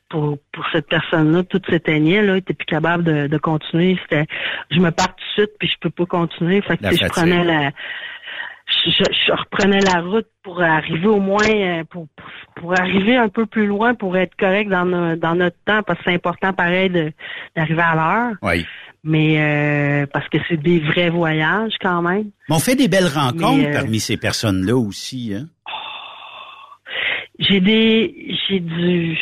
[0.09, 3.97] pour, pour cette personne-là, tout s'éteignait, là, il était plus capable de, de continuer.
[4.03, 4.25] C'était,
[4.71, 6.61] je me pars tout de suite, puis je peux pas continuer.
[6.61, 7.71] Fait que je prenais la,
[8.67, 12.25] je, reprenais la route pour arriver au moins, euh, pour, pour,
[12.55, 15.99] pour arriver un peu plus loin, pour être correct dans, no- dans notre temps, parce
[15.99, 17.11] que c'est important, pareil, de,
[17.55, 18.35] d'arriver à l'heure.
[18.41, 18.65] Oui.
[19.03, 22.31] Mais euh, parce que c'est des vrais voyages quand même.
[22.49, 25.35] Mais on fait des belles rencontres Mais, euh, parmi ces personnes-là aussi.
[25.35, 25.45] Hein?
[27.37, 29.15] J'ai des j'ai du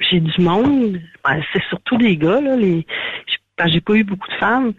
[0.00, 1.00] j'ai du monde.
[1.24, 2.56] Ben, c'est surtout des gars là.
[2.56, 2.86] Les
[3.56, 4.72] parce que j'ai pas eu beaucoup de femmes.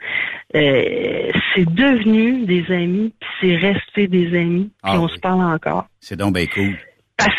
[0.56, 5.12] Euh, c'est devenu des amis, puis c'est resté des amis, puis Ah on oui.
[5.14, 5.86] se parle encore.
[6.00, 6.76] C'est donc bien cool.
[7.18, 7.36] Parce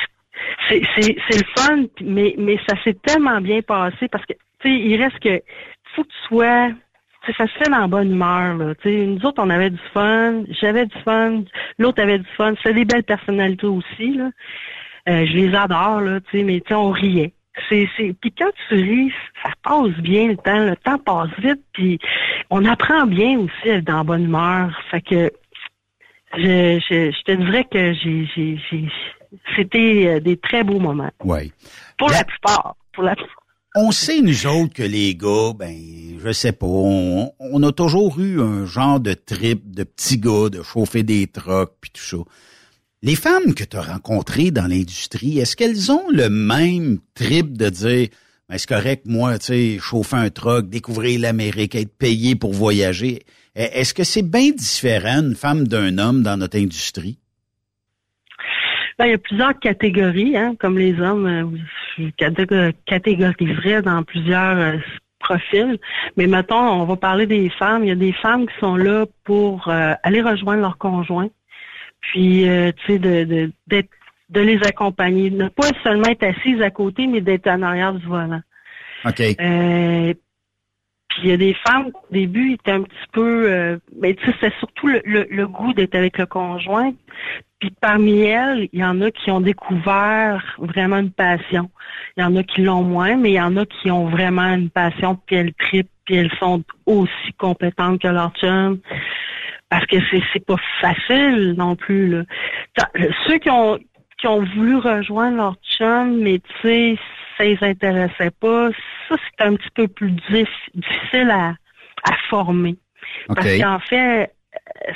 [0.69, 4.69] c'est c'est c'est le fun, mais mais ça s'est tellement bien passé parce que tu
[4.69, 5.43] sais il reste que
[5.95, 6.71] faut que tu sois
[7.37, 8.75] ça se fait dans la bonne humeur là.
[8.77, 11.43] Tu sais, nous autres on avait du fun, j'avais du fun,
[11.79, 12.55] l'autre avait du fun.
[12.63, 14.31] C'est des belles personnalités aussi là.
[15.09, 17.33] Euh, je les adore là, tu sais, mais tu sais on riait.
[17.69, 19.13] C'est c'est puis quand tu ris,
[19.43, 21.99] ça passe bien le temps, le temps passe vite puis
[22.51, 24.71] on apprend bien aussi à être dans bonne humeur.
[24.91, 25.33] Fait que
[26.37, 28.89] je, je, je te dirais que j'ai, j'ai, j'ai
[29.57, 31.11] c'était euh, des très beaux moments.
[31.25, 31.53] Oui.
[31.99, 32.77] Pour la plupart.
[32.93, 33.35] Pour la plupart.
[33.75, 35.77] On sait, nous autres, que les gars, ben,
[36.19, 40.49] je sais pas, on, on a toujours eu un genre de trip de petits gars,
[40.51, 42.17] de chauffer des trucks, puis tout ça.
[43.03, 47.69] Les femmes que tu as rencontrées dans l'industrie, est-ce qu'elles ont le même trip de
[47.69, 48.09] dire,
[48.49, 53.23] ben, c'est correct, moi, tu sais, chauffer un truck, découvrir l'Amérique, être payé pour voyager.
[53.57, 57.19] E- Est-ce que c'est bien différent, une femme d'un homme dans notre industrie?
[58.99, 61.45] Ben, il y a plusieurs catégories, hein, comme les hommes, euh,
[61.99, 64.79] je catég- catégoriserais dans plusieurs euh,
[65.19, 65.79] profils.
[66.17, 67.85] Mais mettons, on va parler des femmes.
[67.85, 71.29] Il y a des femmes qui sont là pour euh, aller rejoindre leur conjoint,
[72.11, 73.91] puis euh, tu sais, de, de, d'être-
[74.31, 78.05] de les accompagner, ne pas seulement être assises à côté, mais d'être en arrière du
[78.07, 78.41] volant.
[79.05, 79.21] OK.
[79.41, 80.15] Euh,
[81.09, 84.27] puis il y a des femmes au début étaient un petit peu, euh, mais tu
[84.27, 86.93] sais, c'est surtout le, le, le goût d'être avec le conjoint.
[87.61, 91.71] Puis parmi elles, il y en a qui ont découvert vraiment une passion.
[92.17, 94.53] Il y en a qui l'ont moins, mais il y en a qui ont vraiment
[94.53, 98.81] une passion, puis elles tripent, puis elles sont aussi compétentes que leur chum.
[99.69, 102.09] Parce que c'est c'est pas facile non plus.
[102.09, 102.23] Là.
[102.77, 102.91] T'as-
[103.27, 103.79] Ceux qui ont
[104.19, 106.99] qui ont voulu rejoindre leur chum, mais tu sais,
[107.37, 108.71] ça les intéressait pas,
[109.09, 111.49] ça c'est un petit peu plus dif- difficile à,
[112.05, 112.77] à former.
[113.29, 114.23] Parce qu'en fait,
[114.89, 114.93] euh,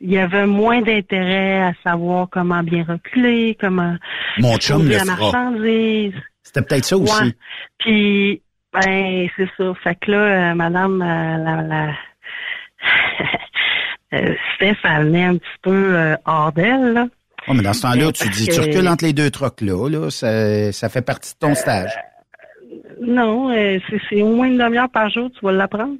[0.00, 3.96] il y avait moins d'intérêt à savoir comment bien reculer, comment
[4.38, 6.14] Mon chum le la marchandise.
[6.42, 7.22] C'était peut-être ça aussi.
[7.24, 7.32] Ouais.
[7.78, 8.42] Puis,
[8.72, 9.74] ben, c'est ça.
[9.82, 10.18] Fait que là,
[10.52, 11.92] euh, madame, euh, la, la,
[14.14, 17.06] euh, Steph, elle venait un petit peu euh, hors d'elle, là.
[17.46, 19.88] Oh, mais dans ce temps-là, tu dis, que- tu recules entre les deux trucks là,
[19.88, 21.96] là ça, ça fait partie de ton stage.
[23.00, 25.96] Non, euh, c'est c'est au moins une demi-heure par jour, tu vas l'apprendre.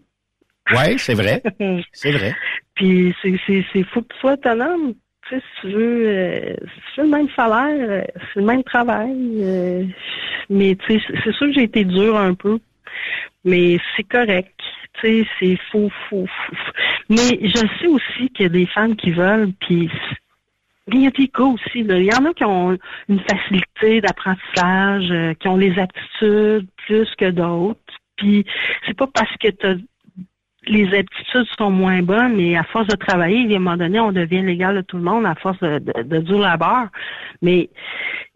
[0.73, 1.43] Ouais, c'est vrai.
[1.93, 2.35] C'est vrai.
[2.75, 4.95] Puis c'est c'est c'est faut que tu sois autonome.
[5.29, 8.03] Tu sais, si tu veux, euh, si tu veux le même salaire, euh,
[8.35, 9.15] c'est le même travail.
[9.41, 9.85] euh,
[10.51, 12.59] mais tu sais, c'est- c'est sûr que j'ai été dur un peu,
[13.45, 14.55] mais c'est correct.
[15.01, 16.57] C'est faux, faux, faux.
[17.09, 19.89] Mais je sais aussi qu'il y a des femmes qui veulent, puis
[20.93, 21.81] il y a des gars aussi.
[21.81, 22.77] Il y en a qui ont
[23.09, 27.81] une facilité d'apprentissage, euh, qui ont les aptitudes plus que d'autres.
[28.17, 28.45] Puis
[28.87, 29.85] c'est pas parce que tu
[30.67, 34.13] les aptitudes sont moins bonnes, mais à force de travailler, à un moment donné, on
[34.13, 36.89] devient légal de tout le monde à force de, de, de dur labeur.
[37.41, 37.71] Mais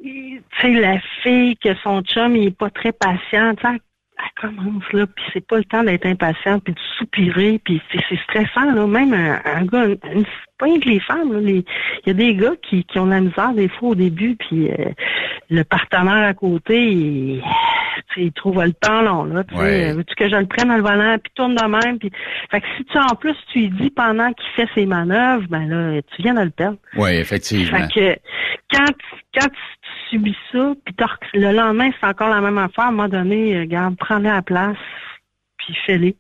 [0.02, 3.66] tu sais, la fille que son chum il est pas très patient, tu
[4.23, 8.19] elle commence là, puis c'est pas le temps d'être impatiente, puis de soupirer, puis c'est
[8.24, 8.86] stressant là.
[8.86, 10.24] Même un, un gars, une, une-
[10.59, 11.65] pas que les femmes, il
[12.07, 14.70] y a des gars qui, qui ont de la misère des fois au début, puis
[14.70, 14.90] euh,
[15.51, 16.81] le partenaire à côté,
[18.16, 19.43] il, trouve le temps long là.
[19.55, 19.93] Ouais.
[19.93, 22.12] veux-tu que je le prenne dans le volant, puis tourne de même, puis
[22.51, 25.66] fait que si tu en plus tu lui dis pendant qu'il fait ses manœuvres, ben
[25.66, 26.78] là, tu viens de le perdre.
[26.97, 27.89] Oui, effectivement.
[27.89, 28.20] Fait que
[28.73, 28.93] quand,
[29.35, 29.82] quand tu
[30.12, 30.94] subis ça, puis
[31.34, 34.34] le lendemain, c'est encore la même affaire, à un moment donné, euh, regarde, prends-le à
[34.34, 34.76] la place,
[35.56, 36.16] puis fais-les,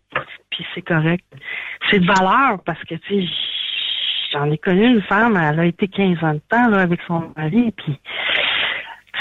[0.50, 1.24] puis c'est correct.
[1.90, 3.32] C'est de valeur parce que, tu sais,
[4.32, 7.32] j'en ai connu une femme, elle a été 15 ans de temps là, avec son
[7.36, 7.98] mari, puis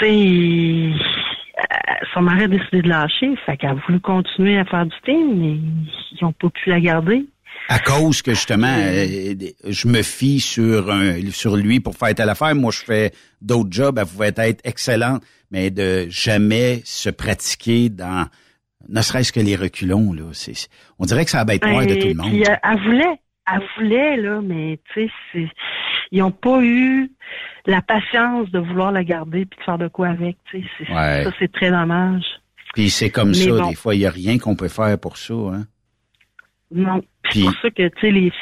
[0.00, 1.04] tu sais,
[1.58, 4.96] euh, son mari a décidé de lâcher, fait qu'elle a voulu continuer à faire du
[5.04, 5.58] team, mais
[6.12, 7.26] ils ont pas pu la garder.
[7.74, 9.34] À cause que justement, euh,
[9.66, 12.54] je me fie sur un, sur lui pour faire telle affaire.
[12.54, 13.98] Moi, je fais d'autres jobs.
[13.98, 18.26] Elle pouvait être excellente, mais de jamais se pratiquer dans,
[18.90, 20.24] ne serait-ce que les reculons là.
[20.32, 20.68] C'est,
[20.98, 22.30] on dirait que ça bête noire de tout le monde.
[22.30, 23.20] puis, euh, elle voulait,
[23.50, 25.48] elle voulait, là, mais tu sais, c'est-
[26.10, 27.10] ils n'ont pas eu
[27.64, 30.36] la patience de vouloir la garder puis de faire de quoi avec.
[30.50, 30.92] tu sais.
[30.92, 31.24] Ouais.
[31.24, 32.24] Ça, c'est très dommage.
[32.74, 33.50] Puis c'est comme Mais ça.
[33.50, 33.68] bon.
[33.70, 35.32] Des fois, il y a rien qu'on peut faire pour ça.
[35.34, 35.64] Hein.
[36.74, 37.02] Non.
[37.32, 38.32] C'est pour ça que, tu sais, les.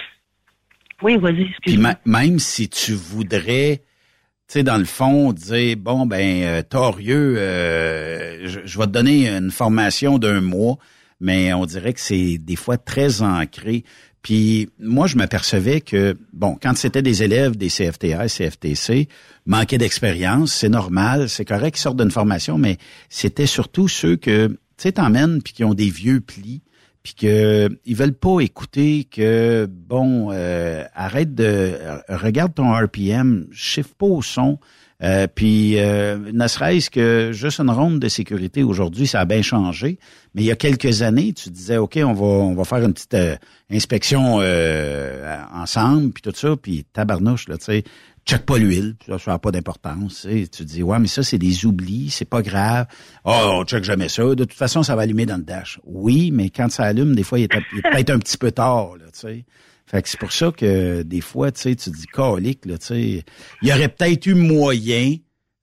[1.02, 1.94] Oui, vas-y, excuse-moi.
[2.04, 3.82] même si tu voudrais, tu
[4.48, 9.28] sais, dans le fond, dire bon ben euh, Torieux, euh, je, je vais te donner
[9.28, 10.76] une formation d'un mois,
[11.18, 13.84] mais on dirait que c'est des fois très ancré.
[14.22, 19.08] Puis moi, je m'apercevais que bon, quand c'était des élèves des CFTA, CFTC,
[19.46, 22.76] manquaient d'expérience, c'est normal, c'est correct qu'ils sortent d'une formation, mais
[23.08, 26.60] c'était surtout ceux que tu sais t'emmènes puis qui ont des vieux plis
[27.02, 33.46] puis que ils veulent pas écouter que bon euh, arrête de euh, regarde ton RPM,
[33.52, 34.58] chiffre pas au son.
[35.02, 39.40] Euh, puis euh, ne serait-ce que juste une ronde de sécurité aujourd'hui, ça a bien
[39.40, 39.98] changé.
[40.34, 42.92] Mais il y a quelques années, tu disais ok, on va on va faire une
[42.92, 43.36] petite euh,
[43.70, 47.84] inspection euh, ensemble, puis tout ça, puis tabarnouche là, tu sais,
[48.30, 50.26] check pas l'huile, ça n'a pas d'importance.
[50.28, 50.48] tu.
[50.48, 52.86] Tu dis ouais, mais ça c'est des oublis, c'est pas grave.
[53.24, 54.22] Oh, on check jamais ça.
[54.22, 55.80] De toute façon, ça va allumer dans le dash.
[55.84, 58.94] Oui, mais quand ça allume, des fois, il est, peut-être un petit peu tard.
[59.86, 62.62] Fait que c'est pour ça que des fois, tu te dis calique.
[62.90, 63.22] Il
[63.62, 65.16] y aurait peut-être eu moyen,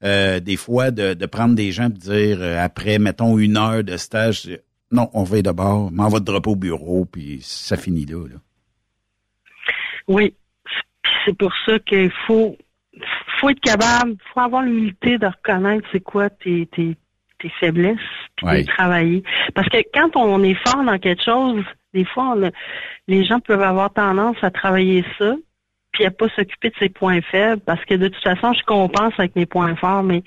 [0.04, 3.56] euh, des fois, de, de prendre des gens et de dire, euh, après, mettons, une
[3.56, 4.50] heure de stage,
[4.92, 8.26] non, on va d'abord, m'en va te dropper au bureau, puis ça finit là.
[10.10, 10.34] Oui.
[11.28, 12.56] C'est pour ça qu'il faut,
[13.40, 16.96] faut être capable, faut avoir l'humilité de reconnaître c'est quoi tes, tes,
[17.40, 17.98] tes faiblesses,
[18.38, 18.62] puis Ouais.
[18.62, 19.24] de travailler.
[19.54, 21.64] Parce que quand on est fort dans quelque chose,
[21.94, 22.52] des fois, on a-
[23.10, 25.36] les gens peuvent avoir tendance à travailler ça,
[25.92, 29.14] puis à pas s'occuper de ses points faibles, parce que de toute façon, je compense
[29.18, 30.24] avec mes points forts, mais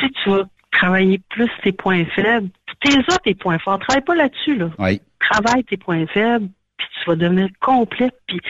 [0.00, 0.42] si tu vas
[0.72, 2.48] travailler plus tes points faibles,
[2.80, 5.00] tes tes points forts, travaille pas là-dessus, là Oui.
[5.20, 6.48] travaille tes points faibles,
[6.80, 8.14] puis tu vas devenir complète.
[8.26, 8.40] Puis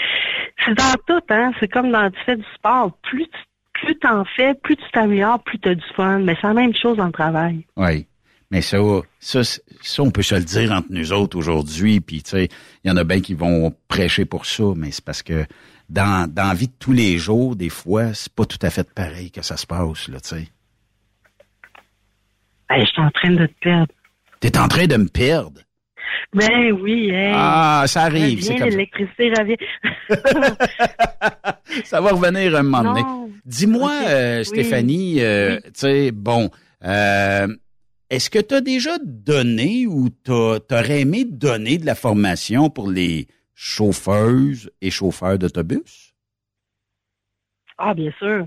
[0.64, 1.52] c'est dans tout, hein.
[1.60, 2.92] C'est comme dans tu fais du sport.
[3.02, 3.38] Plus tu
[3.72, 6.18] plus t'en fais, plus tu t'améliores, plus tu as du fun.
[6.20, 7.66] Mais c'est la même chose dans le travail.
[7.76, 8.06] Oui.
[8.50, 8.78] Mais ça,
[9.20, 12.00] ça, ça, on peut se le dire entre nous autres aujourd'hui.
[12.00, 12.48] Puis, tu sais,
[12.82, 15.46] il y en a bien qui vont prêcher pour ça, mais c'est parce que
[15.88, 18.92] dans, dans la vie de tous les jours, des fois, c'est pas tout à fait
[18.92, 20.48] pareil que ça se passe, là, tu sais.
[22.68, 23.92] Ben, je suis en train de te perdre.
[24.40, 25.60] T'es en train de me perdre?
[26.32, 27.32] Ben oui, hey.
[27.34, 28.64] Ah, ça arrive, comme ça.
[28.66, 29.56] l'électricité revient.
[31.84, 33.02] Ça va revenir un moment donné.
[33.02, 33.30] Non.
[33.44, 34.44] Dis-moi, euh, Oui.
[34.44, 36.50] Stéphanie, euh, tu sais, bon,
[36.84, 37.46] euh,
[38.10, 43.26] est-ce que tu as déjà donné ou t'aurais aimé donner de la formation pour les
[43.54, 46.14] chauffeuses et chauffeurs d'autobus?
[47.78, 48.46] Ah, bien sûr.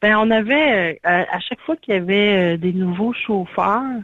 [0.00, 4.00] Ben, on avait, à chaque fois qu'il y avait des nouveaux chauffeurs,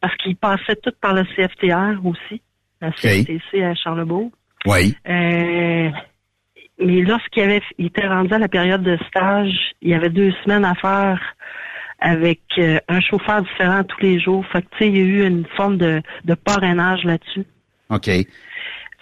[0.00, 2.40] parce qu'ils passaient tous par le CFTR aussi,
[2.80, 4.30] la CFTC à Charlebourg.
[4.66, 4.94] Oui.
[5.08, 5.90] Euh,
[6.78, 10.32] mais lorsqu'il avait, il était rendu à la période de stage, il y avait deux
[10.44, 11.20] semaines à faire
[12.00, 14.44] avec euh, un chauffeur différent tous les jours.
[14.52, 17.44] Fait que, tu sais, il y a eu une forme de, de parrainage là-dessus.
[17.90, 18.10] OK.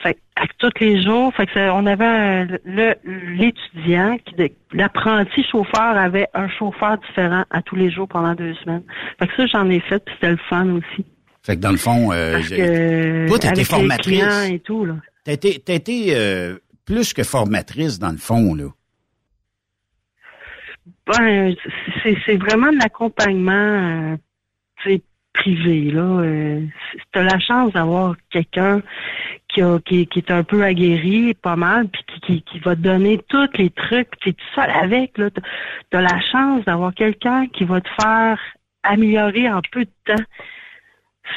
[0.03, 2.95] Fait que, à tous les jours, fait que ça- on avait le
[3.37, 4.35] l'étudiant, qui
[4.73, 8.83] l'apprenti chauffeur avait un chauffeur différent à tous les jours pendant deux semaines.
[9.19, 11.05] Fait que ça, j'en ai fait, puis c'était le fun aussi.
[11.45, 14.49] Fait que dans le fond, euh, Parce que toi, t'as formatrice.
[14.51, 14.95] et tout, là.
[15.25, 18.65] T'as été, t'as été euh, plus que formatrice dans le fond, là.
[21.07, 21.55] Ben,
[22.03, 24.97] c'est c'est vraiment de l'accompagnement euh,
[25.33, 26.03] privé là.
[26.03, 26.61] Euh,
[27.13, 28.83] tu as la chance d'avoir quelqu'un
[29.53, 34.19] qui, est un peu aguerri, pas mal, puis qui, va te donner tous les trucs,
[34.21, 35.19] tu es tout seul avec.
[35.19, 35.31] là.
[35.31, 38.39] Tu as la chance d'avoir quelqu'un qui va te faire
[38.83, 40.25] améliorer en peu de temps.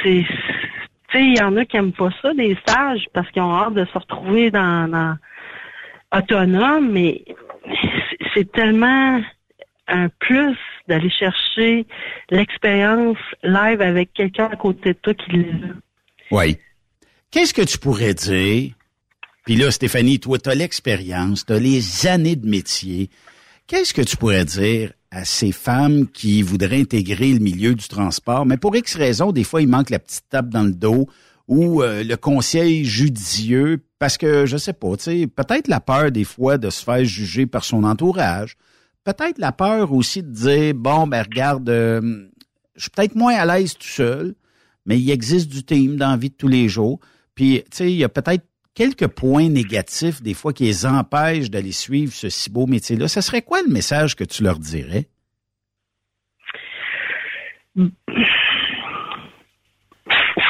[0.04, 0.26] C'est
[1.10, 3.56] tu sais, il y en a qui aiment pas ça, des stages, parce qu'ils ont
[3.56, 5.18] hâte de se retrouver dans,
[6.12, 7.24] autonome, mais
[7.66, 9.22] c'est- c'est tellement
[9.88, 11.86] un plus d'aller chercher
[12.32, 15.68] l'expérience live avec quelqu'un à côté de toi qui l'a.
[16.32, 16.58] Oui.
[17.36, 18.72] Qu'est-ce que tu pourrais dire?
[19.44, 23.10] Puis là, Stéphanie, toi, tu as l'expérience, tu as les années de métier.
[23.68, 28.46] Qu'est-ce que tu pourrais dire à ces femmes qui voudraient intégrer le milieu du transport,
[28.46, 31.10] mais pour X raisons, des fois, il manque la petite tape dans le dos
[31.50, 36.12] ou euh, le conseil judicieux, parce que je sais pas, tu sais, peut-être la peur
[36.12, 38.56] des fois de se faire juger par son entourage,
[39.04, 42.30] peut-être la peur aussi de dire bon ben regarde, euh,
[42.78, 44.36] je suis peut-être moins à l'aise tout seul,
[44.86, 47.02] mais il existe du team dans la vie de tous les jours.
[47.36, 51.50] Puis tu sais, il y a peut-être quelques points négatifs des fois qui les empêchent
[51.50, 53.08] d'aller suivre ce si beau métier-là.
[53.08, 55.08] Ça serait quoi le message que tu leur dirais?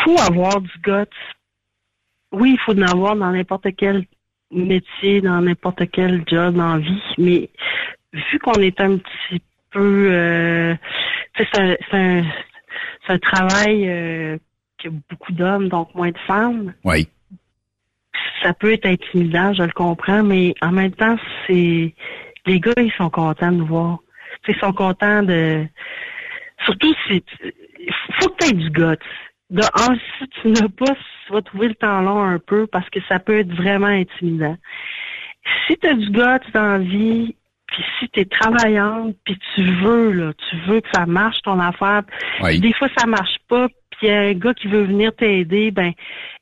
[0.06, 1.18] faut avoir du guts.
[2.32, 4.06] Oui, il faut en avoir dans n'importe quel
[4.52, 7.50] métier, dans n'importe quel job en vie, mais
[8.14, 9.42] vu qu'on est un petit
[9.72, 10.10] peu...
[10.12, 10.76] Euh,
[11.38, 11.60] c'est
[11.92, 12.24] un,
[13.08, 14.38] un travail euh,
[14.78, 16.74] qui a beaucoup d'hommes, donc moins de femmes.
[16.84, 17.08] Oui.
[18.42, 21.94] Ça peut être intimidant, je le comprends, mais en même temps, c'est...
[22.46, 24.00] Les gars, ils sont contents de nous voir.
[24.48, 25.66] Ils sont contents de...
[26.66, 27.24] Surtout si...
[27.80, 28.70] Il faut que tu aies du.
[29.52, 30.94] De un, si tu n'as pas,
[31.26, 34.58] tu vas trouver le temps long un peu parce que ça peut être vraiment intimidant.
[35.68, 37.36] Si tu as du guts dans la vie,
[37.68, 41.60] puis si tu es travaillante, puis tu veux, là, tu veux que ça marche ton
[41.60, 42.04] affaire,
[42.42, 42.60] Oui.
[42.60, 43.68] des fois ça marche pas,
[43.98, 45.94] puis y a un gars qui veut venir t'aider, ben,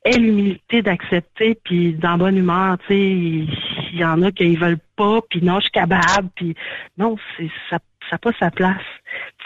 [0.04, 4.78] aie l'humilité d'accepter, puis dans bonne humeur, tu sais, il y en a qui veulent
[4.96, 6.54] pas, puis non, je suis capable, puis
[6.98, 7.78] non, c'est ça
[8.10, 8.82] ça n'a pas sa place.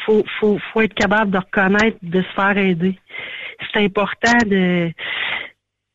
[0.05, 2.99] Faut, faut, faut être capable de reconnaître, de se faire aider.
[3.73, 4.93] C'est important de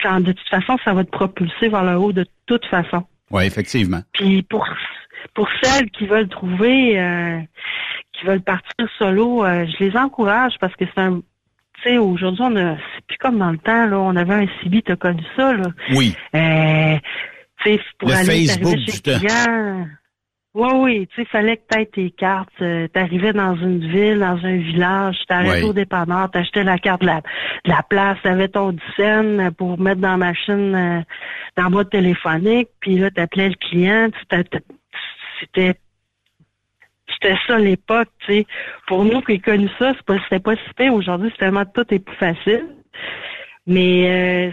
[0.01, 3.05] quand de toute façon, ça va te propulser vers le haut de toute façon.
[3.31, 4.01] Oui, effectivement.
[4.13, 4.67] Puis pour
[5.33, 7.39] pour celles qui veulent trouver, euh,
[8.11, 11.21] qui veulent partir solo, euh, je les encourage parce que c'est un,
[11.83, 14.47] tu sais, aujourd'hui on a, c'est plus comme dans le temps là, on avait un
[14.61, 15.67] CB, t'as connu ça là.
[15.95, 16.15] Oui.
[16.35, 16.97] Euh,
[17.63, 19.85] tu sais, pour Le aller Facebook chez du client.
[20.55, 22.49] Oui, oui, tu sais, fallait que t'aies tes cartes.
[22.61, 27.07] Euh, T'arrivais dans une ville, dans un village, t'arrêtais au dépanneur, t'achetais la carte de
[27.07, 27.21] la,
[27.65, 31.01] de la place, t'avais ton dizaine pour mettre dans la machine, euh,
[31.57, 34.37] dans la boîte téléphonique, puis là, t'appelais le client, tu
[35.39, 35.75] c'était
[37.23, 38.47] c'était ça l'époque, tu sais.
[38.87, 40.93] Pour nous qui connu ça, pas, c'était pas si pire.
[40.93, 42.67] Aujourd'hui, c'est tellement tout est plus facile.
[43.65, 44.51] Mais euh,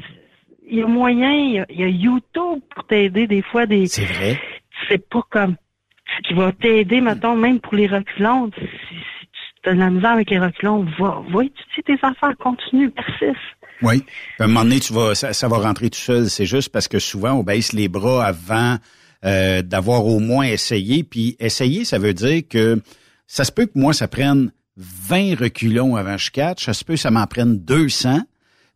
[0.68, 3.66] il y a moyen, il y a, il y a YouTube pour t'aider des fois
[3.66, 3.86] des.
[3.86, 4.40] C'est vrai.
[4.88, 5.56] C'est pas comme
[6.16, 8.50] ce qui va t'aider, mettons, même pour les reculons.
[8.56, 12.36] Si, si tu as de la misère avec les reculons, va, va étudier tes affaires,
[12.38, 13.36] continue, persiste.
[13.82, 14.04] Oui.
[14.38, 16.28] À un moment donné, tu vas, ça, ça va rentrer tout seul.
[16.28, 18.76] C'est juste parce que souvent, on baisse les bras avant
[19.24, 21.04] euh, d'avoir au moins essayé.
[21.04, 22.80] Puis essayer, ça veut dire que
[23.26, 26.64] ça se peut que moi, ça prenne 20 reculons avant je catch.
[26.64, 28.20] Ça se peut que ça m'en prenne 200.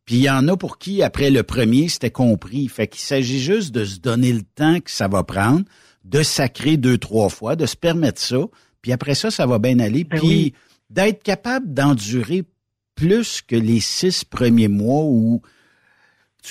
[0.04, 2.68] Puis il y en a pour qui, après le premier, c'était compris.
[2.68, 5.64] Fait qu'il s'agit juste de se donner le temps que ça va prendre,
[6.04, 8.44] de sacrer deux, trois fois, de se permettre ça.
[8.82, 10.04] Puis après ça, ça va bien aller.
[10.04, 10.54] Ben puis oui.
[10.90, 12.44] d'être capable d'endurer
[12.94, 15.40] plus que les six premiers mois où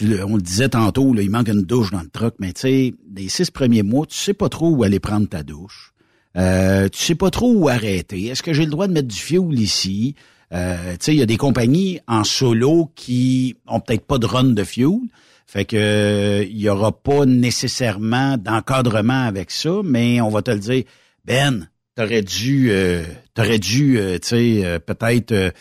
[0.01, 2.93] on le disait tantôt, là, il manque une douche dans le truck, mais tu sais,
[3.15, 5.93] les six premiers mois, tu sais pas trop où aller prendre ta douche.
[6.35, 8.25] Euh, tu sais pas trop où arrêter.
[8.25, 10.15] Est-ce que j'ai le droit de mettre du fioul ici?
[10.51, 14.45] Euh, tu il y a des compagnies en solo qui ont peut-être pas de run
[14.45, 15.01] de fioul.
[15.45, 20.59] Fait que il y aura pas nécessairement d'encadrement avec ça, mais on va te le
[20.59, 20.83] dire,
[21.25, 23.03] Ben, t'aurais dû, euh,
[23.33, 25.51] t'aurais dû, euh, tu euh, peut-être euh,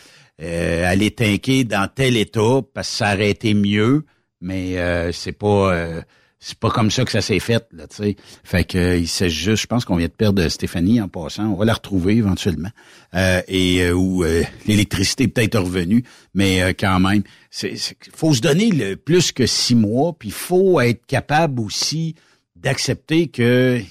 [0.41, 4.05] euh, aller t'inquiéter dans tel état parce que ça aurait été mieux,
[4.43, 6.01] mais euh, c'est pas, euh,
[6.39, 8.15] c'est pas comme ça que ça s'est fait, là, tu sais.
[8.43, 11.45] Fait que euh, il s'agit juste, je pense qu'on vient de perdre Stéphanie en passant.
[11.45, 12.69] On va la retrouver éventuellement.
[13.13, 16.03] Euh, et euh, où euh, l'électricité est peut-être revenue,
[16.33, 17.75] mais euh, quand même, c'est,
[18.13, 22.15] faut se donner le plus que six mois, puis faut être capable aussi
[22.57, 23.81] d'accepter que,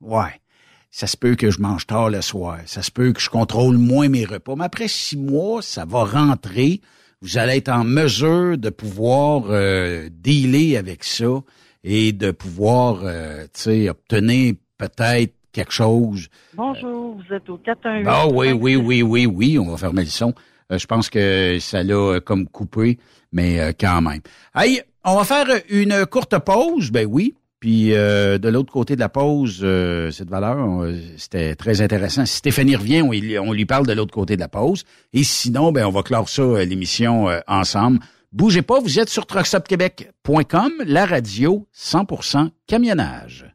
[0.00, 0.40] ouais,
[0.90, 3.76] ça se peut que je mange tard le soir, ça se peut que je contrôle
[3.76, 6.80] moins mes repas, mais après six mois, ça va rentrer.
[7.26, 11.42] Vous allez être en mesure de pouvoir euh, dealer avec ça
[11.82, 16.28] et de pouvoir, euh, tu sais, obtenir peut-être quelque chose.
[16.54, 18.06] Bonjour, vous êtes au 418.
[18.08, 20.34] Ah oui, oui, oui, oui, oui, on va fermer le son.
[20.70, 22.96] Euh, je pense que ça l'a euh, comme coupé,
[23.32, 24.20] mais euh, quand même.
[24.54, 27.34] Hey, on va faire une courte pause, ben oui.
[27.60, 32.26] Puis euh, de l'autre côté de la pause, euh, cette valeur, on- c'était très intéressant.
[32.26, 34.84] Si Stéphanie revient, on, lui parle de l'autre côté de la pause.
[35.14, 38.00] Et sinon, ben on va clore ça, euh, l'émission euh, ensemble.
[38.32, 43.46] Bougez pas, vous êtes sur truckstopquebec.com, la radio 100% camionnage.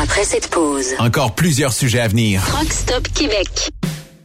[0.00, 2.40] Après cette pause, Encore plusieurs sujets à venir.
[2.46, 3.70] Truck Stop Québec.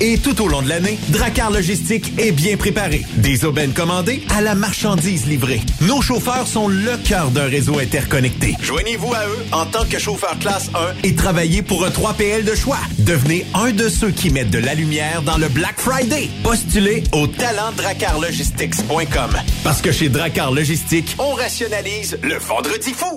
[0.00, 3.04] et tout au long de l'année, Dracar Logistique est bien préparé.
[3.16, 5.60] Des aubaines commandées à la marchandise livrée.
[5.82, 8.54] Nos chauffeurs sont le cœur d'un réseau interconnecté.
[8.60, 12.54] Joignez-vous à eux en tant que chauffeur classe 1 et travaillez pour un 3PL de
[12.54, 12.78] choix.
[12.98, 16.28] Devenez un de ceux qui mettent de la lumière dans le Black Friday.
[16.42, 19.30] Postulez au talentdracarlogistics.com.
[19.64, 23.16] Parce que chez Dracar Logistique, on rationalise le vendredi fou.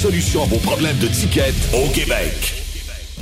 [0.00, 2.54] solution à vos problèmes de ticket au Québec.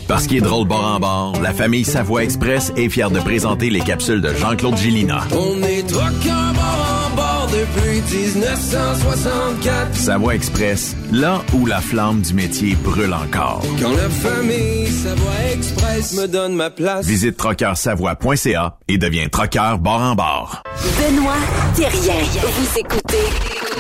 [0.07, 3.69] Parce qu'il est drôle bord en bord, la famille Savoie Express est fière de présenter
[3.69, 5.27] les capsules de Jean-Claude Gillina.
[5.33, 9.93] On est truckers bord en bord depuis 1964.
[9.97, 13.61] Savoie Express, là où la flamme du métier brûle encore.
[13.83, 17.05] Quand la famille Savoie Express me donne ma place.
[17.05, 20.63] Visite trockeursavoie.ca et deviens trockeur bord en bord.
[20.97, 21.35] Benoît
[21.75, 22.23] Thérien.
[22.41, 23.27] Vous écoutez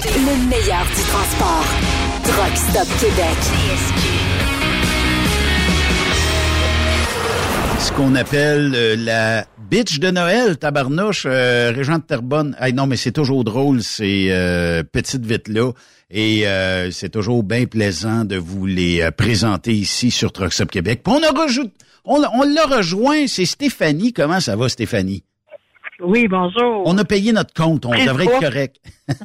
[0.04, 2.07] le meilleur du transport.
[2.28, 3.38] Truck Stop Québec.
[7.80, 12.54] Ce qu'on appelle euh, la bitch de Noël, tabarnouche, euh, Régent de Terrebonne.
[12.60, 15.72] Hey, non, mais c'est toujours drôle, ces euh, petites vites-là.
[16.10, 20.70] Et euh, c'est toujours bien plaisant de vous les euh, présenter ici sur Truck Stop
[20.70, 21.00] Québec.
[21.06, 21.32] On a
[22.04, 24.12] on, on l'a rejoint, c'est Stéphanie.
[24.12, 25.24] Comment ça va, Stéphanie?
[26.00, 26.82] Oui, bonjour.
[26.86, 28.76] On a payé notre compte, on devrait être correct.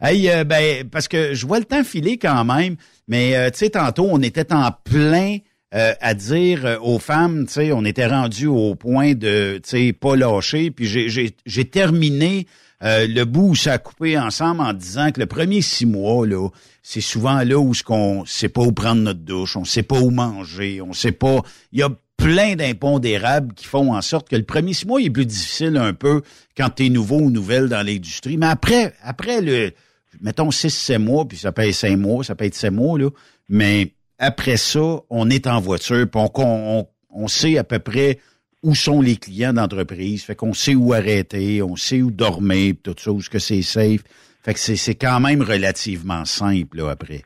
[0.00, 2.76] hey, euh, ben, parce que je vois le temps filer quand même,
[3.08, 5.38] mais euh, tu sais, tantôt, on était en plein
[5.74, 9.92] euh, à dire aux femmes, tu sais, on était rendu au point de, tu sais,
[9.92, 12.46] pas lâcher, puis j'ai- j'ai j'ai terminé
[12.82, 16.26] euh, le bout où ça a coupé ensemble en disant que le premier six mois,
[16.26, 16.48] là,
[16.82, 20.00] c'est souvent là où ce qu'on sait pas où prendre notre douche, on sait pas
[20.00, 21.42] où manger, on sait pas.
[21.70, 21.90] Il y a
[22.22, 25.76] plein d'impondérables qui font en sorte que le premier six mois il est plus difficile
[25.76, 26.22] un peu
[26.56, 28.36] quand tu es nouveau ou nouvelle dans l'industrie.
[28.36, 29.72] Mais après, après le,
[30.20, 32.98] mettons six, sept mois, puis ça peut être cinq mois, ça peut être sept mois,
[32.98, 33.08] là.
[33.48, 38.18] Mais après ça, on est en voiture, puis on, on, on sait à peu près
[38.62, 40.24] où sont les clients d'entreprise.
[40.24, 43.40] Fait qu'on sait où arrêter, on sait où dormir, pis tout ça, où est-ce que
[43.40, 44.02] c'est safe.
[44.44, 47.22] Fait que c'est, quand même relativement simple, là, après.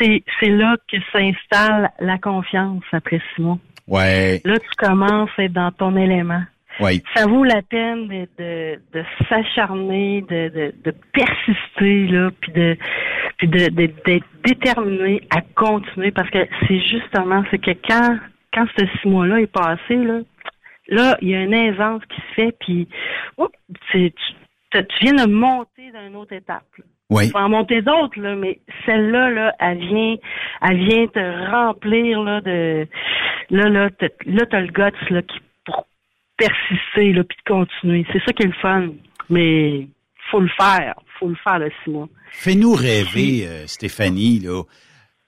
[0.00, 3.58] C'est là que s'installe la confiance après six mois.
[3.88, 4.40] Ouais.
[4.44, 6.42] Là, tu commences à être dans ton élément.
[6.80, 7.02] Ouais.
[7.14, 12.76] Ça vaut la peine de, de, de s'acharner, de, de, de persister, là, puis de
[13.36, 18.18] puis de, d'être déterminé à continuer parce que c'est justement c'est que quand
[18.52, 20.20] quand ce six mois-là est passé, là,
[20.88, 22.88] là, il y a une aisance qui se fait, puis
[23.92, 24.12] tu-
[24.72, 26.64] tu viens de monter d'une autre étape.
[26.78, 26.84] là.
[27.10, 27.30] Oui.
[27.32, 30.16] Vas en monter d'autres, là, mais celle-là, là, elle vient,
[30.62, 32.86] elle vient te remplir là de
[33.50, 35.86] là, là, t'as- là, t'as le guts là, qui pour
[36.38, 38.06] persister là, puis de continuer.
[38.12, 38.88] C'est ça qui est le fun.
[39.30, 39.86] Mais
[40.30, 40.94] faut le faire.
[41.18, 42.08] Faut le faire, le six mois.
[42.30, 44.62] Fais-nous rêver, euh, Stéphanie, là.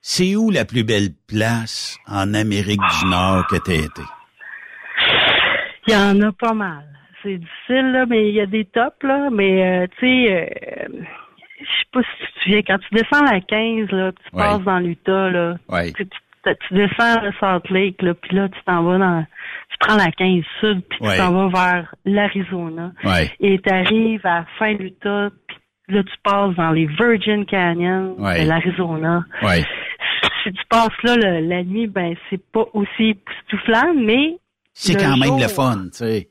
[0.01, 4.03] C'est où la plus belle place en Amérique du Nord que t'as été?
[5.89, 6.85] Il y en a pas mal.
[7.23, 9.28] C'est difficile, là, mais il y a des tops, là.
[9.31, 10.89] Mais, euh, tu sais, euh,
[11.61, 14.43] je sais pas si tu te souviens, quand tu descends la 15, là, tu Ouais.
[14.43, 15.93] passes dans l'Utah, là, Ouais.
[15.93, 16.19] tu, tu-
[16.69, 19.27] tu descends le Salt Lake, là, puis là, tu t'en vas dans...
[19.70, 21.12] Tu prends la 15 Sud, puis Ouais.
[21.15, 22.93] tu t'en vas vers l'Arizona.
[23.05, 23.31] Ouais.
[23.41, 25.57] Et tu arrives à fin l'Utah, puis
[25.97, 29.24] là, tu passes dans les Virgin Canyons de l'Arizona.
[29.43, 29.65] Ouais.
[30.45, 34.37] Si tu passes là le- la nuit, ben c'est pas aussi époustouflant, mais
[34.73, 36.28] C'est quand même le fun, tu sais.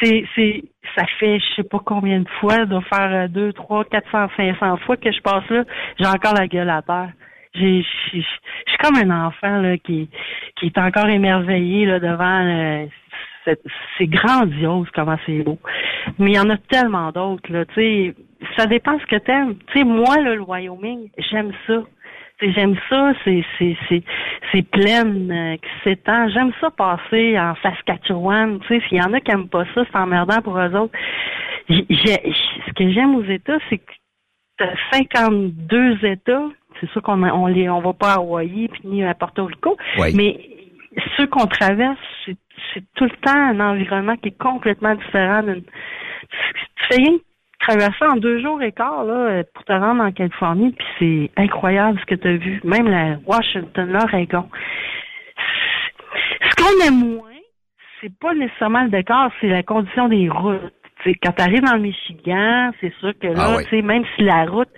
[0.00, 0.62] c'est, c'est,
[0.94, 4.28] ça fait je sais pas combien de fois, doit faire euh, deux, trois, quatre cents,
[4.36, 5.64] cinq cents fois que je passe là,
[5.98, 7.10] j'ai encore la gueule à terre.
[7.54, 10.08] Je suis comme un enfant là qui,
[10.56, 12.46] qui est encore émerveillé là devant.
[12.46, 12.86] euh,
[13.98, 15.58] c'est grandiose comment c'est beau.
[16.18, 17.64] Mais il y en a tellement d'autres là.
[17.66, 18.14] Tu sais,
[18.56, 19.56] ça dépend ce que t'aimes.
[19.68, 21.82] Tu sais, moi le Wyoming, j'aime ça.
[22.42, 24.02] J'aime ça, c'est c'est c'est
[24.50, 26.28] c'est pleine euh, qui s'étend.
[26.30, 28.58] J'aime ça passer en Saskatchewan.
[28.60, 30.94] Tu sais, s'il y en a qui aiment pas ça, c'est emmerdant pour eux autres.
[31.68, 33.92] Ce que j'aime aux États, c'est que
[34.58, 36.48] t'as 52 États.
[36.80, 39.76] C'est sûr qu'on on les on va pas à Hawaï puis ni à Porto Rico,
[39.98, 40.12] Oui.
[40.14, 40.40] mais
[41.16, 42.36] ceux qu'on traverse, c'est
[42.74, 45.42] c'est tout le temps un environnement qui est complètement différent.
[45.42, 47.22] d'une- Tu fais rien que
[47.66, 50.86] traverser en deux jours et quart là, pour te rendre en Californie, puis
[51.36, 52.60] c'est incroyable ce que tu as vu.
[52.64, 54.48] Même la Washington, l'Oregon.
[56.50, 57.28] Ce qu'on aime moins,
[58.00, 60.60] c'est pas nécessairement le décor, c'est la condition des routes.
[61.02, 64.22] Tu sais, quand tu arrives dans le Michigan, c'est sûr que là, Ah même si
[64.22, 64.68] la route,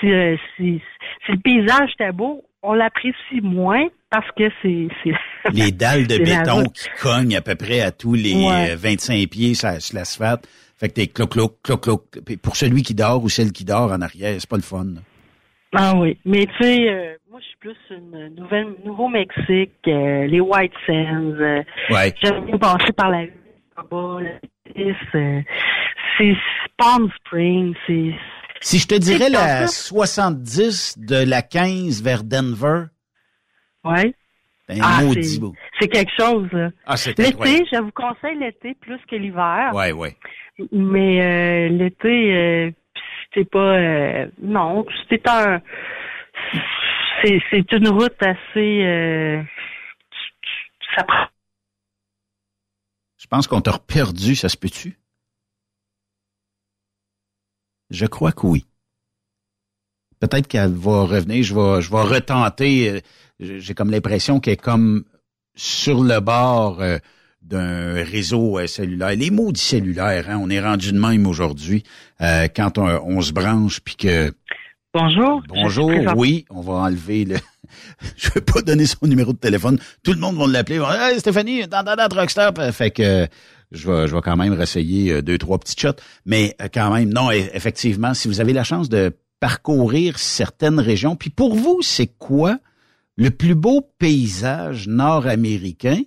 [0.00, 0.80] si, euh, si,
[1.26, 4.88] si le paysage était beau, on l'apprécie moins parce que c'est
[5.52, 8.70] Les dalles de béton qui cognent à peu près à tous les Ouais.
[8.72, 10.46] euh, 25 pieds sur, sur l'asphalte.
[10.84, 12.02] Fait que t'es cloc, cloc, cloc, cloc.
[12.26, 14.84] Puis Pour celui qui dort ou celle qui dort en arrière, c'est pas le fun.
[14.84, 15.00] là.
[15.74, 20.40] Ah oui, mais tu sais, euh, moi je suis plus une nouvelle Nouveau-Mexique, euh, les
[20.40, 21.40] White Sands.
[21.40, 22.14] euh, Ouais.
[22.22, 23.22] J'aime bien passer par la
[23.78, 24.32] en bas, la
[24.76, 25.40] Nice, euh,
[26.18, 26.34] c'est
[26.76, 28.14] Palm Springs, c'est
[28.60, 32.84] Si je te dirais la comme 70 de la 15 vers Denver,
[33.84, 34.14] ouais.
[34.68, 35.54] Ben, Ah, maudit c'est- beau.
[35.78, 36.48] c'est quelque chose.
[36.52, 36.70] là.
[36.86, 39.72] Ah, c'est L'été, je vous conseille l'été plus que l'hiver.
[39.74, 40.16] Ouais, ouais.
[40.72, 42.70] Mais euh, l'été, euh,
[43.32, 45.60] t'es pas euh, non, t'es un
[47.22, 49.42] c'est c'est une route assez euh,
[50.94, 51.26] ça prend
[53.18, 54.96] Je pense qu'on t'a perdu, ça se peut-tu?
[57.90, 58.66] Je crois que oui.
[60.26, 62.90] Peut-être qu'elle va revenir, je vais, je vais retenter.
[62.90, 63.00] euh,
[63.58, 65.04] J'ai comme l'impression qu'elle est comme
[65.56, 66.98] sur le bord euh,
[67.42, 69.10] d'un réseau euh, cellulaire.
[69.16, 71.82] Les maudits cellulaires, hein, on est rendu de même aujourd'hui.
[72.20, 74.32] euh, quand on, on se branche, puis que
[74.94, 75.42] Bonjour.
[75.48, 77.36] Bonjour, oui, on va enlever le.
[78.16, 79.78] Je vais pas donner son numéro de téléphone.
[80.04, 80.80] Tout le monde va l'appeler.
[80.80, 82.52] Hey, Stéphanie, dans dans dans Rockstar.
[82.72, 83.26] Fait que
[83.72, 85.96] je vais, je vais quand même réessayer deux, trois petits shots.
[86.26, 89.12] Mais quand même, non, e- effectivement, si vous avez la chance de
[89.48, 92.56] parcourir certaines régions, puis pour vous, c'est quoi
[93.18, 96.00] le plus beau paysage nord-américain?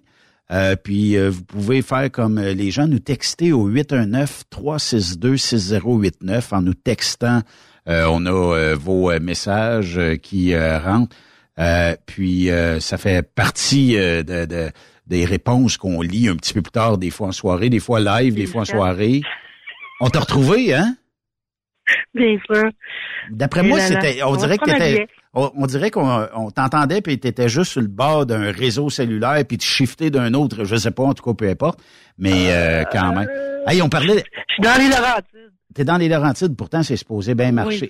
[0.49, 6.61] Euh, puis euh, vous pouvez faire comme euh, les gens, nous texter au 819-362-6089 en
[6.63, 7.43] nous textant.
[7.87, 11.15] Euh, on a vos messages qui rentrent.
[11.59, 14.71] Euh, puis euh, ça fait partie de, de-
[15.05, 17.99] des réponses qu'on lit un petit peu plus tard, des fois en soirée, des fois
[17.99, 19.21] live, des fois en soirée.
[20.01, 20.95] On t'a retrouvé, hein?
[22.13, 22.69] Bien sûr.
[23.31, 27.81] D'après moi, c'était, on, dirait que on, on qu'on on t'entendait puis t'étais juste sur
[27.81, 31.23] le bord d'un réseau cellulaire puis tu shiftais d'un autre, je sais pas, en tout
[31.23, 31.79] cas, peu importe.
[32.17, 33.29] Mais euh, quand même.
[33.67, 34.23] Hey, on parlait.
[34.47, 35.51] Je suis dans les Laurentides.
[35.73, 37.89] T'es dans les Laurentides, pourtant c'est supposé bien marcher.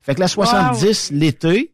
[0.00, 1.72] fait que la 70 l'été,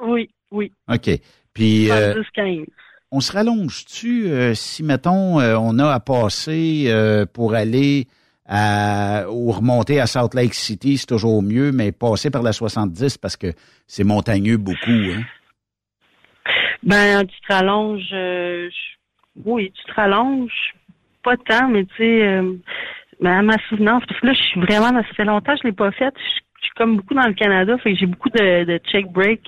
[0.00, 0.72] Oui, oui.
[0.88, 1.10] OK.
[1.54, 2.66] Puis euh, 70-15.
[3.10, 8.06] on se rallonge-tu euh, si, mettons, euh, on a à passer euh, pour aller
[8.48, 13.18] à, ou remonter à Salt Lake City, c'est toujours mieux, mais passer par la 70
[13.18, 13.48] parce que
[13.86, 14.90] c'est montagneux beaucoup.
[14.90, 15.22] Hein?
[16.82, 18.08] Ben, tu te rallonges.
[18.12, 18.68] euh,
[19.44, 20.74] oui, tu te rallonges.
[21.22, 22.52] Pas tant, mais tu sais, euh,
[23.20, 25.68] ben, à ma souvenance, parce que là, je suis vraiment, ça fait longtemps que je
[25.68, 26.14] l'ai pas faite.
[26.16, 29.06] Je, je suis comme beaucoup dans le Canada, fait que j'ai beaucoup de, de check
[29.12, 29.40] break.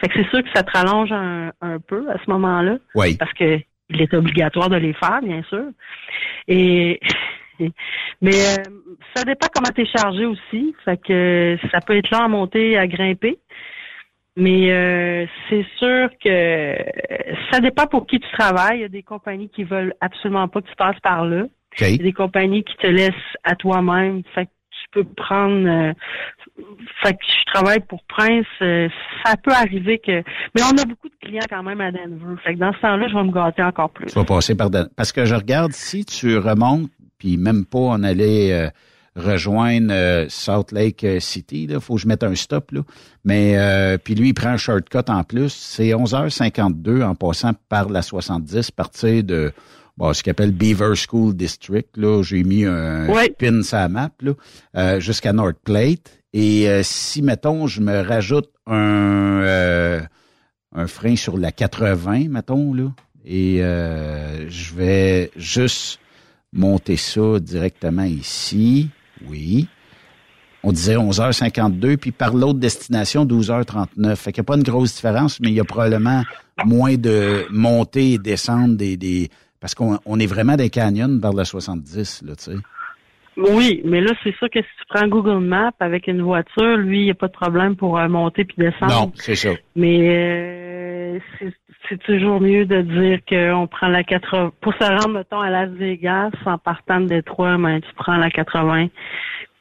[0.00, 2.76] Fait que c'est sûr que ça te rallonge un, un peu à ce moment-là.
[2.94, 3.16] Oui.
[3.16, 3.58] Parce que
[3.88, 5.64] il est obligatoire de les faire, bien sûr.
[6.48, 7.00] Et
[8.20, 8.62] mais euh,
[9.14, 10.74] ça dépend comment tu es chargé aussi.
[10.84, 13.38] Fait que ça peut être long à monter, à grimper.
[14.38, 16.76] Mais euh, c'est sûr que
[17.50, 18.78] ça dépend pour qui tu travailles.
[18.78, 21.44] Il y a des compagnies qui veulent absolument pas que tu passes par là.
[21.80, 23.14] Il y a des compagnies qui te laissent
[23.44, 24.22] à toi-même.
[24.34, 25.66] Fait que tu peux prendre.
[25.66, 25.92] euh,
[27.02, 28.46] fait que je travaille pour Prince.
[28.60, 28.88] euh,
[29.24, 30.22] ça peut arriver que.
[30.54, 32.36] Mais on a beaucoup de clients quand même à Denver.
[32.44, 34.06] Fait que dans ce temps-là, je vais me gâter encore plus.
[34.06, 34.68] Tu vas passer par...
[34.70, 38.68] Dan- Parce que je regarde, si tu remontes, puis même pas on allait euh,
[39.14, 42.82] rejoindre euh, Salt Lake euh, City, il faut que je mette un stop, là.
[43.24, 45.48] Mais euh, puis lui, il prend un shortcut en plus.
[45.52, 49.52] C'est 11h52 en passant par la 70, partir de
[49.96, 51.88] bon, ce qu'il appelle Beaver School District.
[51.96, 53.30] Là, j'ai mis un Ouais.
[53.30, 54.32] pin sur la map, là,
[54.76, 56.20] euh, jusqu'à North Plate.
[56.34, 59.40] Et euh, si, mettons, je me rajoute un...
[59.42, 60.00] euh,
[60.74, 62.92] un frein sur la 80, mettons, là.
[63.24, 65.98] Et euh, je vais juste
[66.52, 68.88] monter ça directement ici.
[69.28, 69.68] Oui.
[70.62, 74.16] On disait 11h52, puis par l'autre destination, 12h39.
[74.16, 76.22] Fait qu'il n'y a pas une grosse différence, mais il y a probablement
[76.64, 78.96] moins de montée et descente des...
[78.96, 79.28] des
[79.60, 82.56] parce qu'on on est vraiment des canyons vers la 70, là, tu sais.
[83.36, 87.00] Oui, mais là, c'est sûr que si tu prends Google Maps avec une voiture, lui,
[87.00, 88.92] il n'y a pas de problème pour euh, monter puis descendre.
[88.92, 89.50] Non, c'est ça.
[89.74, 91.52] Mais euh, c'est-
[91.88, 94.52] c'est toujours mieux de dire qu'on prend la 80.
[94.60, 98.30] Pour se rendre, mettons, à Las Vegas, en partant de Détroit, ben, tu prends la
[98.30, 98.86] 80.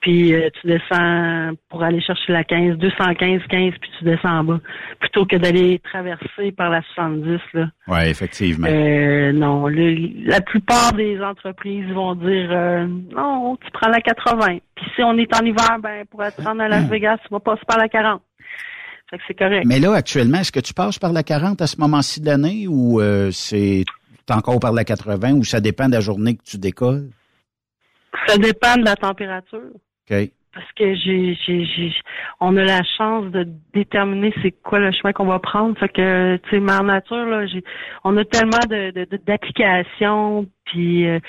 [0.01, 4.43] Puis euh, tu descends pour aller chercher la 15, 215, 15, puis tu descends en
[4.43, 4.59] bas.
[4.99, 7.65] Plutôt que d'aller traverser par la 70, là.
[7.87, 8.67] Oui, effectivement.
[8.69, 12.85] Euh, non, le- la plupart des entreprises vont dire euh,
[13.15, 14.57] non, tu prends la 80.
[14.75, 17.39] Puis si on est en hiver, ben pour être rendre à Las Vegas, tu vas
[17.39, 18.21] passer par la 40.
[19.09, 19.65] Fait que c'est correct.
[19.67, 22.67] Mais là, actuellement, est-ce que tu passes par la 40 à ce moment-ci de l'année
[22.67, 23.85] ou euh, c'est
[24.29, 27.09] encore par la 80 ou ça dépend de la journée que tu décolles?
[28.27, 29.59] Ça dépend de la température.
[30.09, 30.31] OK.
[30.53, 31.93] Parce que j'ai, j'ai, j'ai,
[32.39, 35.77] on a la chance de déterminer c'est quoi le chemin qu'on va prendre.
[35.77, 37.61] Fait que, tu sais, Mère Nature, là, j'ai,
[38.05, 41.19] on a tellement de, de- de- d'applications, puis, euh,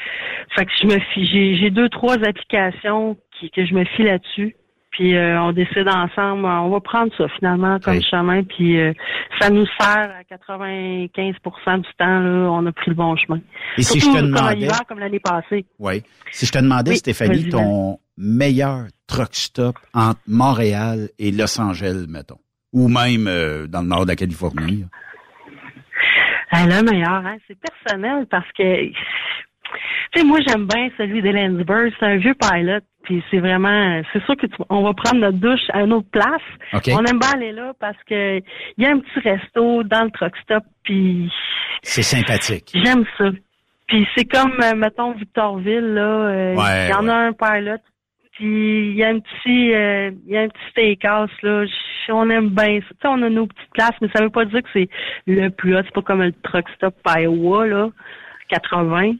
[0.54, 4.04] fait que je me fie, j'ai, j'ai deux, trois applications qui, que je me fie
[4.04, 4.54] là-dessus.
[4.96, 8.02] Puis euh, on décide ensemble, on va prendre ça finalement comme Oui.
[8.10, 8.94] chemin, puis euh,
[9.38, 13.40] ça nous sert à 95% du temps, là, on a pris le bon chemin.
[13.76, 15.66] Et si je te comme demandais- l'hiver, comme l'année passée.
[15.78, 16.02] Oui.
[16.32, 22.06] Si je te demandais, Oui, Stéphanie, ton meilleur truck stop entre Montréal et Los Angeles,
[22.08, 22.38] mettons,
[22.72, 24.80] ou même euh, dans le nord de la Californie.
[24.80, 24.86] là?
[26.52, 27.36] Ah, le meilleur, hein?
[27.46, 28.62] c'est personnel parce que,
[30.12, 31.90] tu sais, moi j'aime bien celui d'Ellensburg.
[31.98, 35.38] C'est un vieux pilot, puis c'est vraiment, c'est sûr que tu- on va prendre notre
[35.38, 36.42] douche à une autre place.
[36.94, 40.10] On aime bien aller là parce que il y a un petit resto dans le
[40.10, 41.30] truck stop, puis
[41.82, 42.70] C'est sympathique.
[42.74, 43.30] j'aime ça.
[43.88, 47.78] Puis c'est comme, euh, mettons, Victorville, là, euh, il Ouais, y en a un pilot,
[48.32, 51.64] puis il y a un petit, euh, y a un petit steakhouse, là,
[52.08, 52.88] on aime bien ça.
[52.90, 54.88] Tu sais, on a nos petites places, mais ça veut pas dire que c'est
[55.28, 57.88] le plus hot, c'est pas comme le truck stop Iowa, là,
[58.48, 59.02] 80.
[59.02, 59.16] Ouais.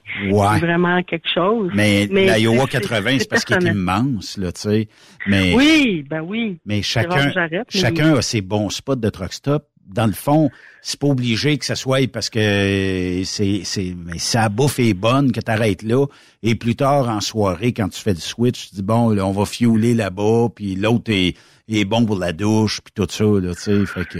[0.54, 1.70] C'est vraiment quelque chose.
[1.74, 4.88] Mais, l'Iowa c'est- 80, c'est parce qu'il est immense, là, tu sais.
[5.26, 6.58] Mais, Oui, ben oui.
[6.66, 9.66] mais chacun, mais chacun a ses bons spots de truck stop.
[9.88, 10.50] Dans le fond,
[10.82, 15.30] c'est pas obligé que ça soit parce que c'est, c'est, mais sa bouffe est bonne
[15.30, 16.06] que t'arrêtes là.
[16.42, 19.30] Et plus tard en soirée, quand tu fais du switch, tu dis bon, là, on
[19.30, 21.36] va fiouler là-bas, puis l'autre est,
[21.68, 23.86] est bon pour la douche, puis tout ça, là, tu sais.
[23.86, 24.18] Fait que,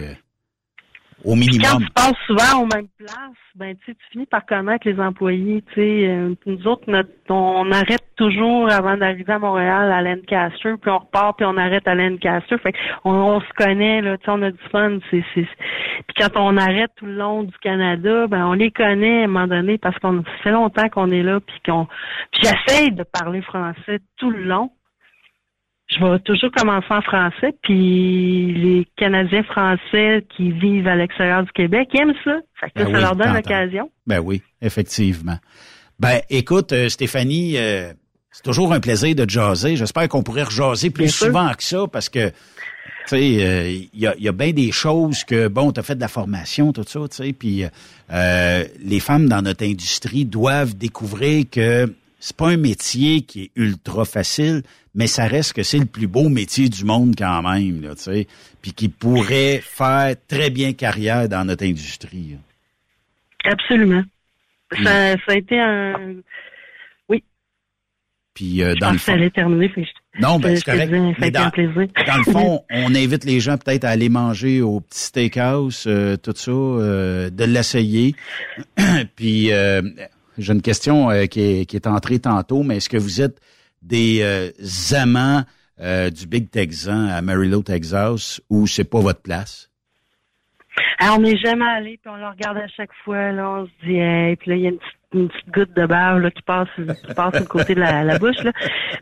[1.25, 3.15] au Puis quand tu passes souvent aux mêmes places,
[3.55, 5.63] ben tu finis par connaître les employés.
[5.69, 10.75] Tu sais, Euh, nous autres, notre- on arrête toujours avant d'arriver à Montréal à Lancaster,
[10.81, 12.59] puis on repart, puis on arrête à Lancaster.
[12.59, 12.75] Fait
[13.05, 14.99] on, on se connaît, là, tu sais, on a du fun.
[15.11, 15.43] C'est, c'est...
[16.07, 19.27] Puis quand on arrête tout le long du Canada, ben on les connaît à un
[19.29, 21.87] moment donné parce qu'on ça fait longtemps qu'on est là, puis qu'on.
[22.33, 24.71] Puis j'essaye de parler français tout le long.
[25.89, 31.53] Je vais toujours commencer en français, puis les Canadiens français qui vivent à l'extérieur du
[31.53, 32.39] Québec aiment ça.
[32.61, 33.91] Fait que Ben ça oui, leur donne l'occasion.
[34.07, 35.39] Ben oui, effectivement.
[36.01, 37.93] Ben, écoute, euh, Stéphanie, euh,
[38.33, 39.77] c'est toujours un plaisir de jaser.
[39.77, 42.35] J'espère qu'on pourrait rejaser plus souvent que ça parce que, tu
[43.07, 45.95] sais, euh, il y, a, y a bien des choses que, bon, tu as fait
[45.95, 47.65] de la formation, tout ça, tu sais, puis
[48.13, 53.51] euh, les femmes dans notre industrie doivent découvrir que c'est pas un métier qui est
[53.57, 54.63] ultra facile,
[54.97, 58.03] mais ça reste que c'est le plus beau métier du monde quand même, là, tu
[58.03, 58.27] sais,
[58.61, 62.33] puis qui pourrait faire très bien carrière dans notre industrie.
[63.45, 63.53] là.
[63.53, 64.03] Absolument.
[64.83, 66.17] Ça, ça a été un.
[68.35, 69.73] Puis euh, Je dans le que ça fond, allait terminer.
[69.75, 70.93] je- Non, ben c'est correct.
[70.93, 74.81] a Mais dans, dans le fond, on invite les gens peut-être à aller manger au
[74.81, 78.15] petit steakhouse, euh, tout ça, euh, de l'essayer.
[79.17, 79.81] Puis euh,
[80.37, 83.41] j'ai une question qui, est, qui est entrée tantôt, mais est-ce que vous êtes
[83.87, 85.43] des euh, amants
[85.81, 89.71] euh, du Big Texan à Amarillo, Texas, ou c'est pas votre place?
[90.99, 93.87] Alors, on n'est jamais allé, puis on le regarde à chaque fois, là, on se
[93.87, 96.31] dit, hey, puis là, il y a une petite, une petite goutte de bave, là,
[96.31, 98.53] qui passe, qui passe le côté de la, la bouche, là.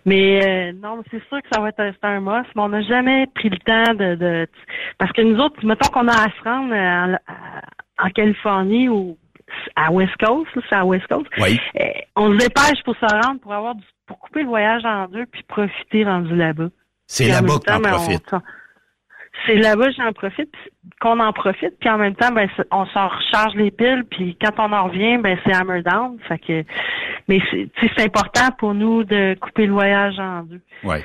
[0.04, 3.26] Mais, euh, non, c'est sûr que ça va être un, must, mais on n'a jamais
[3.34, 4.46] pris le temps de, de,
[4.98, 7.16] parce que nous autres, mettons qu'on a à se rendre en,
[7.98, 9.16] en Californie ou
[9.76, 11.26] à West Coast, c'est à West Coast.
[11.38, 11.58] Oui.
[12.16, 15.26] On se dépêche pour se rendre, pour avoir du, pour couper le voyage en deux,
[15.26, 16.68] puis profiter rendu là-bas.
[17.06, 18.34] C'est Puis en là-bas que ben, profites.
[19.46, 20.54] c'est là-bas j'en profite,
[21.00, 24.52] qu'on en profite, puis en même temps, ben, on s'en recharge les piles, puis quand
[24.58, 26.18] on en revient, ben, c'est hammer down.
[26.28, 26.64] Fait que,
[27.28, 30.60] mais c'est, important pour nous de couper le voyage en deux.
[30.82, 30.96] Oui.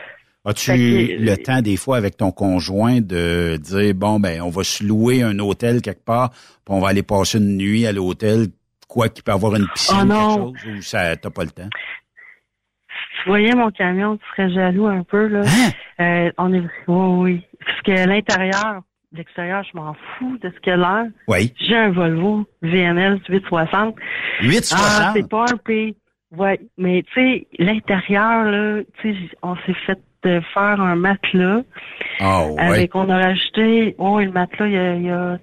[0.46, 4.64] As-tu que- le temps des fois avec ton conjoint de dire bon ben on va
[4.64, 8.48] se louer un hôtel quelque part, puis on va aller passer une nuit à l'hôtel,
[8.88, 11.70] quoi qu'il peut avoir une piscine Oh quelque chose ou ça t'as pas le temps?
[13.22, 15.42] Tu voyais mon camion, tu serais jaloux un peu, là.
[15.42, 15.70] Hein?
[16.00, 17.46] Euh, on est, oui, oui.
[17.66, 18.82] Parce que l'intérieur,
[19.12, 21.12] l'extérieur, je m'en fous de ce a l'air.
[21.28, 21.54] Oui.
[21.60, 23.96] J'ai un Volvo VNL 860.
[24.42, 24.80] 860?
[24.82, 25.96] Ah, c'est pas un P.
[26.38, 31.64] Ouais, mais tu sais, l'intérieur, là, tu sais, on s'est fait euh, faire un matelas.
[32.20, 32.62] Ah ouais.
[32.62, 35.40] Avec, on a rajouté, oh, le matelas, il y a, il y a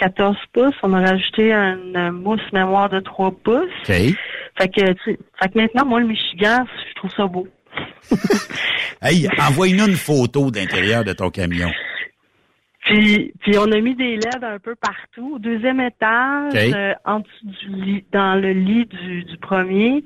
[0.00, 0.74] 14 pouces.
[0.82, 3.68] On a rajouté une euh, mousse mémoire de 3 pouces.
[3.86, 7.46] Fait que, tu fait que maintenant, moi, le Michigan, je trouve ça beau.
[9.02, 11.70] Hey, envoie-nous une photo de l'intérieur de ton camion.
[12.90, 15.34] Puis, puis on a mis des LED un peu partout.
[15.36, 20.04] Au deuxième étage, euh, en dessous du lit, dans le lit du, du premier,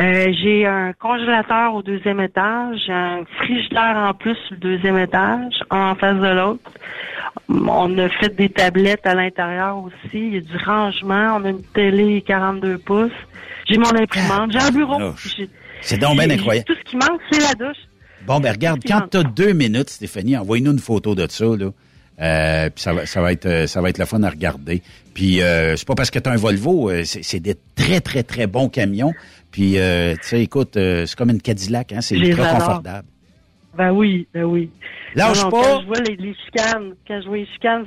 [0.00, 4.98] euh, j'ai un congélateur au deuxième étage, j'ai un frigidaire en plus sur le deuxième
[4.98, 6.70] étage, en face de l'autre.
[7.48, 9.94] On a fait des tablettes à l'intérieur aussi.
[10.14, 11.36] Il y a du rangement.
[11.40, 13.10] On a une télé 42 pouces.
[13.68, 14.50] J'ai mon imprimante.
[14.52, 14.94] J'ai un bureau.
[14.94, 15.34] Tabarnouche.
[15.36, 15.50] J'ai-
[15.82, 16.66] C'est donc bien incroyable.
[16.66, 17.78] Tout ce qui manque, c'est la douche.
[18.26, 21.70] Bon, ben regarde, quand tu as deux minutes, Stéphanie, envoie-nous une photo de ça, là.
[22.20, 24.82] Euh, puis ça va, ça va être, euh, ça va être le fun à regarder.
[25.14, 28.22] Puis euh, c'est pas parce que tu as un Volvo, euh, c'est des très très
[28.22, 29.12] très bons camions.
[29.50, 32.58] Puis euh, tu sais, écoute, euh, c'est comme une Cadillac, hein, c'est les ultra adore.
[32.68, 33.08] confortable.
[33.76, 34.70] Ben oui, ben oui.
[35.16, 35.62] Lâche Non, non, pas.
[35.62, 37.84] Quand je vois les, les chicanes, quand je vois les chicanes,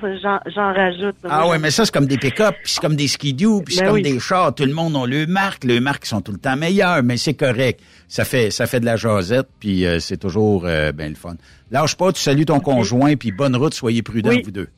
[0.53, 1.15] j'en, rajoute.
[1.23, 3.81] Ah ouais, mais ça c'est comme des pick-up, puis c'est comme des skidoo, puis c'est
[3.81, 4.01] Ben comme oui.
[4.01, 4.53] des chars.
[4.53, 7.33] Tout le monde a le marque, le marques sont tout le temps meilleures, mais c'est
[7.33, 7.81] correct.
[8.09, 11.35] Ça fait, ça fait de la jasette, puis euh, c'est toujours euh, ben le fun.
[11.71, 14.41] Lâche pas, tu salues ton conjoint, puis bonne route, soyez prudents Oui.
[14.43, 14.69] vous deux.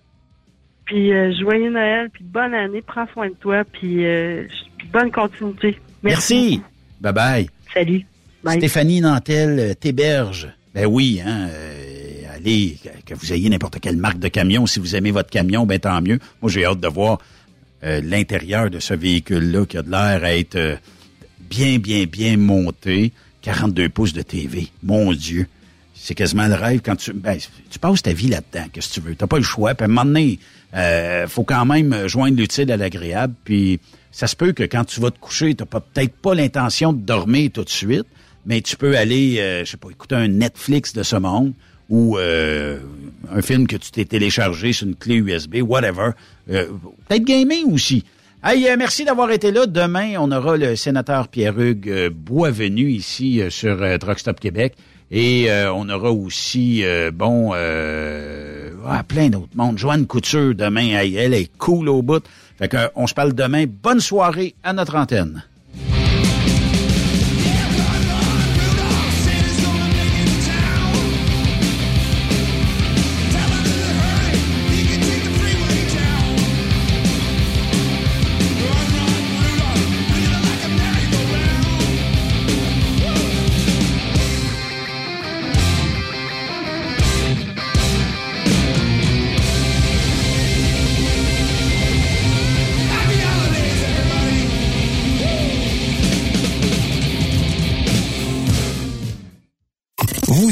[0.86, 4.48] Puis euh, joyeux Noël, puis bonne année, prends soin de toi, puis euh,
[4.92, 5.80] bonne continuité.
[6.02, 6.62] Merci.
[7.00, 7.50] Bye bye.
[7.74, 8.06] Salut.
[8.44, 8.58] Bye.
[8.58, 10.52] Stéphanie Nantel euh, Théberge.
[10.74, 14.96] Ben oui, hein, euh, allez, que, vous ayez n'importe quelle marque de camion, si vous
[14.96, 16.20] aimez votre camion, ben tant mieux.
[16.42, 17.20] Moi, j'ai hâte de voir
[17.82, 20.78] l'intérieur de ce véhicule-là qui a de l'air à être
[21.40, 23.14] bien, bien, bien monté.
[23.42, 24.68] 42 pouces de TV.
[24.84, 25.48] Mon Dieu.
[26.02, 27.12] C'est quasiment le rêve quand tu...
[27.14, 27.38] Ben,
[27.70, 29.16] tu passes ta vie là-dedans, qu'est-ce que tu veux?
[29.16, 29.74] T'as pas le choix.
[29.76, 30.40] Puis à un moment donné,
[30.76, 33.34] euh, faut quand même joindre l'utile à l'agréable.
[33.44, 33.80] Puis
[34.12, 37.00] ça se peut que quand tu vas te coucher, t'as pas- peut-être pas l'intention de
[37.02, 38.06] dormir tout de suite,
[38.46, 41.52] mais tu peux aller, euh, je sais pas, écouter un Netflix de ce monde
[41.90, 42.80] ou euh,
[43.32, 46.12] un film que tu t'es téléchargé sur une clé USB, whatever.
[46.50, 46.68] Euh,
[47.10, 48.06] peut-être gamer aussi.
[48.42, 49.66] Hey, euh, merci d'avoir été là.
[49.66, 54.76] Demain, on aura le sénateur Pierre-Hugues euh, Boisvenu ici euh, sur Truck Stop Québec.
[55.12, 59.78] Et euh, on aura aussi, euh, bon, euh, Ah, plein d'autres monde.
[59.78, 62.24] Joanne Couture, demain, elle, elle est cool au bout.
[62.58, 63.66] Fait que, on se parle demain.
[63.68, 65.44] Bonne soirée à notre antenne.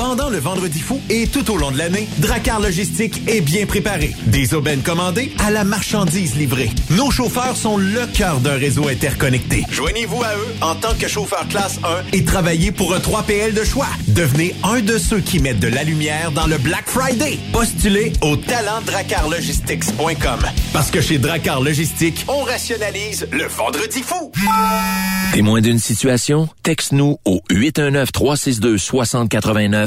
[0.00, 4.16] Pendant le Vendredi fou et tout au long de l'année, Dracar Logistique est bien préparé.
[4.24, 6.70] Des aubaines commandées à la marchandise livrée.
[6.88, 9.66] Nos chauffeurs sont le cœur d'un réseau interconnecté.
[9.70, 13.62] Joignez-vous à eux en tant que chauffeur classe 1 et travaillez pour un 3PL de
[13.62, 13.88] choix.
[14.08, 17.38] Devenez un de ceux qui mettent de la lumière dans le Black Friday.
[17.52, 20.40] Postulez au talentdracarlogistics.com.
[20.72, 24.32] Parce que chez Dracar Logistique, on rationalise le Vendredi fou.
[25.32, 26.48] Témoin d'une situation?
[26.64, 29.86] Texte-nous au 819-362-6089,